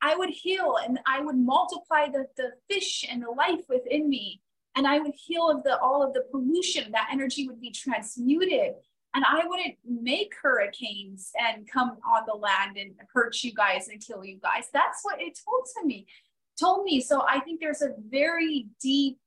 I 0.00 0.16
would 0.16 0.30
heal 0.30 0.76
and 0.84 0.98
I 1.06 1.20
would 1.20 1.36
multiply 1.36 2.08
the, 2.08 2.26
the 2.36 2.52
fish 2.68 3.06
and 3.08 3.22
the 3.22 3.30
life 3.30 3.60
within 3.68 4.08
me 4.08 4.40
and 4.74 4.86
I 4.86 4.98
would 4.98 5.14
heal 5.14 5.50
of 5.50 5.62
the 5.64 5.78
all 5.78 6.02
of 6.02 6.12
the 6.14 6.24
pollution. 6.30 6.92
That 6.92 7.08
energy 7.12 7.46
would 7.46 7.60
be 7.60 7.70
transmuted. 7.70 8.74
And 9.14 9.24
I 9.26 9.46
wouldn't 9.46 9.76
make 9.84 10.32
hurricanes 10.42 11.32
and 11.38 11.68
come 11.70 11.98
on 12.08 12.22
the 12.26 12.34
land 12.34 12.78
and 12.78 12.94
hurt 13.12 13.42
you 13.42 13.52
guys 13.52 13.88
and 13.88 14.04
kill 14.04 14.24
you 14.24 14.38
guys. 14.42 14.64
That's 14.72 15.00
what 15.02 15.20
it 15.20 15.38
told 15.44 15.66
to 15.76 15.86
me, 15.86 16.06
told 16.58 16.84
me. 16.84 17.00
So 17.00 17.22
I 17.28 17.40
think 17.40 17.60
there's 17.60 17.82
a 17.82 17.94
very 18.08 18.68
deep 18.80 19.18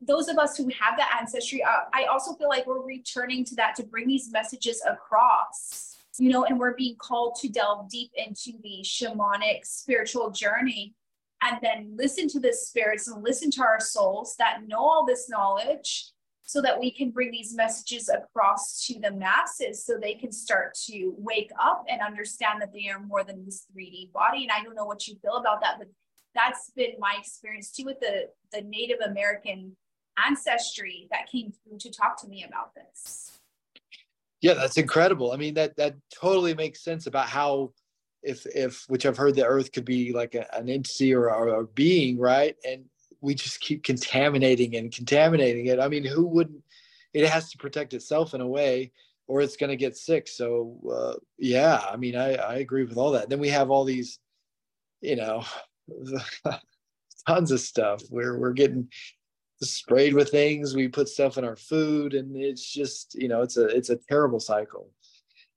those 0.00 0.28
of 0.28 0.36
us 0.36 0.56
who 0.56 0.64
have 0.64 0.96
that 0.96 1.16
ancestry, 1.20 1.62
uh, 1.62 1.82
I 1.92 2.06
also 2.06 2.34
feel 2.34 2.48
like 2.48 2.66
we're 2.66 2.84
returning 2.84 3.44
to 3.46 3.54
that 3.56 3.76
to 3.76 3.84
bring 3.84 4.08
these 4.08 4.30
messages 4.32 4.82
across, 4.86 5.96
you 6.18 6.30
know, 6.30 6.44
and 6.44 6.58
we're 6.58 6.74
being 6.74 6.96
called 6.96 7.36
to 7.36 7.48
delve 7.48 7.88
deep 7.88 8.10
into 8.16 8.58
the 8.62 8.80
shamanic 8.82 9.64
spiritual 9.64 10.30
journey 10.30 10.94
and 11.42 11.58
then 11.62 11.92
listen 11.96 12.28
to 12.28 12.40
the 12.40 12.52
spirits 12.52 13.08
and 13.08 13.22
listen 13.22 13.50
to 13.52 13.62
our 13.62 13.78
souls 13.78 14.34
that 14.38 14.66
know 14.66 14.78
all 14.78 15.06
this 15.06 15.28
knowledge 15.28 16.06
so 16.44 16.60
that 16.60 16.78
we 16.78 16.90
can 16.90 17.10
bring 17.10 17.30
these 17.30 17.54
messages 17.54 18.08
across 18.08 18.86
to 18.86 19.00
the 19.00 19.10
masses 19.10 19.84
so 19.84 19.96
they 19.96 20.14
can 20.14 20.30
start 20.30 20.74
to 20.74 21.14
wake 21.16 21.50
up 21.60 21.84
and 21.88 22.02
understand 22.02 22.60
that 22.60 22.72
they 22.72 22.88
are 22.88 23.00
more 23.00 23.24
than 23.24 23.44
this 23.44 23.66
3D 23.74 24.12
body. 24.12 24.42
And 24.42 24.52
I 24.52 24.62
don't 24.62 24.74
know 24.74 24.84
what 24.84 25.08
you 25.08 25.16
feel 25.22 25.36
about 25.36 25.62
that, 25.62 25.76
but 25.78 25.88
that's 26.34 26.70
been 26.76 26.92
my 26.98 27.16
experience 27.18 27.70
too 27.72 27.84
with 27.84 27.98
the, 28.00 28.28
the 28.52 28.60
Native 28.60 28.98
American 29.06 29.74
ancestry 30.24 31.08
that 31.10 31.30
came 31.30 31.50
through 31.50 31.78
to 31.78 31.90
talk 31.90 32.20
to 32.20 32.28
me 32.28 32.44
about 32.46 32.74
this. 32.74 33.40
Yeah, 34.42 34.54
that's 34.54 34.76
incredible. 34.76 35.32
I 35.32 35.36
mean, 35.36 35.54
that 35.54 35.74
that 35.76 35.94
totally 36.14 36.54
makes 36.54 36.84
sense 36.84 37.06
about 37.06 37.28
how 37.28 37.72
if 38.22 38.44
if 38.54 38.84
which 38.88 39.06
I've 39.06 39.16
heard 39.16 39.34
the 39.34 39.46
earth 39.46 39.72
could 39.72 39.86
be 39.86 40.12
like 40.12 40.34
a, 40.34 40.54
an 40.54 40.68
entity 40.68 41.14
or, 41.14 41.30
or 41.30 41.60
a 41.60 41.66
being, 41.68 42.18
right? 42.18 42.54
And 42.68 42.84
we 43.24 43.34
just 43.34 43.60
keep 43.60 43.82
contaminating 43.82 44.76
and 44.76 44.92
contaminating 44.92 45.66
it. 45.66 45.80
I 45.80 45.88
mean, 45.88 46.04
who 46.04 46.26
wouldn't? 46.26 46.62
It 47.14 47.26
has 47.28 47.50
to 47.50 47.58
protect 47.58 47.94
itself 47.94 48.34
in 48.34 48.40
a 48.40 48.46
way, 48.46 48.92
or 49.26 49.40
it's 49.40 49.56
going 49.56 49.70
to 49.70 49.76
get 49.76 49.96
sick. 49.96 50.28
So, 50.28 50.78
uh, 50.92 51.14
yeah, 51.38 51.82
I 51.90 51.96
mean, 51.96 52.16
I, 52.16 52.34
I 52.34 52.56
agree 52.56 52.84
with 52.84 52.98
all 52.98 53.12
that. 53.12 53.30
Then 53.30 53.40
we 53.40 53.48
have 53.48 53.70
all 53.70 53.84
these, 53.84 54.18
you 55.00 55.16
know, 55.16 55.44
tons 57.26 57.50
of 57.50 57.60
stuff 57.60 58.02
where 58.10 58.36
we're 58.38 58.52
getting 58.52 58.88
sprayed 59.62 60.12
with 60.12 60.30
things. 60.30 60.74
We 60.74 60.88
put 60.88 61.08
stuff 61.08 61.38
in 61.38 61.44
our 61.44 61.56
food, 61.56 62.12
and 62.12 62.36
it's 62.36 62.70
just, 62.70 63.14
you 63.14 63.28
know, 63.28 63.40
it's 63.40 63.56
a 63.56 63.66
it's 63.68 63.90
a 63.90 63.98
terrible 64.08 64.40
cycle, 64.40 64.90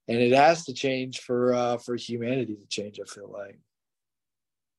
and 0.08 0.18
it 0.18 0.32
has 0.32 0.64
to 0.64 0.72
change 0.72 1.20
for 1.20 1.52
uh, 1.52 1.76
for 1.76 1.96
humanity 1.96 2.56
to 2.56 2.66
change. 2.68 2.98
I 2.98 3.04
feel 3.04 3.30
like. 3.30 3.58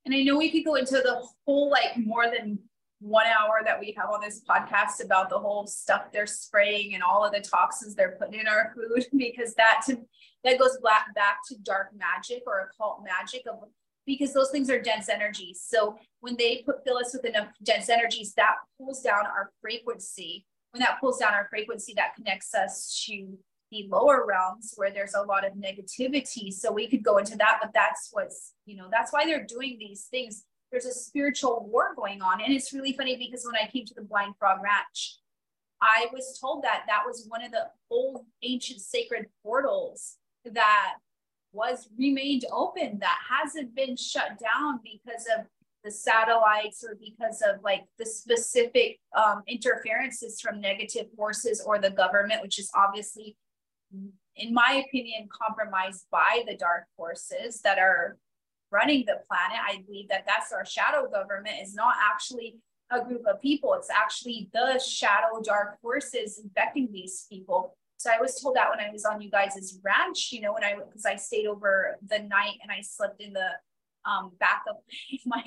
And 0.06 0.16
I 0.16 0.24
know 0.24 0.38
we 0.38 0.50
could 0.50 0.66
go 0.66 0.76
into 0.76 0.96
the 0.96 1.24
whole 1.46 1.70
like 1.70 1.98
more 1.98 2.32
than 2.32 2.58
one 3.00 3.26
hour 3.28 3.62
that 3.66 3.80
we 3.80 3.96
have 3.98 4.10
on 4.10 4.20
this 4.22 4.42
podcast 4.48 5.04
about 5.04 5.30
the 5.30 5.40
whole 5.40 5.66
stuff 5.66 6.12
they're 6.12 6.28
spraying 6.28 6.94
and 6.94 7.04
all 7.04 7.24
of 7.24 7.32
the 7.32 7.40
toxins 7.40 7.96
they're 7.96 8.18
putting 8.20 8.40
in 8.40 8.48
our 8.48 8.74
food 8.76 9.06
because 9.18 9.54
that 9.56 9.82
to 9.86 9.98
that 10.44 10.60
goes 10.60 10.78
back 10.84 11.14
back 11.16 11.38
to 11.48 11.56
dark 11.64 11.90
magic 11.96 12.44
or 12.46 12.70
occult 12.70 13.04
magic 13.04 13.44
of 13.50 13.60
because 14.06 14.34
those 14.34 14.50
things 14.50 14.70
are 14.72 14.82
dense 14.82 15.08
energies. 15.08 15.62
So 15.64 15.98
when 16.22 16.36
they 16.36 16.64
put 16.66 16.84
fill 16.84 16.98
us 16.98 17.14
with 17.14 17.26
enough 17.26 17.50
dense 17.64 17.90
energies, 17.90 18.34
that 18.36 18.56
pulls 18.78 19.02
down 19.02 19.26
our 19.28 19.52
frequency. 19.62 20.46
When 20.72 20.82
that 20.82 21.00
pulls 21.00 21.20
down 21.20 21.34
our 21.34 21.48
frequency, 21.50 21.94
that 21.96 22.16
connects 22.16 22.54
us 22.56 23.04
to 23.06 23.38
the 23.72 23.88
lower 23.88 24.26
realms 24.28 24.74
where 24.78 24.92
there's 24.92 25.14
a 25.14 25.22
lot 25.22 25.46
of 25.46 25.54
negativity. 25.54 26.52
So 26.52 26.72
we 26.72 26.88
could 26.88 27.04
go 27.04 27.18
into 27.18 27.38
that, 27.38 27.60
but 27.62 27.72
that's 27.74 28.10
what's, 28.12 28.54
you 28.66 28.76
know, 28.76 28.88
that's 28.92 29.14
why 29.14 29.26
they're 29.26 29.46
doing 29.46 29.78
these 29.80 30.06
things 30.10 30.46
there's 30.72 30.86
a 30.86 30.94
spiritual 30.94 31.68
war 31.72 31.94
going 31.96 32.22
on. 32.22 32.42
And 32.42 32.54
it's 32.54 32.74
really 32.74 32.94
funny 32.94 33.18
because 33.18 33.46
when 33.46 33.56
I 33.56 33.70
came 33.70 33.86
to 33.86 33.94
the 33.94 34.02
Blind 34.02 34.36
Frog 34.38 34.60
Ranch, 34.64 35.18
I 35.82 36.08
was 36.12 36.38
told 36.40 36.64
that 36.64 36.84
that 36.88 37.04
was 37.06 37.26
one 37.28 37.44
of 37.44 37.52
the 37.52 37.68
old 37.90 38.26
ancient 38.44 38.82
sacred 38.82 39.28
portals 39.44 40.18
that 40.46 40.96
was 41.52 41.90
remained 41.98 42.46
open 42.52 43.00
that 43.00 43.18
hasn't 43.30 43.74
been 43.76 43.96
shut 43.96 44.38
down 44.40 44.80
because 44.84 45.26
of 45.38 45.46
the 45.84 45.90
satellites 45.90 46.84
or 46.84 46.98
because 47.00 47.42
of 47.42 47.64
like 47.64 47.86
the 47.98 48.06
specific 48.06 49.00
um, 49.18 49.42
interferences 49.48 50.42
from 50.42 50.60
negative 50.60 51.08
forces 51.16 51.62
or 51.66 51.80
the 51.80 51.90
government, 51.90 52.42
which 52.42 52.60
is 52.60 52.70
obviously, 52.76 53.38
in 54.36 54.54
my 54.54 54.84
opinion, 54.86 55.30
compromised 55.32 56.06
by 56.12 56.44
the 56.46 56.56
dark 56.56 56.84
forces 56.98 57.62
that 57.62 57.80
are 57.80 58.18
running 58.72 59.06
the 59.06 59.20
planet. 59.28 59.58
I 59.68 59.84
believe 59.86 60.10
that 60.10 60.26
that's 60.26 60.52
our 60.52 60.66
shadow 60.66 61.10
government 61.10 61.56
is 61.62 61.74
not 61.74 61.96
actually 62.12 62.58
a 62.92 63.04
group 63.04 63.26
of 63.28 63.42
people. 63.42 63.74
It's 63.74 63.90
actually 63.90 64.50
the 64.54 64.80
shadow 64.80 65.42
dark 65.44 65.80
forces 65.82 66.40
infecting 66.44 66.90
these 66.92 67.26
people. 67.30 67.76
So 67.98 68.10
I 68.10 68.22
was 68.22 68.40
told 68.40 68.56
that 68.56 68.70
when 68.70 68.80
I 68.80 68.90
was 68.92 69.06
on 69.06 69.22
you 69.22 69.30
guys' 69.30 69.78
ranch, 69.84 70.30
you 70.32 70.42
know, 70.42 70.54
when 70.54 70.64
I 70.64 70.76
because 70.76 71.06
I 71.06 71.16
stayed 71.16 71.48
over 71.48 71.98
the 72.08 72.20
night 72.20 72.56
and 72.62 72.72
I 72.72 72.82
slept 72.82 73.22
in 73.22 73.34
the 73.34 73.50
um, 74.10 74.32
back 74.40 74.64
of 74.70 74.78
my 75.26 75.44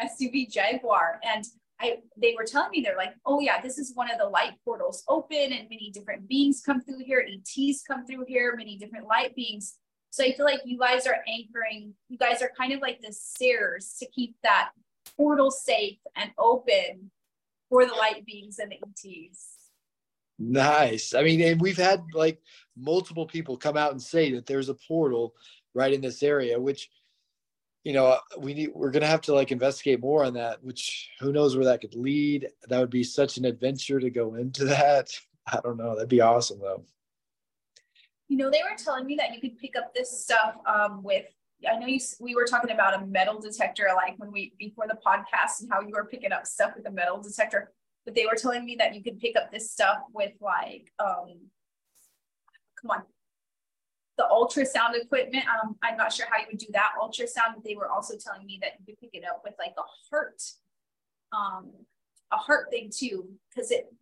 SUV 0.00 0.50
Jaguar, 0.50 1.20
and 1.22 1.44
I 1.78 1.98
they 2.16 2.34
were 2.36 2.44
telling 2.44 2.70
me 2.70 2.80
they're 2.80 2.96
like, 2.96 3.14
oh 3.26 3.40
yeah, 3.40 3.60
this 3.60 3.78
is 3.78 3.92
one 3.94 4.10
of 4.10 4.18
the 4.18 4.24
light 4.24 4.54
portals 4.64 5.04
open, 5.08 5.52
and 5.52 5.68
many 5.68 5.90
different 5.92 6.26
beings 6.26 6.62
come 6.64 6.80
through 6.80 7.04
here. 7.04 7.26
ETs 7.28 7.82
come 7.86 8.06
through 8.06 8.24
here, 8.26 8.54
many 8.56 8.78
different 8.78 9.06
light 9.06 9.34
beings. 9.34 9.76
So 10.10 10.24
I 10.24 10.32
feel 10.32 10.44
like 10.44 10.60
you 10.64 10.78
guys 10.78 11.06
are 11.06 11.18
anchoring, 11.28 11.94
you 12.08 12.18
guys 12.18 12.42
are 12.42 12.50
kind 12.56 12.72
of 12.72 12.80
like 12.80 13.00
the 13.00 13.12
stairs 13.12 13.96
to 14.00 14.06
keep 14.06 14.34
that 14.42 14.70
portal 15.16 15.50
safe 15.50 15.98
and 16.16 16.30
open 16.38 17.10
for 17.68 17.86
the 17.86 17.92
light 17.92 18.26
beings 18.26 18.58
and 18.58 18.72
the 18.72 18.76
ETs. 18.76 19.56
Nice. 20.38 21.14
I 21.14 21.22
mean, 21.22 21.40
and 21.42 21.60
we've 21.60 21.76
had 21.76 22.02
like 22.12 22.40
multiple 22.76 23.26
people 23.26 23.56
come 23.56 23.76
out 23.76 23.92
and 23.92 24.02
say 24.02 24.32
that 24.32 24.46
there's 24.46 24.68
a 24.68 24.74
portal 24.74 25.34
right 25.74 25.92
in 25.92 26.00
this 26.00 26.22
area, 26.22 26.60
which 26.60 26.90
you 27.84 27.92
know 27.92 28.18
we 28.38 28.54
need 28.54 28.70
we're 28.74 28.90
gonna 28.90 29.06
have 29.06 29.22
to 29.22 29.34
like 29.34 29.52
investigate 29.52 30.00
more 30.00 30.24
on 30.24 30.34
that 30.34 30.62
which 30.62 31.10
who 31.18 31.32
knows 31.32 31.56
where 31.56 31.64
that 31.64 31.80
could 31.80 31.94
lead 31.94 32.48
that 32.68 32.78
would 32.78 32.90
be 32.90 33.02
such 33.02 33.38
an 33.38 33.44
adventure 33.44 33.98
to 33.98 34.10
go 34.10 34.34
into 34.34 34.64
that 34.64 35.08
i 35.52 35.58
don't 35.62 35.78
know 35.78 35.94
that'd 35.94 36.08
be 36.08 36.20
awesome 36.20 36.60
though 36.60 36.84
you 38.30 38.36
know, 38.36 38.48
they 38.48 38.62
were 38.62 38.76
telling 38.76 39.06
me 39.06 39.16
that 39.16 39.34
you 39.34 39.40
could 39.40 39.58
pick 39.58 39.76
up 39.76 39.92
this 39.92 40.22
stuff 40.22 40.54
um, 40.64 41.02
with. 41.02 41.26
I 41.68 41.76
know 41.78 41.88
you. 41.88 41.98
We 42.20 42.36
were 42.36 42.46
talking 42.46 42.70
about 42.70 43.02
a 43.02 43.04
metal 43.04 43.40
detector, 43.40 43.88
like 43.94 44.14
when 44.18 44.30
we 44.30 44.54
before 44.56 44.86
the 44.86 44.96
podcast, 45.04 45.60
and 45.60 45.70
how 45.70 45.80
you 45.80 45.90
were 45.92 46.06
picking 46.06 46.30
up 46.30 46.46
stuff 46.46 46.72
with 46.76 46.86
a 46.86 46.92
metal 46.92 47.20
detector. 47.20 47.72
But 48.04 48.14
they 48.14 48.26
were 48.26 48.38
telling 48.40 48.64
me 48.64 48.76
that 48.78 48.94
you 48.94 49.02
could 49.02 49.18
pick 49.18 49.36
up 49.36 49.50
this 49.50 49.72
stuff 49.72 49.98
with 50.14 50.32
like, 50.40 50.92
um, 51.00 51.40
come 52.80 52.92
on, 52.92 53.02
the 54.16 54.26
ultrasound 54.30 54.94
equipment. 54.94 55.44
Um, 55.46 55.76
I'm 55.82 55.96
not 55.96 56.12
sure 56.12 56.26
how 56.30 56.38
you 56.38 56.46
would 56.52 56.58
do 56.58 56.68
that 56.72 56.92
ultrasound, 57.02 57.56
but 57.56 57.64
they 57.64 57.74
were 57.74 57.90
also 57.90 58.14
telling 58.16 58.46
me 58.46 58.60
that 58.62 58.74
you 58.78 58.86
could 58.86 59.00
pick 59.00 59.10
it 59.12 59.24
up 59.28 59.42
with 59.44 59.54
like 59.58 59.74
a 59.76 59.82
heart, 60.08 60.40
um, 61.32 61.72
a 62.32 62.36
heart 62.36 62.68
thing 62.70 62.90
too, 62.96 63.28
because 63.50 63.72
it 63.72 63.92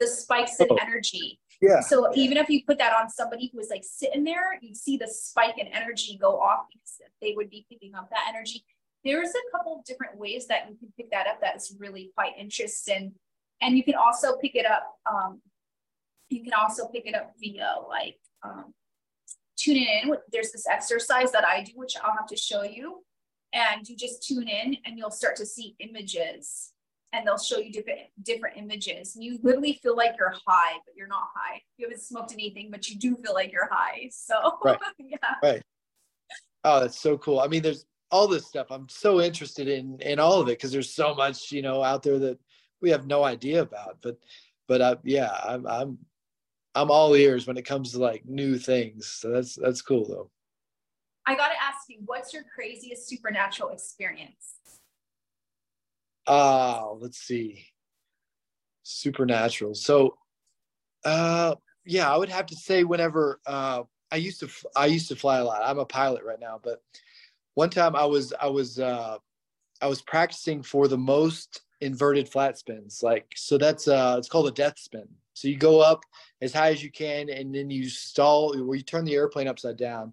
the 0.00 0.06
spikes 0.06 0.58
in 0.60 0.68
oh. 0.70 0.78
energy 0.80 1.38
yeah. 1.64 1.80
So 1.80 2.10
even 2.14 2.36
if 2.36 2.48
you 2.48 2.64
put 2.64 2.78
that 2.78 2.92
on 2.94 3.08
somebody 3.08 3.48
who 3.50 3.58
was 3.58 3.68
like 3.70 3.84
sitting 3.84 4.24
there, 4.24 4.58
you'd 4.60 4.76
see 4.76 4.96
the 4.96 5.08
spike 5.08 5.58
in 5.58 5.66
energy 5.68 6.18
go 6.20 6.40
off 6.40 6.66
because 6.72 7.00
they 7.20 7.34
would 7.36 7.50
be 7.50 7.66
picking 7.70 7.94
up 7.94 8.10
that 8.10 8.26
energy. 8.28 8.64
There's 9.04 9.30
a 9.30 9.56
couple 9.56 9.76
of 9.78 9.84
different 9.84 10.18
ways 10.18 10.46
that 10.48 10.68
you 10.68 10.76
can 10.76 10.92
pick 10.96 11.10
that 11.10 11.26
up 11.26 11.40
that's 11.40 11.74
really 11.78 12.10
quite 12.14 12.32
interesting. 12.38 13.12
And 13.60 13.76
you 13.76 13.84
can 13.84 13.94
also 13.94 14.36
pick 14.36 14.54
it 14.54 14.66
up. 14.66 14.84
Um, 15.10 15.40
you 16.28 16.42
can 16.42 16.52
also 16.52 16.88
pick 16.88 17.06
it 17.06 17.14
up 17.14 17.32
via 17.38 17.74
like 17.88 18.18
um, 18.42 18.74
tuning 19.56 19.86
in. 19.86 20.14
There's 20.32 20.52
this 20.52 20.66
exercise 20.66 21.32
that 21.32 21.44
I 21.44 21.62
do, 21.62 21.72
which 21.76 21.94
I'll 22.02 22.16
have 22.16 22.26
to 22.28 22.36
show 22.36 22.62
you. 22.62 23.04
And 23.52 23.88
you 23.88 23.96
just 23.96 24.26
tune 24.26 24.48
in 24.48 24.76
and 24.84 24.98
you'll 24.98 25.10
start 25.10 25.36
to 25.36 25.46
see 25.46 25.76
images 25.78 26.73
and 27.14 27.26
they'll 27.26 27.38
show 27.38 27.58
you 27.58 27.70
different 27.70 28.00
different 28.22 28.56
images. 28.56 29.16
You 29.18 29.38
literally 29.42 29.78
feel 29.82 29.96
like 29.96 30.16
you're 30.18 30.34
high, 30.46 30.78
but 30.84 30.94
you're 30.96 31.06
not 31.06 31.28
high. 31.34 31.62
You 31.78 31.86
haven't 31.86 32.02
smoked 32.02 32.32
anything, 32.32 32.70
but 32.70 32.88
you 32.88 32.98
do 32.98 33.16
feel 33.16 33.34
like 33.34 33.52
you're 33.52 33.68
high. 33.70 34.10
So 34.12 34.58
right. 34.64 34.78
yeah. 34.98 35.16
Right. 35.42 35.62
Oh, 36.64 36.80
that's 36.80 36.98
so 36.98 37.16
cool. 37.18 37.40
I 37.40 37.46
mean, 37.46 37.62
there's 37.62 37.86
all 38.10 38.26
this 38.26 38.46
stuff. 38.46 38.66
I'm 38.70 38.88
so 38.88 39.20
interested 39.20 39.68
in 39.68 40.00
in 40.00 40.18
all 40.18 40.40
of 40.40 40.48
it 40.48 40.58
because 40.58 40.72
there's 40.72 40.94
so 40.94 41.14
much, 41.14 41.52
you 41.52 41.62
know, 41.62 41.82
out 41.82 42.02
there 42.02 42.18
that 42.18 42.38
we 42.80 42.90
have 42.90 43.06
no 43.06 43.24
idea 43.24 43.62
about. 43.62 43.98
But 44.02 44.18
but 44.66 44.80
uh, 44.80 44.96
yeah, 45.04 45.30
I'm 45.44 45.66
I'm 45.66 45.98
I'm 46.74 46.90
all 46.90 47.14
ears 47.14 47.46
when 47.46 47.56
it 47.56 47.66
comes 47.66 47.92
to 47.92 47.98
like 47.98 48.24
new 48.26 48.58
things. 48.58 49.06
So 49.06 49.30
that's 49.30 49.54
that's 49.54 49.82
cool 49.82 50.08
though. 50.08 50.30
I 51.26 51.34
gotta 51.36 51.54
ask 51.62 51.88
you, 51.88 52.00
what's 52.04 52.34
your 52.34 52.42
craziest 52.54 53.08
supernatural 53.08 53.70
experience? 53.70 54.53
Uh, 56.26 56.92
let's 56.94 57.18
see. 57.18 57.66
Supernatural. 58.82 59.74
So, 59.74 60.16
uh, 61.04 61.54
yeah, 61.84 62.12
I 62.12 62.16
would 62.16 62.28
have 62.28 62.46
to 62.46 62.56
say 62.56 62.84
whenever 62.84 63.40
uh, 63.46 63.82
I 64.10 64.16
used 64.16 64.40
to 64.40 64.48
I 64.76 64.86
used 64.86 65.08
to 65.08 65.16
fly 65.16 65.38
a 65.38 65.44
lot. 65.44 65.62
I'm 65.64 65.78
a 65.78 65.84
pilot 65.84 66.24
right 66.24 66.40
now, 66.40 66.60
but 66.62 66.82
one 67.54 67.70
time 67.70 67.94
I 67.96 68.04
was 68.04 68.32
I 68.40 68.46
was 68.46 68.78
uh, 68.78 69.18
I 69.80 69.86
was 69.86 70.02
practicing 70.02 70.62
for 70.62 70.88
the 70.88 70.98
most 70.98 71.62
inverted 71.80 72.28
flat 72.28 72.56
spins. 72.58 73.00
Like 73.02 73.26
so 73.36 73.58
that's 73.58 73.88
uh 73.88 74.16
it's 74.18 74.28
called 74.28 74.48
a 74.48 74.52
death 74.52 74.78
spin. 74.78 75.06
So 75.34 75.48
you 75.48 75.56
go 75.56 75.80
up 75.80 76.04
as 76.40 76.52
high 76.52 76.70
as 76.70 76.82
you 76.82 76.90
can 76.90 77.28
and 77.28 77.54
then 77.54 77.70
you 77.70 77.88
stall 77.88 78.56
where 78.64 78.76
you 78.76 78.82
turn 78.82 79.04
the 79.04 79.14
airplane 79.14 79.48
upside 79.48 79.76
down 79.76 80.12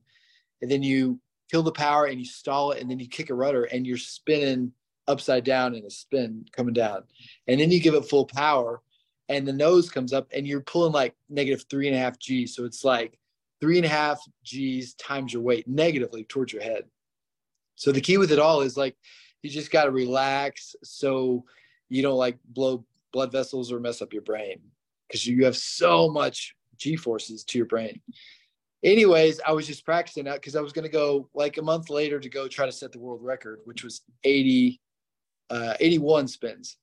and 0.62 0.70
then 0.70 0.82
you 0.84 1.20
kill 1.49 1.64
the 1.64 1.72
power 1.72 2.05
and 2.05 2.20
you 2.20 2.26
stall 2.26 2.72
it 2.72 2.82
and 2.82 2.89
then 2.89 2.99
you 2.99 3.07
kick 3.07 3.30
a 3.30 3.34
rudder 3.34 3.66
and 3.66 3.86
you're 3.86 3.97
spinning 3.97 4.74
upside 5.08 5.43
down 5.43 5.76
in 5.76 5.86
a 5.86 5.89
spin 5.89 6.45
coming 6.52 6.74
down. 6.74 7.04
And 7.47 7.60
then 7.60 7.72
you 7.72 7.80
give 7.80 7.93
it 7.93 8.06
full 8.06 8.26
power 8.26 8.82
and 9.30 9.47
the 9.47 9.54
nose 9.54 9.89
comes 9.89 10.14
up 10.14 10.28
and 10.34 10.47
you're 10.47 10.62
pulling 10.62 10.91
like 10.91 11.16
negative 11.30 11.66
three 11.70 11.88
and 11.88 11.95
a 11.95 11.99
half 11.99 12.20
G's. 12.20 12.56
So 12.56 12.66
it's 12.66 12.84
like 12.84 13.18
three 13.60 13.78
and 13.78 13.86
a 13.86 13.89
half 13.89 14.20
G's 14.43 14.93
times 14.95 15.34
your 15.34 15.41
weight 15.41 15.68
negatively 15.68 16.24
towards 16.26 16.54
your 16.54 16.62
head. 16.62 16.84
So 17.76 17.91
the 17.91 18.02
key 18.02 18.18
with 18.18 18.32
it 18.32 18.39
all 18.39 18.62
is 18.62 18.78
like 18.78 18.95
You 19.41 19.49
just 19.49 19.72
got 19.72 19.86
to 19.86 19.91
relax 19.91 20.76
so 20.84 21.45
you 21.89 22.02
don't 22.02 22.18
like 22.18 22.38
blow 22.45 22.86
blood 23.12 23.32
vessels 23.32 23.72
or 23.72 23.80
mess 23.80 24.02
up 24.02 24.14
your 24.14 24.22
brain 24.22 24.60
because 25.08 25.26
you 25.26 25.45
have 25.45 25.58
so 25.58 26.10
much 26.10 26.56
G 26.78 26.95
forces 26.95 27.43
to 27.45 27.58
your 27.58 27.68
brain. 27.68 28.02
Anyways, 28.84 29.39
I 29.45 29.52
was 29.52 29.68
just 29.68 29.86
practicing 29.86 30.24
that 30.26 30.36
because 30.36 30.56
I 30.56 30.62
was 30.62 30.74
going 30.74 30.84
to 30.84 30.89
go 30.89 31.30
like 31.34 31.58
a 31.58 31.62
month 31.62 31.89
later 31.89 32.20
to 32.20 32.30
go 32.30 32.47
try 32.47 32.66
to 32.66 32.72
set 32.72 32.91
the 32.91 32.99
world 32.99 33.24
record, 33.24 33.60
which 33.66 33.84
was 33.84 34.02
80, 34.24 34.80
uh, 35.52 35.76
81 35.80 36.28
spins. 36.28 36.78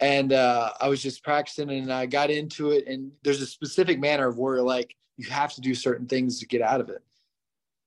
And 0.00 0.32
uh, 0.32 0.72
I 0.80 0.88
was 0.88 1.02
just 1.02 1.24
practicing 1.24 1.70
and 1.70 1.92
I 1.92 2.06
got 2.06 2.30
into 2.30 2.70
it. 2.70 2.86
And 2.86 3.10
there's 3.22 3.42
a 3.42 3.46
specific 3.46 3.98
manner 3.98 4.28
of 4.28 4.38
where 4.38 4.62
like 4.62 4.94
you 5.16 5.28
have 5.30 5.54
to 5.54 5.60
do 5.60 5.74
certain 5.74 6.06
things 6.06 6.38
to 6.38 6.46
get 6.46 6.62
out 6.62 6.80
of 6.80 6.88
it. 6.88 7.02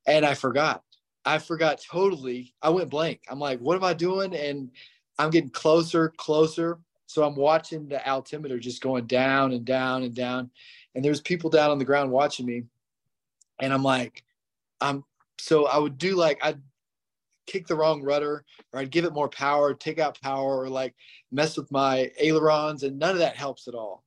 And 0.07 0.25
I 0.25 0.33
forgot. 0.33 0.83
I 1.23 1.37
forgot 1.37 1.81
totally. 1.89 2.53
I 2.61 2.69
went 2.69 2.89
blank. 2.89 3.21
I'm 3.29 3.39
like, 3.39 3.59
what 3.59 3.77
am 3.77 3.83
I 3.83 3.93
doing? 3.93 4.35
And 4.35 4.71
I'm 5.19 5.29
getting 5.29 5.51
closer, 5.51 6.09
closer. 6.17 6.79
So 7.05 7.23
I'm 7.23 7.35
watching 7.35 7.87
the 7.87 8.05
altimeter 8.07 8.57
just 8.57 8.81
going 8.81 9.05
down 9.05 9.51
and 9.51 9.63
down 9.63 10.03
and 10.03 10.15
down. 10.15 10.49
And 10.95 11.05
there's 11.05 11.21
people 11.21 11.49
down 11.49 11.69
on 11.69 11.77
the 11.77 11.85
ground 11.85 12.11
watching 12.11 12.45
me. 12.45 12.63
And 13.59 13.71
I'm 13.71 13.83
like, 13.83 14.23
I'm 14.81 15.05
so 15.37 15.67
I 15.67 15.77
would 15.77 15.97
do 15.97 16.15
like 16.15 16.39
I'd 16.43 16.59
kick 17.51 17.67
the 17.67 17.75
wrong 17.75 18.01
rudder 18.01 18.45
or 18.71 18.79
I'd 18.79 18.91
give 18.91 19.05
it 19.05 19.13
more 19.13 19.29
power, 19.29 19.73
take 19.73 19.99
out 19.99 20.19
power, 20.21 20.61
or 20.61 20.69
like 20.69 20.95
mess 21.31 21.57
with 21.57 21.71
my 21.71 22.11
ailerons, 22.19 22.83
and 22.83 22.97
none 22.97 23.11
of 23.11 23.19
that 23.19 23.35
helps 23.35 23.67
at 23.67 23.75
all. 23.75 24.03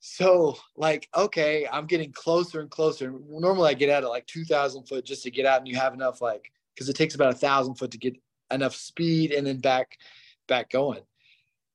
So 0.00 0.58
like, 0.76 1.08
okay, 1.16 1.66
I'm 1.72 1.86
getting 1.86 2.12
closer 2.12 2.60
and 2.60 2.70
closer. 2.70 3.14
Normally 3.26 3.70
I 3.70 3.74
get 3.74 3.88
out 3.88 4.04
at 4.04 4.10
like 4.10 4.26
2,000 4.26 4.84
foot 4.84 5.04
just 5.04 5.22
to 5.22 5.30
get 5.30 5.46
out, 5.46 5.60
and 5.60 5.68
you 5.68 5.76
have 5.76 5.94
enough 5.94 6.20
like 6.20 6.52
because 6.74 6.88
it 6.88 6.96
takes 6.96 7.14
about 7.14 7.32
a 7.32 7.36
thousand 7.36 7.76
foot 7.76 7.90
to 7.92 7.98
get 7.98 8.16
enough 8.50 8.74
speed 8.74 9.32
and 9.32 9.46
then 9.46 9.58
back 9.58 9.96
back 10.46 10.68
going. 10.70 11.00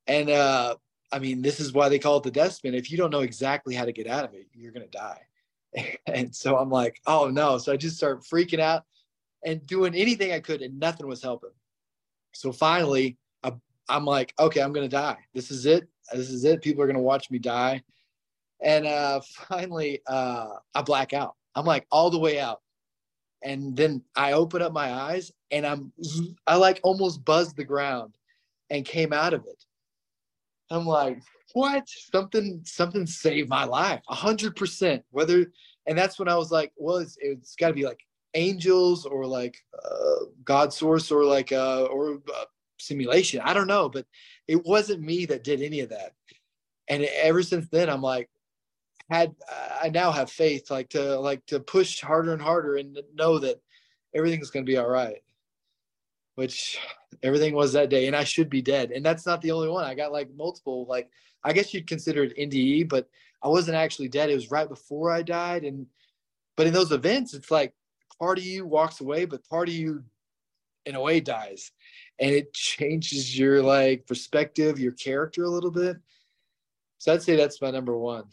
And 0.06 0.30
uh, 0.30 0.76
I 1.12 1.20
mean, 1.20 1.42
this 1.42 1.60
is 1.60 1.74
why 1.74 1.90
they 1.90 2.00
call 2.00 2.18
it 2.18 2.24
the 2.24 2.32
death 2.32 2.54
spin. 2.54 2.76
If 2.76 2.92
you 2.92 2.98
don't 2.98 3.12
know 3.12 3.22
exactly 3.22 3.74
how 3.74 3.86
to 3.86 3.92
get 3.92 4.08
out 4.08 4.26
of 4.26 4.34
it, 4.36 4.48
you're 4.54 4.72
gonna 4.72 4.88
die. 4.88 5.22
and 6.06 6.36
so 6.36 6.58
I'm 6.58 6.70
like, 6.70 7.02
oh 7.08 7.30
no. 7.30 7.58
So 7.58 7.74
I 7.74 7.78
just 7.78 7.98
start 7.98 8.24
freaking 8.24 8.60
out 8.60 8.84
and 9.46 9.66
doing 9.66 9.96
anything 9.96 10.32
I 10.32 10.40
could, 10.40 10.62
and 10.62 10.80
nothing 10.80 11.08
was 11.08 11.24
helping. 11.24 11.52
So 12.34 12.52
finally, 12.52 13.18
I, 13.44 13.54
I'm 13.88 14.06
like, 14.06 14.34
okay, 14.40 14.62
I'm 14.62 14.74
gonna 14.74 14.88
die. 14.90 15.18
This 15.34 15.52
is 15.52 15.66
it. 15.66 15.88
This 16.14 16.30
is 16.30 16.44
it. 16.46 16.62
People 16.62 16.84
are 16.84 16.88
gonna 16.88 17.00
watch 17.00 17.32
me 17.32 17.40
die. 17.40 17.84
And 18.62 18.86
uh, 18.86 19.22
finally, 19.48 20.02
uh, 20.08 20.50
I 20.76 20.82
black 20.82 21.14
out. 21.14 21.36
I'm 21.56 21.66
like 21.66 21.88
all 21.92 22.10
the 22.10 22.20
way 22.20 22.40
out. 22.40 22.62
And 23.44 23.76
then 23.76 24.04
I 24.16 24.34
open 24.34 24.62
up 24.62 24.74
my 24.74 24.92
eyes 24.92 25.32
and 25.50 25.66
I'm, 25.66 25.94
I 26.46 26.58
like 26.58 26.82
almost 26.84 27.24
buzzed 27.24 27.56
the 27.56 27.64
ground 27.64 28.16
and 28.70 28.84
came 28.84 29.14
out 29.14 29.34
of 29.34 29.46
it. 29.46 29.64
I'm 30.70 30.86
like, 30.86 31.22
what? 31.54 31.88
Something, 31.88 32.62
something 32.66 33.08
saved 33.08 33.50
my 33.50 33.64
life, 33.64 34.02
a 34.10 34.16
hundred 34.16 34.58
percent. 34.58 35.04
Whether, 35.12 35.52
and 35.88 35.98
that's 35.98 36.20
when 36.20 36.28
I 36.28 36.36
was 36.36 36.52
like, 36.52 36.74
well, 36.76 36.98
it's, 36.98 37.18
it's 37.22 37.56
got 37.56 37.70
to 37.70 37.74
be 37.74 37.86
like 37.86 38.02
angels 38.34 39.06
or 39.06 39.26
like 39.26 39.58
uh, 39.84 40.26
God 40.44 40.74
source 40.74 41.12
or 41.12 41.24
like 41.24 41.52
uh, 41.52 41.84
or 41.86 42.22
uh, 42.36 42.46
simulation. 42.78 43.42
I 43.44 43.54
don't 43.54 43.68
know, 43.68 43.90
but 43.90 44.06
it 44.48 44.66
wasn't 44.66 45.02
me 45.02 45.26
that 45.28 45.44
did 45.44 45.62
any 45.62 45.82
of 45.82 45.90
that. 45.90 46.14
And 46.88 47.04
ever 47.04 47.44
since 47.44 47.68
then, 47.70 47.90
I'm 47.90 48.02
like, 48.02 48.30
had 49.10 49.36
I 49.82 49.90
now 49.90 50.12
have 50.12 50.30
faith, 50.30 50.70
like 50.72 50.90
to 50.90 51.20
like 51.20 51.46
to 51.48 51.60
push 51.60 52.02
harder 52.02 52.34
and 52.34 52.42
harder 52.42 52.78
and 52.78 53.00
know 53.14 53.40
that 53.40 53.62
everything's 54.16 54.50
going 54.50 54.66
to 54.66 54.72
be 54.72 54.78
all 54.78 54.90
right 54.90 55.22
which 56.40 56.80
everything 57.22 57.54
was 57.54 57.74
that 57.74 57.90
day 57.90 58.08
and 58.08 58.16
i 58.16 58.24
should 58.24 58.50
be 58.50 58.62
dead 58.62 58.92
and 58.92 59.06
that's 59.06 59.26
not 59.26 59.42
the 59.42 59.52
only 59.52 59.68
one 59.68 59.84
i 59.84 59.94
got 59.94 60.14
like 60.14 60.30
multiple 60.38 60.86
like 60.88 61.10
i 61.44 61.52
guess 61.52 61.74
you'd 61.74 61.86
consider 61.86 62.24
it 62.24 62.38
nde 62.38 62.88
but 62.88 63.10
i 63.44 63.48
wasn't 63.50 63.76
actually 63.76 64.08
dead 64.08 64.30
it 64.30 64.36
was 64.36 64.50
right 64.50 64.70
before 64.70 65.12
i 65.12 65.22
died 65.22 65.66
and 65.66 65.86
but 66.56 66.66
in 66.66 66.74
those 66.74 66.94
events 66.94 67.34
it's 67.34 67.52
like 67.52 67.74
part 68.20 68.38
of 68.38 68.44
you 68.44 68.66
walks 68.66 69.02
away 69.02 69.26
but 69.26 69.48
part 69.48 69.70
of 69.70 69.76
you 69.76 70.04
in 70.86 70.96
a 70.96 71.02
way 71.02 71.20
dies 71.20 71.72
and 72.20 72.32
it 72.32 72.54
changes 72.54 73.38
your 73.38 73.62
like 73.62 74.06
perspective 74.08 74.80
your 74.80 74.94
character 74.94 75.44
a 75.44 75.50
little 75.50 75.72
bit 75.72 75.98
so 76.98 77.14
i'd 77.14 77.22
say 77.22 77.36
that's 77.36 77.62
my 77.62 77.72
number 77.72 77.98
one 77.98 78.26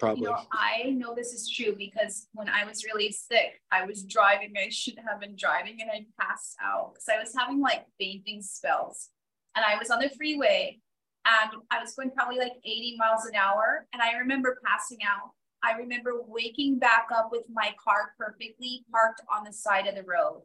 Probably. 0.00 0.22
You 0.22 0.30
know, 0.30 0.38
I 0.50 0.90
know 0.92 1.14
this 1.14 1.34
is 1.34 1.46
true 1.46 1.74
because 1.76 2.26
when 2.32 2.48
I 2.48 2.64
was 2.64 2.84
really 2.84 3.12
sick, 3.12 3.60
I 3.70 3.84
was 3.84 4.02
driving. 4.02 4.54
I 4.56 4.70
shouldn't 4.70 5.06
have 5.06 5.20
been 5.20 5.36
driving 5.36 5.76
and 5.82 5.90
I 5.90 6.06
passed 6.18 6.56
out 6.64 6.94
because 6.94 7.06
I 7.10 7.20
was 7.20 7.34
having 7.38 7.60
like 7.60 7.84
fainting 7.98 8.40
spells. 8.40 9.10
And 9.54 9.62
I 9.62 9.76
was 9.76 9.90
on 9.90 10.00
the 10.00 10.08
freeway 10.08 10.78
and 11.26 11.60
I 11.70 11.82
was 11.82 11.92
going 11.94 12.12
probably 12.12 12.38
like 12.38 12.54
80 12.64 12.96
miles 12.98 13.26
an 13.26 13.34
hour. 13.34 13.86
And 13.92 14.00
I 14.00 14.12
remember 14.12 14.58
passing 14.64 15.00
out. 15.04 15.32
I 15.62 15.72
remember 15.72 16.22
waking 16.26 16.78
back 16.78 17.08
up 17.14 17.30
with 17.30 17.44
my 17.52 17.74
car 17.82 18.14
perfectly 18.18 18.84
parked 18.90 19.22
on 19.32 19.44
the 19.44 19.52
side 19.52 19.86
of 19.86 19.94
the 19.94 20.02
road. 20.02 20.42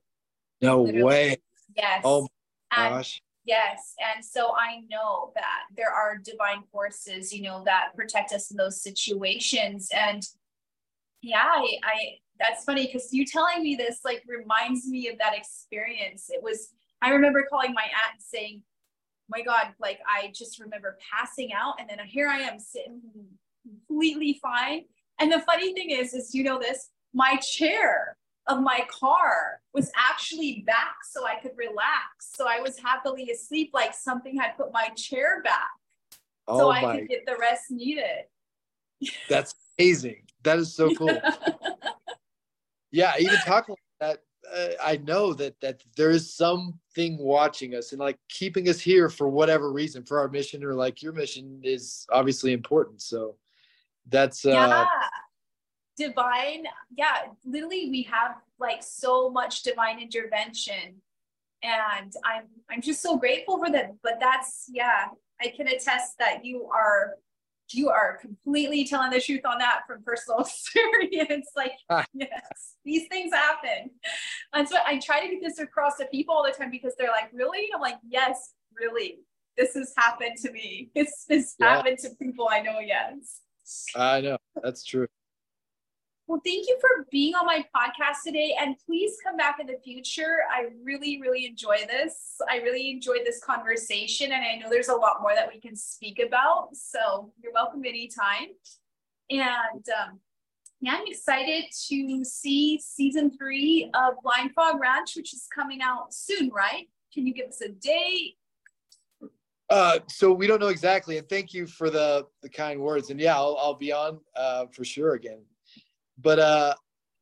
No 0.62 0.84
Literally. 0.84 1.04
way. 1.04 1.38
Yes. 1.76 2.02
Oh 2.04 2.28
my 2.76 2.90
gosh. 2.90 3.22
Yes. 3.46 3.94
And 4.16 4.26
so 4.26 4.54
I 4.56 4.82
know 4.90 5.32
that 5.36 5.62
there 5.78 5.92
are 5.92 6.18
divine 6.18 6.64
forces, 6.72 7.32
you 7.32 7.44
know, 7.44 7.64
that 7.66 7.90
protect 7.96 8.34
us 8.34 8.50
in 8.50 8.58
those 8.58 8.82
situations. 8.82 9.90
And 9.94 10.24
yeah, 11.22 11.44
I, 11.44 11.78
I 11.84 11.96
that's 12.40 12.64
funny 12.66 12.86
because 12.86 13.14
you 13.14 13.26
telling 13.26 13.64
me 13.64 13.76
this 13.76 14.00
like 14.04 14.24
reminds 14.28 14.88
me 14.88 15.08
of 15.10 15.18
that 15.20 15.38
experience. 15.38 16.30
It 16.30 16.44
was, 16.44 16.70
I 17.02 17.12
remember 17.12 17.46
calling 17.50 17.74
my 17.74 17.84
aunt 17.84 18.16
and 18.16 18.22
saying, 18.22 18.64
my 19.30 19.42
God, 19.42 19.74
like 19.80 20.00
I 20.08 20.32
just 20.36 20.60
remember 20.60 20.98
passing 21.14 21.54
out 21.54 21.76
and 21.80 21.90
then 21.90 22.00
here 22.06 22.28
I 22.28 22.40
am 22.40 22.60
sitting 22.60 23.02
completely 23.66 24.40
fine. 24.42 24.86
And 25.20 25.32
the 25.32 25.40
funny 25.42 25.74
thing 25.74 25.92
is, 25.92 26.14
is 26.14 26.34
you 26.34 26.44
know 26.44 26.60
this, 26.60 26.90
my 27.14 27.38
chair 27.38 28.18
of 28.48 28.62
my 28.62 28.86
car 28.90 29.62
was 29.74 29.92
actually 29.96 30.64
back 30.68 30.96
so 31.10 31.26
I 31.26 31.36
could 31.42 31.54
relax. 31.58 32.32
So 32.36 32.48
I 32.48 32.60
was 32.60 32.78
happily 32.78 33.32
asleep, 33.32 33.72
like 33.74 33.94
something 33.94 34.38
had 34.38 34.56
put 34.58 34.72
my 34.72 34.90
chair 34.96 35.42
back 35.44 35.72
oh 36.48 36.60
so 36.60 36.70
I 36.70 36.98
could 36.98 37.10
get 37.10 37.26
the 37.26 37.38
rest 37.40 37.72
needed. 37.72 38.26
That's 39.30 39.56
amazing. 39.78 40.24
That 40.44 40.60
is 40.60 40.74
so 40.74 40.94
cool. 40.96 41.22
yeah, 42.92 43.14
even 43.20 43.36
talking 43.46 43.76
like 44.00 44.00
that, 44.00 44.20
uh, 44.54 44.74
I 44.84 44.98
know 44.98 45.34
that 45.34 45.60
that 45.62 45.82
there 45.98 46.12
is 46.12 46.34
something 46.34 47.18
watching 47.18 47.74
us 47.76 47.92
and 47.92 48.00
like 48.00 48.18
keeping 48.30 48.70
us 48.70 48.80
here 48.80 49.10
for 49.10 49.28
whatever 49.28 49.72
reason 49.72 50.04
for 50.04 50.20
our 50.20 50.28
mission 50.28 50.64
or 50.64 50.74
like 50.74 51.02
your 51.02 51.14
mission 51.14 51.60
is 51.64 52.06
obviously 52.12 52.54
important. 52.54 53.02
So 53.02 53.36
that's 54.10 54.46
uh, 54.46 54.50
yeah. 54.50 54.86
Divine 55.98 56.66
yeah 56.98 57.28
literally 57.46 57.90
we 57.90 58.04
have 58.04 58.36
like 58.60 58.84
so 58.84 59.30
much 59.30 59.64
divine 59.64 60.00
intervention 60.00 61.02
and 61.64 62.14
i'm 62.26 62.44
i'm 62.70 62.82
just 62.82 63.02
so 63.02 63.16
grateful 63.16 63.58
for 63.58 63.72
that 63.72 63.94
but 64.04 64.18
that's 64.20 64.66
yeah 64.68 65.06
i 65.42 65.48
can 65.48 65.70
attest 65.70 66.18
that 66.20 66.44
you 66.44 66.66
are 66.66 67.16
you 67.74 67.90
are 67.90 68.18
completely 68.22 68.86
telling 68.86 69.10
the 69.10 69.20
truth 69.20 69.42
on 69.46 69.58
that 69.58 69.82
from 69.88 70.04
personal 70.04 70.40
experience. 70.42 71.50
Like 71.56 71.74
ah. 71.90 72.06
yes 72.14 72.76
these 72.84 73.08
things 73.08 73.34
happen. 73.34 73.90
And 74.54 74.68
so 74.68 74.78
i 74.86 75.00
try 75.00 75.22
to 75.22 75.28
get 75.28 75.42
this 75.42 75.60
across 75.60 75.98
to 75.98 76.06
people 76.08 76.36
all 76.36 76.44
the 76.44 76.52
time 76.52 76.70
because 76.70 76.94
they're 76.98 77.10
like 77.10 77.32
really? 77.34 77.70
I'm 77.74 77.82
like 77.82 77.98
yes 78.08 78.54
really. 78.80 79.20
This 79.58 79.74
has 79.76 79.94
happened 79.98 80.38
to 80.44 80.52
me. 80.52 80.92
This 80.96 81.26
it's 81.30 81.56
yeah. 81.60 81.78
happened 81.78 81.98
to 82.00 82.10
people 82.22 82.50
i 82.52 82.62
know 82.62 82.80
yes 82.80 83.42
i 83.96 84.22
know 84.22 84.38
that's 84.64 84.84
true 84.84 85.08
well, 86.28 86.42
thank 86.44 86.68
you 86.68 86.76
for 86.82 87.06
being 87.12 87.36
on 87.36 87.46
my 87.46 87.64
podcast 87.76 88.24
today. 88.26 88.56
And 88.60 88.76
please 88.84 89.16
come 89.24 89.38
back 89.38 89.58
in 89.60 89.68
the 89.68 89.78
future. 89.84 90.40
I 90.52 90.70
really, 90.84 91.22
really 91.22 91.46
enjoy 91.46 91.78
this. 91.88 92.38
I 92.50 92.58
really 92.58 92.90
enjoyed 92.90 93.22
this 93.24 93.44
conversation. 93.44 94.32
And 94.32 94.44
I 94.44 94.56
know 94.56 94.68
there's 94.70 94.88
a 94.88 94.96
lot 94.96 95.22
more 95.22 95.36
that 95.36 95.48
we 95.54 95.60
can 95.60 95.76
speak 95.76 96.20
about. 96.20 96.70
So 96.74 97.32
you're 97.44 97.54
welcome 97.54 97.86
anytime. 97.86 98.48
And 99.30 99.86
um, 100.02 100.20
yeah, 100.82 100.96
I'm 100.98 101.06
excited 101.06 101.66
to 101.90 102.24
see 102.24 102.80
season 102.80 103.30
three 103.38 103.92
of 103.94 104.16
Blind 104.24 104.52
Frog 104.56 104.80
Ranch, 104.80 105.16
which 105.16 105.32
is 105.32 105.48
coming 105.54 105.82
out 105.84 106.12
soon, 106.12 106.50
right? 106.50 106.88
Can 107.14 107.28
you 107.28 107.36
give 107.36 107.50
us 107.50 107.62
a 107.62 107.70
date? 107.70 108.38
Uh, 109.70 110.00
so 110.08 110.32
we 110.32 110.46
don't 110.46 110.60
know 110.60 110.68
exactly, 110.68 111.18
and 111.18 111.28
thank 111.28 111.54
you 111.54 111.66
for 111.66 111.90
the 111.90 112.26
the 112.44 112.50
kind 112.50 112.80
words. 112.80 113.10
And 113.10 113.20
yeah, 113.20 113.36
I'll, 113.36 113.58
I'll 113.60 113.74
be 113.76 113.92
on 113.92 114.20
uh, 114.36 114.66
for 114.72 114.86
sure 114.86 115.14
again 115.14 115.42
but 116.18 116.40
uh 116.40 116.74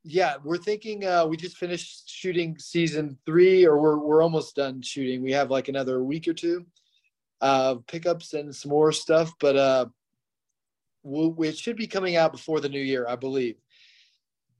yeah 0.04 0.36
we're 0.44 0.58
thinking 0.58 1.06
uh 1.06 1.26
we 1.26 1.38
just 1.38 1.58
finished 1.58 2.10
shooting 2.10 2.58
season 2.60 3.18
three 3.26 3.66
or 3.66 3.80
we're 3.80 3.98
we're 3.98 4.22
almost 4.22 4.56
done 4.56 4.82
shooting 4.82 5.22
we 5.24 5.32
have 5.32 5.50
like 5.50 5.68
another 5.68 6.04
week 6.04 6.28
or 6.28 6.34
two 6.34 6.66
uh 7.42 7.76
pickups 7.88 8.34
and 8.34 8.54
some 8.54 8.70
more 8.70 8.92
stuff 8.92 9.34
but 9.40 9.56
uh 9.56 9.86
we'll, 11.04 11.36
it 11.44 11.58
should 11.58 11.76
be 11.76 11.88
coming 11.88 12.16
out 12.16 12.32
before 12.32 12.60
the 12.60 12.70
new 12.70 12.80
year 12.80 13.06
i 13.08 13.16
believe 13.16 13.56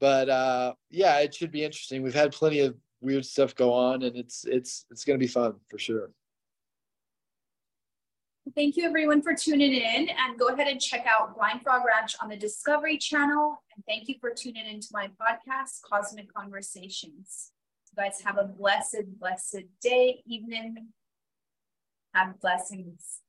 but 0.00 0.28
uh 0.28 0.72
yeah 0.90 1.18
it 1.18 1.34
should 1.34 1.50
be 1.50 1.64
interesting 1.64 2.02
we've 2.02 2.14
had 2.14 2.32
plenty 2.32 2.60
of 2.60 2.74
weird 3.00 3.24
stuff 3.24 3.54
go 3.54 3.72
on 3.72 4.02
and 4.02 4.16
it's 4.16 4.44
it's 4.46 4.86
it's 4.90 5.04
gonna 5.04 5.18
be 5.18 5.26
fun 5.26 5.54
for 5.68 5.78
sure. 5.78 6.10
Thank 8.52 8.76
you 8.76 8.84
everyone 8.84 9.22
for 9.22 9.34
tuning 9.34 9.72
in 9.72 10.10
and 10.10 10.38
go 10.38 10.48
ahead 10.48 10.68
and 10.68 10.78
check 10.78 11.06
out 11.06 11.34
Blind 11.34 11.62
Frog 11.62 11.82
Ranch 11.86 12.14
on 12.20 12.28
the 12.28 12.36
Discovery 12.36 12.98
Channel. 12.98 13.56
And 13.74 13.84
thank 13.88 14.06
you 14.06 14.16
for 14.20 14.34
tuning 14.34 14.66
into 14.66 14.88
my 14.92 15.08
podcast, 15.18 15.80
Cosmic 15.82 16.32
Conversations. 16.32 17.52
You 17.90 18.02
guys 18.04 18.20
have 18.20 18.36
a 18.36 18.44
blessed, 18.44 19.04
blessed 19.18 19.62
day, 19.80 20.22
evening. 20.26 20.88
Have 22.12 22.38
blessings. 22.38 23.23